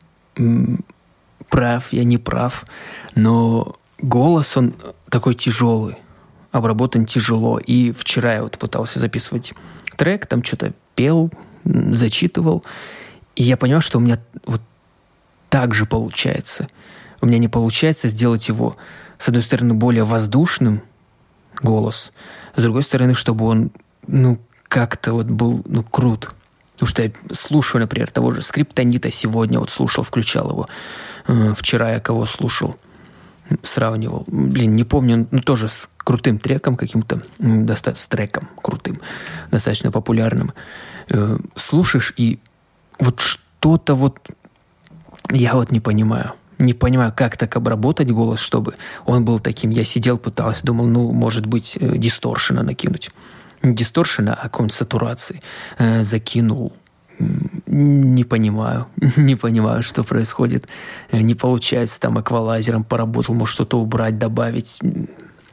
прав 1.49 1.93
я, 1.93 2.03
не 2.03 2.17
прав, 2.17 2.65
но 3.15 3.75
голос, 3.99 4.57
он 4.57 4.75
такой 5.09 5.35
тяжелый, 5.35 5.97
обработан 6.51 7.05
тяжело. 7.05 7.59
И 7.59 7.91
вчера 7.91 8.35
я 8.35 8.43
вот 8.43 8.57
пытался 8.57 8.99
записывать 8.99 9.53
трек, 9.97 10.25
там 10.25 10.43
что-то 10.43 10.73
пел, 10.95 11.31
зачитывал, 11.63 12.63
и 13.35 13.43
я 13.43 13.57
понял, 13.57 13.81
что 13.81 13.97
у 13.97 14.01
меня 14.01 14.19
вот 14.45 14.61
так 15.49 15.73
же 15.73 15.85
получается. 15.85 16.67
У 17.21 17.25
меня 17.25 17.37
не 17.37 17.47
получается 17.47 18.09
сделать 18.09 18.47
его, 18.47 18.75
с 19.17 19.27
одной 19.27 19.43
стороны, 19.43 19.73
более 19.73 20.03
воздушным, 20.03 20.81
голос, 21.61 22.11
с 22.55 22.61
другой 22.61 22.83
стороны, 22.83 23.13
чтобы 23.13 23.45
он, 23.45 23.71
ну, 24.07 24.39
как-то 24.63 25.13
вот 25.13 25.27
был, 25.27 25.61
ну, 25.65 25.83
крут. 25.83 26.33
Потому 26.75 26.87
что 26.89 27.03
я 27.03 27.11
слушаю, 27.31 27.81
например, 27.81 28.11
того 28.11 28.31
же 28.31 28.41
скриптонита 28.41 29.09
сегодня, 29.09 29.59
вот 29.59 29.69
слушал, 29.69 30.03
включал 30.03 30.49
его. 30.49 30.67
Э, 31.27 31.53
вчера 31.55 31.93
я 31.93 31.99
кого 32.01 32.25
слушал, 32.25 32.75
сравнивал. 33.63 34.25
Блин, 34.27 34.75
не 34.75 34.83
помню, 34.83 35.27
ну 35.31 35.41
тоже 35.41 35.69
с 35.69 35.89
крутым 35.97 36.37
треком 36.37 36.75
каким-то, 36.75 37.21
достаточно 37.39 38.03
с 38.03 38.07
треком 38.07 38.49
крутым, 38.61 38.99
достаточно 39.51 39.91
популярным. 39.91 40.53
Э, 41.09 41.37
слушаешь, 41.55 42.13
и 42.17 42.39
вот 42.99 43.21
что-то 43.21 43.95
вот 43.95 44.19
я 45.31 45.53
вот 45.55 45.71
не 45.71 45.79
понимаю. 45.79 46.33
Не 46.57 46.73
понимаю, 46.73 47.13
как 47.15 47.37
так 47.37 47.55
обработать 47.55 48.11
голос, 48.11 48.39
чтобы 48.39 48.75
он 49.05 49.25
был 49.25 49.39
таким. 49.39 49.71
Я 49.71 49.83
сидел, 49.83 50.17
пытался, 50.17 50.65
думал, 50.65 50.87
ну, 50.87 51.11
может 51.11 51.45
быть, 51.45 51.77
э, 51.79 51.97
дисторшена 51.97 52.63
накинуть 52.63 53.11
дисторшена, 53.73 54.33
а 54.33 54.43
какой-нибудь 54.43 54.75
сатурации 54.75 55.41
э, 55.77 56.03
закинул. 56.03 56.73
Не 57.67 58.23
понимаю, 58.25 58.87
не 59.15 59.35
понимаю, 59.35 59.83
что 59.83 60.03
происходит. 60.03 60.67
Э, 61.11 61.21
не 61.21 61.35
получается, 61.35 61.99
там 61.99 62.19
эквалайзером 62.19 62.83
поработал, 62.83 63.35
может 63.35 63.53
что-то 63.53 63.79
убрать, 63.79 64.17
добавить. 64.17 64.79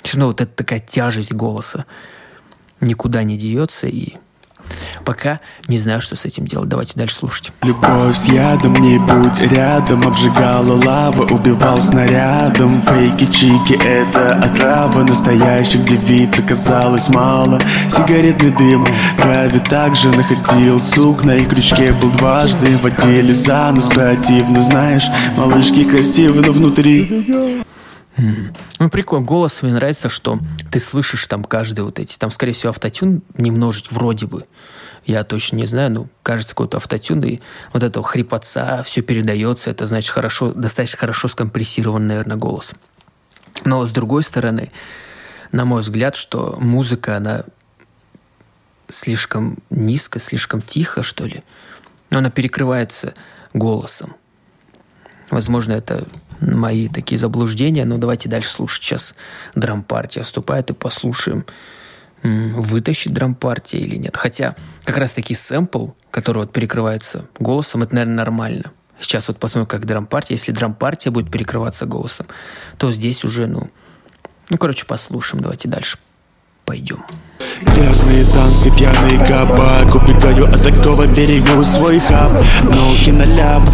Все 0.03 0.17
равно 0.17 0.27
вот 0.29 0.41
это 0.41 0.53
такая 0.55 0.81
тяжесть 0.81 1.33
голоса 1.33 1.85
никуда 2.83 3.23
не 3.23 3.39
деется. 3.39 3.87
И 3.87 4.15
Пока 5.05 5.41
не 5.69 5.79
знаю, 5.79 6.01
что 6.01 6.17
с 6.17 6.25
этим 6.25 6.47
делать. 6.47 6.69
Давайте 6.69 6.95
дальше 6.97 7.17
слушать. 7.17 7.53
Любовь 7.63 8.17
с 8.17 8.27
ядом, 8.27 8.75
не 8.75 8.99
будь 8.99 9.41
рядом. 9.53 10.07
Обжигала 10.07 10.81
лава, 10.85 11.25
убивал 11.25 11.81
снарядом. 11.81 12.83
Фейки, 12.83 13.27
чики, 13.27 13.79
это 13.85 14.35
отрава. 14.35 15.03
Настоящих 15.03 15.85
девиц 15.85 16.39
оказалось 16.39 17.09
мало. 17.09 17.61
Сигаретный 17.91 18.51
дым, 18.51 18.87
траве 19.19 19.61
также 19.61 20.09
находил 20.11 20.81
Сук 20.81 21.25
на 21.25 21.33
их 21.37 21.49
крючке 21.49 21.93
был 21.93 22.11
дважды. 22.11 22.79
Водили 22.79 23.33
за 23.33 23.73
нос 23.73 23.87
противно, 23.87 24.63
знаешь. 24.63 25.05
Малышки 25.37 25.85
красивы, 25.85 26.41
но 26.41 26.53
внутри 26.53 27.65
ну, 28.17 28.89
прикольно. 28.91 29.25
Голос 29.25 29.63
мне 29.63 29.73
нравится, 29.73 30.09
что 30.09 30.39
ты 30.71 30.81
слышишь 30.81 31.27
там 31.27 31.45
каждый 31.45 31.81
вот 31.81 31.99
эти. 31.99 32.19
Там, 32.19 32.31
скорее 32.31 32.53
всего, 32.53 32.71
автотюн 32.71 33.23
немножечко, 33.37 33.95
вроде 33.95 34.27
бы. 34.27 34.45
Я 35.05 35.25
точно 35.25 35.57
не 35.57 35.67
знаю, 35.67 35.91
но 35.91 36.07
кажется, 36.23 36.55
какой-то 36.55 36.77
автотюн, 36.77 37.25
и 37.25 37.41
вот 37.73 37.83
этого 37.83 38.05
хрипотца, 38.05 38.83
все 38.85 39.03
передается, 39.03 39.71
это 39.71 39.85
значит 39.85 40.11
хорошо, 40.11 40.53
достаточно 40.53 40.99
хорошо 40.99 41.27
скомпрессирован, 41.27 42.07
наверное, 42.07 42.37
голос. 42.37 42.73
Но 43.65 43.85
с 43.85 43.91
другой 43.91 44.23
стороны, 44.23 44.71
на 45.51 45.65
мой 45.65 45.83
взгляд, 45.83 46.15
что 46.15 46.57
музыка, 46.61 47.17
она 47.17 47.45
слишком 48.89 49.59
низко, 49.71 50.21
слишком 50.21 50.63
тихо, 50.63 51.03
что 51.03 51.25
ли. 51.25 51.43
Но 52.11 52.19
она 52.19 52.31
перекрывается 52.31 53.15
голосом. 53.55 54.15
Возможно, 55.31 55.73
это 55.73 56.07
мои 56.43 56.89
такие 56.89 57.19
заблуждения, 57.19 57.85
но 57.85 57.99
давайте 57.99 58.29
дальше 58.29 58.51
слушать. 58.51 58.83
Сейчас 58.83 59.15
драм-партия 59.55 60.23
вступает 60.23 60.71
и 60.71 60.75
послушаем, 60.75 61.47
вытащит 62.23 63.13
драм-партия 63.13 63.79
или 63.79 63.97
нет. 63.97 64.17
Хотя 64.17 64.55
как 64.85 64.99
раз-таки 64.99 65.35
сэмпл, 65.35 65.89
который 66.11 66.39
вот 66.39 66.53
перекрывается 66.53 67.27
голосом, 67.39 67.83
это, 67.83 67.95
наверное, 67.95 68.17
нормально. 68.17 68.73
Сейчас 69.01 69.29
вот 69.29 69.39
посмотрим, 69.39 69.67
как 69.67 69.87
драм-партия. 69.87 70.35
Если 70.35 70.53
драм-партия 70.53 71.11
будет 71.11 71.31
перекрываться 71.31 71.87
голосом, 71.87 72.27
то 72.79 72.93
здесь 72.93 73.25
уже, 73.25 73.47
ну, 73.47 73.71
ну, 74.49 74.59
короче, 74.59 74.87
послушаем. 74.87 75.43
Давайте 75.43 75.69
дальше 75.69 75.99
пойдем. 76.73 77.05
Грязные 77.61 78.25
танцы, 78.25 78.71
пьяный 78.71 79.19
кабак 79.27 79.95
Убегаю 79.95 80.47
от 80.47 80.63
такого, 80.63 81.07
берегу 81.07 81.63
свой 81.63 82.01
хаб. 82.01 82.33
Но 82.63 82.97
киноляп, 83.05 83.69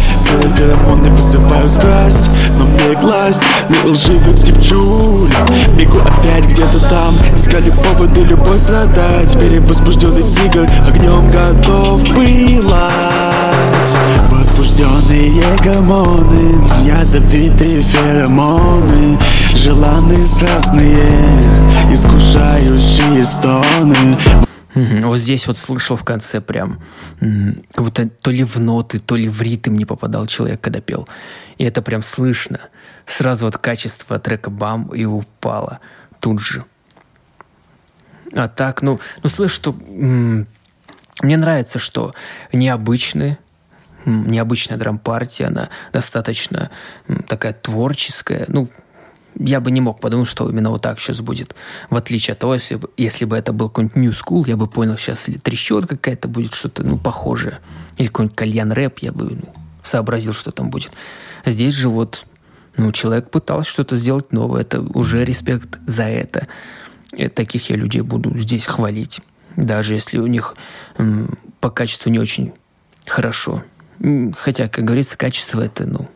феромоны 0.57 1.09
вызывают 1.11 1.71
страсть. 1.71 2.29
Но 2.57 2.65
мне 2.65 2.95
гласть 2.99 3.41
на 3.69 3.89
лживых 3.89 4.35
девчуль 4.43 5.29
Бегу 5.77 5.99
опять 5.99 6.45
где-то 6.45 6.79
там 6.89 7.15
Искали 7.37 7.69
поводы 7.69 8.21
любовь 8.25 8.67
продать. 8.67 9.31
Перевозбужденный 9.39 10.23
тигр 10.23 10.67
огнем 10.85 11.29
готов. 11.29 12.01
Пылать 12.13 13.38
Гормоны 15.63 16.67
Ядовитые 16.83 17.83
феромоны 17.83 19.17
Желанные 19.53 20.25
страстные 20.25 21.41
Искушающие 21.91 23.23
стоны 23.23 24.17
вот 24.75 25.17
здесь 25.17 25.47
вот 25.47 25.57
слышал 25.57 25.97
в 25.97 26.03
конце 26.03 26.41
прям, 26.41 26.81
как 27.19 27.83
будто 27.83 28.07
то 28.07 28.31
ли 28.31 28.43
в 28.43 28.59
ноты, 28.59 28.99
то 28.99 29.15
ли 29.15 29.27
в 29.27 29.41
ритм 29.41 29.75
не 29.75 29.85
попадал 29.85 30.27
человек, 30.27 30.61
когда 30.61 30.79
пел. 30.79 31.07
И 31.57 31.65
это 31.65 31.81
прям 31.81 32.01
слышно. 32.01 32.59
Сразу 33.05 33.45
вот 33.45 33.57
качество 33.57 34.19
трека 34.19 34.49
бам 34.49 34.87
и 34.93 35.05
упало 35.05 35.79
тут 36.19 36.39
же. 36.39 36.63
А 38.33 38.47
так, 38.47 38.81
ну, 38.81 38.99
ну 39.23 39.29
слышь, 39.29 39.51
что 39.51 39.73
мне 39.73 40.45
нравится, 41.21 41.79
что 41.79 42.13
необычные, 42.53 43.39
необычная 44.05 44.77
драм-партия, 44.77 45.45
она 45.45 45.69
достаточно 45.93 46.69
такая 47.27 47.53
творческая, 47.53 48.45
ну, 48.47 48.69
я 49.37 49.59
бы 49.59 49.71
не 49.71 49.81
мог 49.81 49.99
подумать, 49.99 50.27
что 50.27 50.49
именно 50.49 50.69
вот 50.69 50.81
так 50.81 50.99
сейчас 50.99 51.21
будет. 51.21 51.55
В 51.89 51.95
отличие 51.95 52.33
от 52.33 52.39
того, 52.39 52.55
если 52.55 52.75
бы, 52.75 52.89
если 52.97 53.25
бы 53.25 53.37
это 53.37 53.53
был 53.53 53.69
какой-нибудь 53.69 53.95
New 53.95 54.11
School, 54.11 54.47
я 54.47 54.57
бы 54.57 54.67
понял, 54.67 54.97
сейчас 54.97 55.29
или 55.29 55.37
трещот 55.37 55.87
какая-то 55.87 56.27
будет, 56.27 56.53
что-то, 56.53 56.83
ну, 56.83 56.97
похожее. 56.97 57.59
Или 57.97 58.07
какой-нибудь 58.07 58.35
кальян 58.35 58.71
рэп, 58.71 58.99
я 58.99 59.11
бы 59.11 59.35
ну, 59.35 59.53
сообразил, 59.83 60.33
что 60.33 60.51
там 60.51 60.69
будет. 60.69 60.91
Здесь 61.45 61.73
же 61.75 61.89
вот, 61.89 62.25
ну, 62.75 62.91
человек 62.91 63.29
пытался 63.29 63.69
что-то 63.69 63.95
сделать 63.97 64.31
новое. 64.33 64.61
Это 64.61 64.81
уже 64.81 65.23
респект 65.23 65.79
за 65.85 66.03
это. 66.03 66.47
И 67.13 67.27
таких 67.27 67.69
я 67.69 67.75
людей 67.75 68.01
буду 68.01 68.37
здесь 68.37 68.65
хвалить. 68.65 69.21
Даже 69.55 69.93
если 69.93 70.19
у 70.19 70.27
них 70.27 70.55
м, 70.97 71.37
по 71.59 71.69
качеству 71.69 72.09
не 72.09 72.19
очень 72.19 72.53
хорошо. 73.05 73.63
Хотя, 74.37 74.67
как 74.67 74.85
говорится, 74.85 75.17
качество 75.17 75.61
это, 75.61 75.85
ну, 75.85 76.07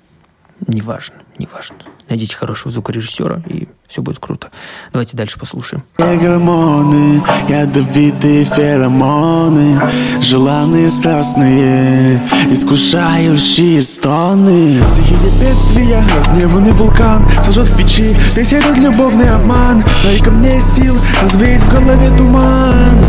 неважно, 0.68 1.18
неважно. 1.38 1.78
Найдите 2.10 2.36
хорошего 2.36 2.72
звукорежиссера, 2.72 3.42
и 3.48 3.68
все 3.88 4.02
будет 4.02 4.20
круто. 4.20 4.52
Давайте 4.92 5.18
дальше 5.18 5.40
послушаем. 5.40 5.84
Гормоны, 5.98 7.24
ядовитые 7.48 8.46
феромоны, 8.46 9.80
желанные 10.22 10.90
страстные, 10.90 12.22
искушающие 12.52 13.82
стоны. 13.82 14.80
Стихия 14.88 15.48
бедствия, 15.48 16.04
разгневанный 16.16 16.72
вулкан, 16.74 17.26
сожжет 17.42 17.68
в 17.68 17.78
печи, 17.78 18.16
весь 18.36 18.54
этот 18.54 18.78
любовный 18.78 19.30
обман. 19.30 19.84
Дай 20.04 20.20
ко 20.20 20.30
мне 20.32 20.62
сил 20.62 20.96
развеять 21.22 21.64
в 21.64 21.70
голове 21.70 22.10
туман. 22.18 23.04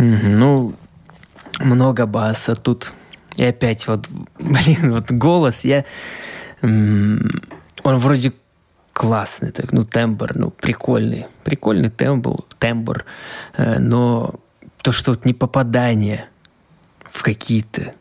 Ну, 0.00 0.74
много 1.58 2.06
баса 2.06 2.54
тут. 2.54 2.92
И 3.36 3.44
опять 3.44 3.86
вот, 3.86 4.08
блин, 4.38 4.92
вот 4.92 5.10
голос, 5.10 5.64
я... 5.64 5.84
Он 6.62 7.98
вроде 7.98 8.32
классный, 8.92 9.50
так, 9.50 9.72
ну, 9.72 9.84
тембр, 9.84 10.32
ну, 10.34 10.50
прикольный. 10.50 11.26
Прикольный 11.44 11.88
тембр, 11.88 12.42
тембр, 12.58 13.04
э, 13.56 13.78
но 13.78 14.34
то, 14.82 14.92
что 14.92 15.12
вот 15.12 15.24
не 15.24 15.32
попадание 15.32 16.28
в 17.02 17.22
какие-то 17.22 17.94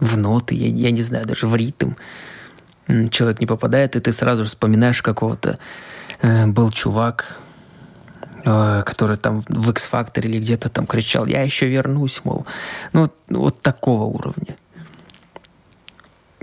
в 0.00 0.18
ноты, 0.18 0.54
я, 0.54 0.66
я 0.66 0.90
не 0.90 1.02
знаю, 1.02 1.26
даже 1.26 1.46
в 1.46 1.56
ритм 1.56 1.92
человек 3.10 3.40
не 3.40 3.46
попадает, 3.46 3.96
и 3.96 4.00
ты 4.00 4.12
сразу 4.12 4.44
же 4.44 4.48
вспоминаешь 4.48 5.02
какого-то 5.02 5.58
э, 6.22 6.46
был 6.46 6.70
чувак, 6.70 7.38
который 8.44 9.16
там 9.16 9.40
в 9.48 9.70
X-Factor 9.70 10.20
или 10.20 10.38
где-то 10.38 10.68
там 10.68 10.86
кричал, 10.86 11.26
я 11.26 11.42
еще 11.42 11.66
вернусь, 11.66 12.20
мол. 12.24 12.46
Ну, 12.92 13.10
вот, 13.28 13.60
такого 13.62 14.04
уровня. 14.04 14.56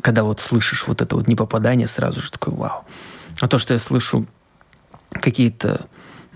Когда 0.02 0.24
вот 0.24 0.40
слышишь 0.40 0.88
вот 0.88 1.02
это 1.02 1.16
вот 1.16 1.28
непопадание, 1.28 1.88
сразу 1.88 2.22
же 2.22 2.32
такой 2.32 2.54
вау. 2.54 2.86
А 3.42 3.48
то, 3.48 3.58
что 3.58 3.74
я 3.74 3.80
слышу 3.80 4.28
какие-то 5.12 5.88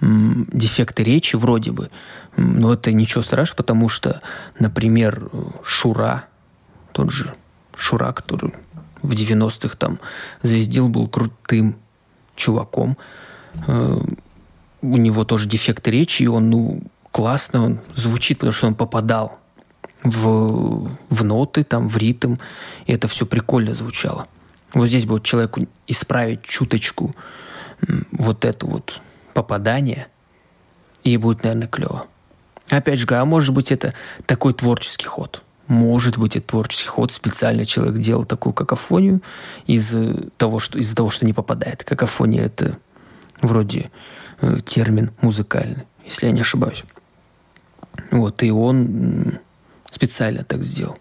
дефекты 0.01 1.03
речи 1.03 1.35
вроде 1.35 1.71
бы, 1.71 1.89
но 2.37 2.67
ну, 2.67 2.73
это 2.73 2.91
ничего 2.93 3.21
страшного, 3.21 3.57
потому 3.57 3.89
что, 3.89 4.21
например, 4.57 5.29
Шура, 5.63 6.25
тот 6.93 7.11
же 7.11 7.33
Шура, 7.75 8.13
который 8.13 8.53
в 9.01 9.11
90-х 9.11 9.75
там 9.77 9.99
звездил, 10.41 10.87
был 10.87 11.07
крутым 11.07 11.77
чуваком, 12.35 12.97
э, 13.67 13.97
у 14.81 14.97
него 14.97 15.23
тоже 15.25 15.47
дефекты 15.47 15.91
речи, 15.91 16.23
и 16.23 16.27
он, 16.27 16.49
ну, 16.49 16.81
классно 17.11 17.65
он 17.65 17.79
звучит, 17.95 18.37
потому 18.37 18.53
что 18.53 18.67
он 18.67 18.75
попадал 18.75 19.39
в, 20.03 20.89
в 21.09 21.23
ноты, 21.23 21.63
там, 21.63 21.89
в 21.89 21.97
ритм, 21.97 22.35
и 22.85 22.93
это 22.93 23.07
все 23.07 23.25
прикольно 23.25 23.73
звучало. 23.73 24.25
Вот 24.73 24.87
здесь 24.87 25.05
бы 25.05 25.13
вот 25.13 25.23
человеку 25.23 25.67
исправить 25.87 26.43
чуточку 26.43 27.13
вот 28.11 28.45
это 28.45 28.65
вот 28.65 29.01
попадание, 29.33 30.07
и 31.03 31.17
будет, 31.17 31.43
наверное, 31.43 31.67
клево. 31.67 32.05
Опять 32.69 32.99
же, 32.99 33.07
а 33.09 33.25
может 33.25 33.53
быть, 33.53 33.71
это 33.71 33.93
такой 34.25 34.53
творческий 34.53 35.07
ход. 35.07 35.41
Может 35.67 36.17
быть, 36.17 36.35
это 36.35 36.47
творческий 36.47 36.87
ход. 36.87 37.11
Специально 37.11 37.65
человек 37.65 37.99
делал 37.99 38.25
такую 38.25 38.53
какофонию 38.53 39.21
из-за 39.65 40.29
того, 40.37 40.59
что, 40.59 40.77
из-за 40.77 40.95
того, 40.95 41.09
что 41.09 41.25
не 41.25 41.33
попадает. 41.33 41.83
Какофония– 41.83 42.43
это 42.45 42.77
вроде 43.41 43.89
термин 44.65 45.11
музыкальный, 45.21 45.85
если 46.05 46.27
я 46.27 46.31
не 46.31 46.41
ошибаюсь. 46.41 46.83
Вот, 48.11 48.41
и 48.43 48.51
он 48.51 49.39
специально 49.91 50.43
так 50.43 50.63
сделал, 50.63 50.97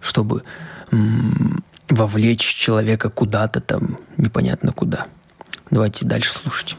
чтобы 0.00 0.42
вовлечь 1.88 2.54
человека 2.54 3.10
куда-то 3.10 3.60
там, 3.60 3.98
непонятно 4.16 4.72
куда. 4.72 5.06
Давайте 5.70 6.04
дальше 6.06 6.32
слушать. 6.32 6.76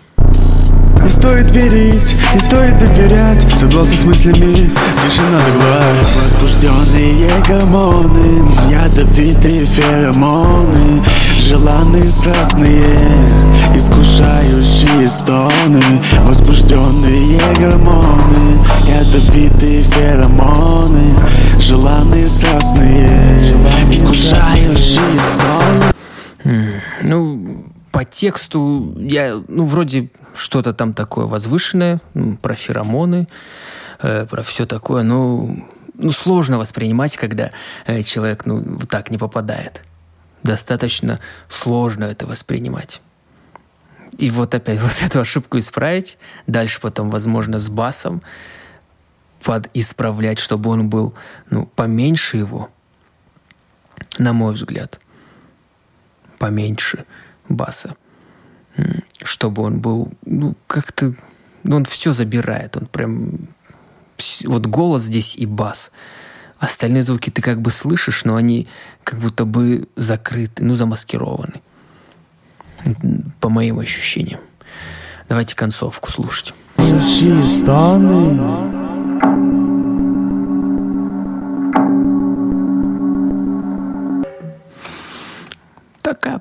Не 1.10 1.16
стоит 1.16 1.52
верить, 1.52 2.16
не 2.36 2.40
стоит 2.40 2.78
доверять. 2.78 3.44
Собрался 3.58 3.98
с 3.98 4.04
мыслями, 4.04 4.70
тишина 5.08 5.42
гладь. 5.56 6.16
Возбужденные 6.22 7.32
гормоны 7.48 8.46
Ядовитые 8.70 9.66
феромоны 9.66 11.04
Желанные 11.40 12.04
страстные 12.04 13.28
Искушающие 13.74 15.08
стоны. 15.08 15.82
Возбужденные 16.26 17.42
гормоны 17.60 18.64
Ядовитые 18.88 19.82
феромоны 19.82 21.16
Желанные 21.60 22.28
страстные 22.28 23.10
Искушающие 23.90 25.00
стоны. 25.34 26.84
Ну, 27.02 27.66
по 27.92 28.04
тексту 28.04 28.96
я, 28.98 29.42
ну, 29.48 29.66
вроде 29.66 30.10
что-то 30.36 30.74
там 30.74 30.94
такое 30.94 31.26
возвышенное, 31.26 32.02
ну, 32.14 32.38
про 32.38 32.56
феромоны, 32.56 33.28
э, 34.02 34.26
про 34.26 34.44
все 34.44 34.66
такое, 34.66 35.04
ну, 35.04 35.68
ну, 35.96 36.12
сложно 36.12 36.58
воспринимать, 36.58 37.18
когда 37.18 37.52
э, 37.86 38.04
человек, 38.04 38.46
ну, 38.46 38.62
вот 38.62 38.90
так 38.90 39.12
не 39.12 39.18
попадает. 39.18 39.84
Достаточно 40.44 41.20
сложно 41.50 42.06
это 42.06 42.26
воспринимать. 42.26 43.02
И 44.18 44.30
вот 44.30 44.54
опять 44.54 44.80
вот 44.82 45.02
эту 45.02 45.20
ошибку 45.20 45.60
исправить, 45.60 46.18
дальше 46.48 46.80
потом, 46.82 47.10
возможно, 47.10 47.60
с 47.60 47.70
басом 47.70 48.22
под 49.44 49.70
исправлять, 49.74 50.40
чтобы 50.40 50.70
он 50.70 50.90
был, 50.90 51.14
ну, 51.50 51.66
поменьше 51.66 52.38
его, 52.38 52.70
на 54.18 54.34
мой 54.34 54.54
взгляд, 54.54 55.00
поменьше 56.38 57.06
баса, 57.50 57.96
чтобы 59.22 59.64
он 59.64 59.80
был, 59.80 60.12
ну, 60.26 60.56
как-то, 60.68 61.14
ну, 61.64 61.76
он 61.76 61.86
все 61.86 62.14
забирает, 62.14 62.78
он 62.78 62.86
прям, 62.88 63.32
вот 64.46 64.66
голос 64.66 65.04
здесь 65.04 65.36
и 65.36 65.46
бас. 65.46 65.92
Остальные 66.60 67.04
звуки 67.04 67.30
ты 67.30 67.42
как 67.42 67.62
бы 67.62 67.72
слышишь, 67.72 68.26
но 68.26 68.36
они 68.36 68.68
как 69.04 69.20
будто 69.20 69.46
бы 69.46 69.88
закрыты, 69.96 70.64
ну, 70.64 70.74
замаскированы. 70.74 71.62
По 73.40 73.50
моим 73.50 73.80
ощущениям. 73.80 74.40
Давайте 75.28 75.56
концовку 75.56 76.12
слушать. 76.12 76.54
Искушающие 76.78 77.34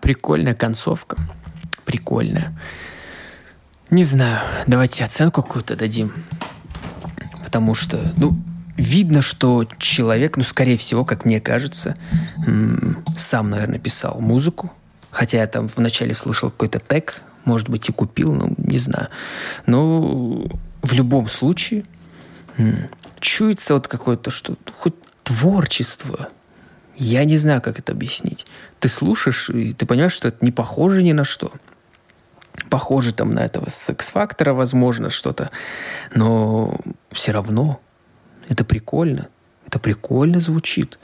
прикольная 0.08 0.54
концовка. 0.54 1.18
Прикольная. 1.84 2.58
Не 3.90 4.04
знаю, 4.04 4.40
давайте 4.66 5.04
оценку 5.04 5.42
какую-то 5.42 5.76
дадим. 5.76 6.14
Потому 7.44 7.74
что, 7.74 8.14
ну, 8.16 8.34
видно, 8.78 9.20
что 9.20 9.68
человек, 9.76 10.38
ну, 10.38 10.44
скорее 10.44 10.78
всего, 10.78 11.04
как 11.04 11.26
мне 11.26 11.42
кажется, 11.42 11.94
сам, 13.18 13.50
наверное, 13.50 13.78
писал 13.78 14.18
музыку. 14.18 14.72
Хотя 15.10 15.40
я 15.40 15.46
там 15.46 15.68
вначале 15.76 16.14
слышал 16.14 16.50
какой-то 16.50 16.78
тег, 16.78 17.20
может 17.44 17.68
быть, 17.68 17.86
и 17.90 17.92
купил, 17.92 18.32
ну, 18.32 18.54
не 18.56 18.78
знаю. 18.78 19.08
Но 19.66 20.46
в 20.80 20.92
любом 20.94 21.28
случае 21.28 21.84
чуется 23.20 23.74
вот 23.74 23.88
какое-то 23.88 24.30
что 24.30 24.56
хоть 24.74 24.94
творчество. 25.22 26.30
Я 27.00 27.24
не 27.24 27.36
знаю, 27.36 27.62
как 27.62 27.78
это 27.78 27.92
объяснить. 27.92 28.44
Ты 28.80 28.88
слушаешь, 28.88 29.50
и 29.50 29.72
ты 29.72 29.86
понимаешь, 29.86 30.12
что 30.12 30.28
это 30.28 30.44
не 30.44 30.50
похоже 30.50 31.04
ни 31.04 31.12
на 31.12 31.22
что. 31.22 31.52
Похоже 32.70 33.14
там 33.14 33.34
на 33.34 33.44
этого 33.44 33.68
секс-фактора, 33.68 34.52
возможно, 34.52 35.08
что-то. 35.08 35.50
Но 36.12 36.76
все 37.12 37.30
равно 37.30 37.80
это 38.48 38.64
прикольно. 38.64 39.28
Это 39.64 39.78
прикольно 39.78 40.40
звучит. 40.40 40.98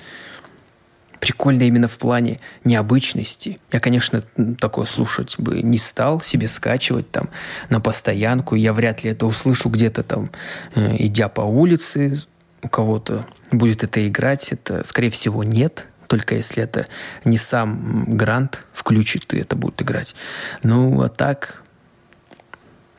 Прикольно 1.21 1.63
именно 1.63 1.87
в 1.87 1.97
плане 1.97 2.41
необычности. 2.65 3.61
Я, 3.71 3.79
конечно, 3.79 4.25
такое 4.59 4.87
слушать 4.87 5.37
бы 5.39 5.63
не 5.63 5.79
стал, 5.79 6.21
себе 6.21 6.49
скачивать 6.49 7.13
там 7.13 7.31
на 7.71 7.81
постоянку. 7.81 8.57
Я 8.57 8.73
вряд 8.73 9.05
ли 9.05 9.11
это 9.11 9.27
услышу 9.27 9.69
где-то 9.69 10.03
там, 10.03 10.31
э, 10.75 10.97
идя 10.99 11.29
по 11.29 11.43
улице, 11.43 12.19
у 12.65 12.69
кого-то 12.69 13.25
будет 13.53 13.85
это 13.85 14.07
играть. 14.09 14.53
Это, 14.53 14.83
скорее 14.85 15.11
всего, 15.11 15.45
нет. 15.45 15.87
Только 16.09 16.35
если 16.35 16.63
это 16.63 16.87
не 17.25 17.37
сам 17.37 18.17
Грант 18.17 18.67
включит, 18.73 19.33
и 19.35 19.39
это 19.39 19.55
будет 19.55 19.81
играть. 19.83 20.15
Ну, 20.63 21.03
а 21.03 21.09
так, 21.09 21.63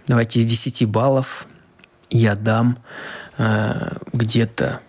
давайте 0.08 0.40
из 0.40 0.46
10 0.46 0.88
баллов 0.88 1.48
я 2.10 2.36
дам 2.36 2.78
э, 3.38 3.98
где-то 4.14 4.82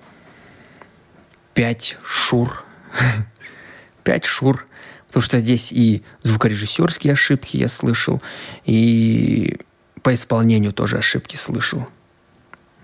5 1.55 1.99
шур. 2.05 2.64
5 4.05 4.24
шур. 4.24 4.66
Потому 5.07 5.22
что 5.22 5.39
здесь 5.39 5.72
и 5.72 6.03
звукорежиссерские 6.22 7.14
ошибки 7.14 7.57
я 7.57 7.68
слышал, 7.68 8.20
и 8.64 9.59
по 10.03 10.12
исполнению 10.12 10.72
тоже 10.72 10.99
ошибки 10.99 11.37
слышал. 11.37 11.89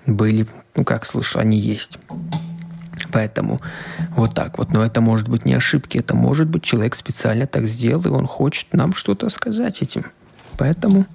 Были, 0.06 0.46
ну 0.74 0.84
как 0.84 1.06
слышал, 1.06 1.40
они 1.40 1.58
есть. 1.58 1.98
Поэтому 3.12 3.60
вот 4.10 4.34
так 4.34 4.58
вот. 4.58 4.72
Но 4.72 4.84
это 4.84 5.00
может 5.00 5.28
быть 5.28 5.44
не 5.44 5.54
ошибки, 5.54 5.98
это 5.98 6.14
может 6.14 6.48
быть 6.48 6.62
человек 6.62 6.94
специально 6.94 7.46
так 7.46 7.66
сделал, 7.66 8.04
и 8.06 8.08
он 8.08 8.26
хочет 8.26 8.72
нам 8.72 8.94
что-то 8.94 9.28
сказать 9.30 9.82
этим. 9.82 10.06
Поэтому 10.58 11.06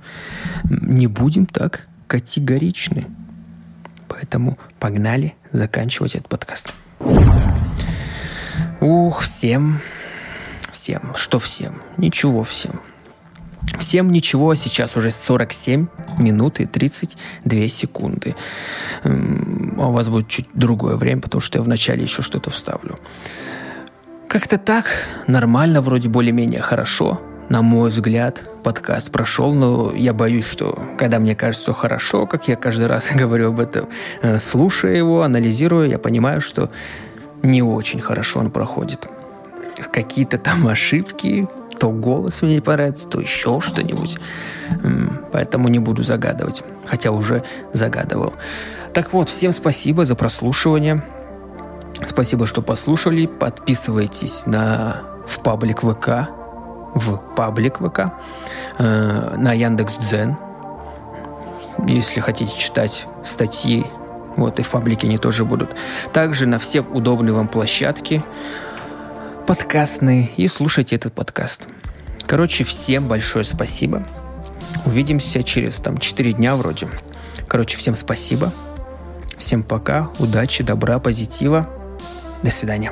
не 0.65 1.07
будем 1.07 1.45
так 1.45 1.87
категоричны. 2.07 3.05
Поэтому 4.07 4.57
погнали 4.79 5.35
заканчивать 5.51 6.15
этот 6.15 6.29
подкаст. 6.29 6.73
Ух, 8.79 9.21
всем, 9.21 9.79
всем, 10.71 11.13
что 11.15 11.39
всем? 11.39 11.81
Ничего 11.97 12.43
всем. 12.43 12.79
Всем 13.79 14.11
ничего, 14.11 14.55
сейчас 14.55 14.97
уже 14.97 15.11
47 15.11 15.87
минут 16.19 16.59
и 16.59 16.65
32 16.65 17.67
секунды. 17.67 18.35
А 19.03 19.87
у 19.87 19.91
вас 19.91 20.09
будет 20.09 20.27
чуть 20.27 20.47
другое 20.53 20.95
время, 20.95 21.21
потому 21.21 21.41
что 21.41 21.59
я 21.59 21.63
вначале 21.63 22.03
еще 22.03 22.21
что-то 22.21 22.49
вставлю. 22.49 22.97
Как-то 24.27 24.57
так, 24.57 24.85
нормально, 25.27 25.81
вроде 25.81 26.09
более-менее 26.09 26.61
хорошо. 26.61 27.21
На 27.49 27.61
мой 27.61 27.91
взгляд, 27.91 28.49
подкаст 28.61 29.09
прошел, 29.09 29.53
но 29.53 29.93
я 29.95 30.13
боюсь, 30.13 30.45
что 30.45 30.77
когда 30.97 31.17
мне 31.19 31.33
кажется 31.33 31.71
все 31.71 31.73
хорошо, 31.73 32.27
как 32.27 32.49
я 32.49 32.57
каждый 32.57 32.87
раз 32.87 33.09
говорю 33.15 33.49
об 33.49 33.59
этом, 33.61 33.87
э, 34.21 34.39
слушая 34.41 34.95
его, 34.95 35.21
анализируя, 35.21 35.87
я 35.87 35.97
понимаю, 35.97 36.41
что 36.41 36.69
не 37.43 37.61
очень 37.61 38.01
хорошо 38.01 38.39
он 38.41 38.51
проходит. 38.51 39.07
Какие-то 39.93 40.37
там 40.37 40.67
ошибки, 40.67 41.47
то 41.79 41.89
голос 41.91 42.41
мне 42.41 42.55
не 42.55 42.61
понравится, 42.61 43.07
то 43.07 43.19
еще 43.19 43.59
что-нибудь. 43.61 44.17
Поэтому 45.31 45.67
не 45.67 45.79
буду 45.79 46.03
загадывать, 46.03 46.63
хотя 46.85 47.11
уже 47.11 47.43
загадывал. 47.73 48.33
Так 48.93 49.13
вот, 49.13 49.29
всем 49.29 49.51
спасибо 49.51 50.05
за 50.05 50.15
прослушивание. 50.15 51.03
Спасибо, 52.07 52.45
что 52.47 52.61
послушали. 52.61 53.25
Подписывайтесь 53.25 54.45
на 54.45 55.03
в 55.25 55.39
паблик 55.39 55.81
ВК, 55.81 56.29
в 56.95 57.17
паблик 57.35 57.79
ВК, 57.79 58.11
э, 58.77 59.35
на 59.37 59.53
Яндекс 59.53 59.97
Дзен. 59.97 60.37
Если 61.85 62.19
хотите 62.21 62.57
читать 62.57 63.07
статьи, 63.23 63.85
вот 64.35 64.59
и 64.59 64.63
в 64.63 64.69
паблике 64.69 65.07
они 65.07 65.17
тоже 65.17 65.45
будут. 65.45 65.75
Также 66.13 66.47
на 66.47 66.59
все 66.59 66.81
удобные 66.81 67.33
вам 67.33 67.47
площадки 67.47 68.23
подкастные 69.47 70.29
и 70.35 70.45
слушайте 70.49 70.97
этот 70.97 71.13
подкаст. 71.13 71.67
Короче, 72.27 72.65
всем 72.65 73.07
большое 73.07 73.45
спасибо. 73.45 74.03
Увидимся 74.85 75.41
через 75.41 75.77
там 75.77 75.97
4 75.97 76.33
дня 76.33 76.57
вроде. 76.57 76.89
Короче, 77.47 77.77
всем 77.77 77.95
спасибо. 77.95 78.51
Всем 79.37 79.63
пока, 79.63 80.09
удачи, 80.19 80.63
добра, 80.63 80.99
позитива. 80.99 81.65
До 82.43 82.51
свидания. 82.51 82.91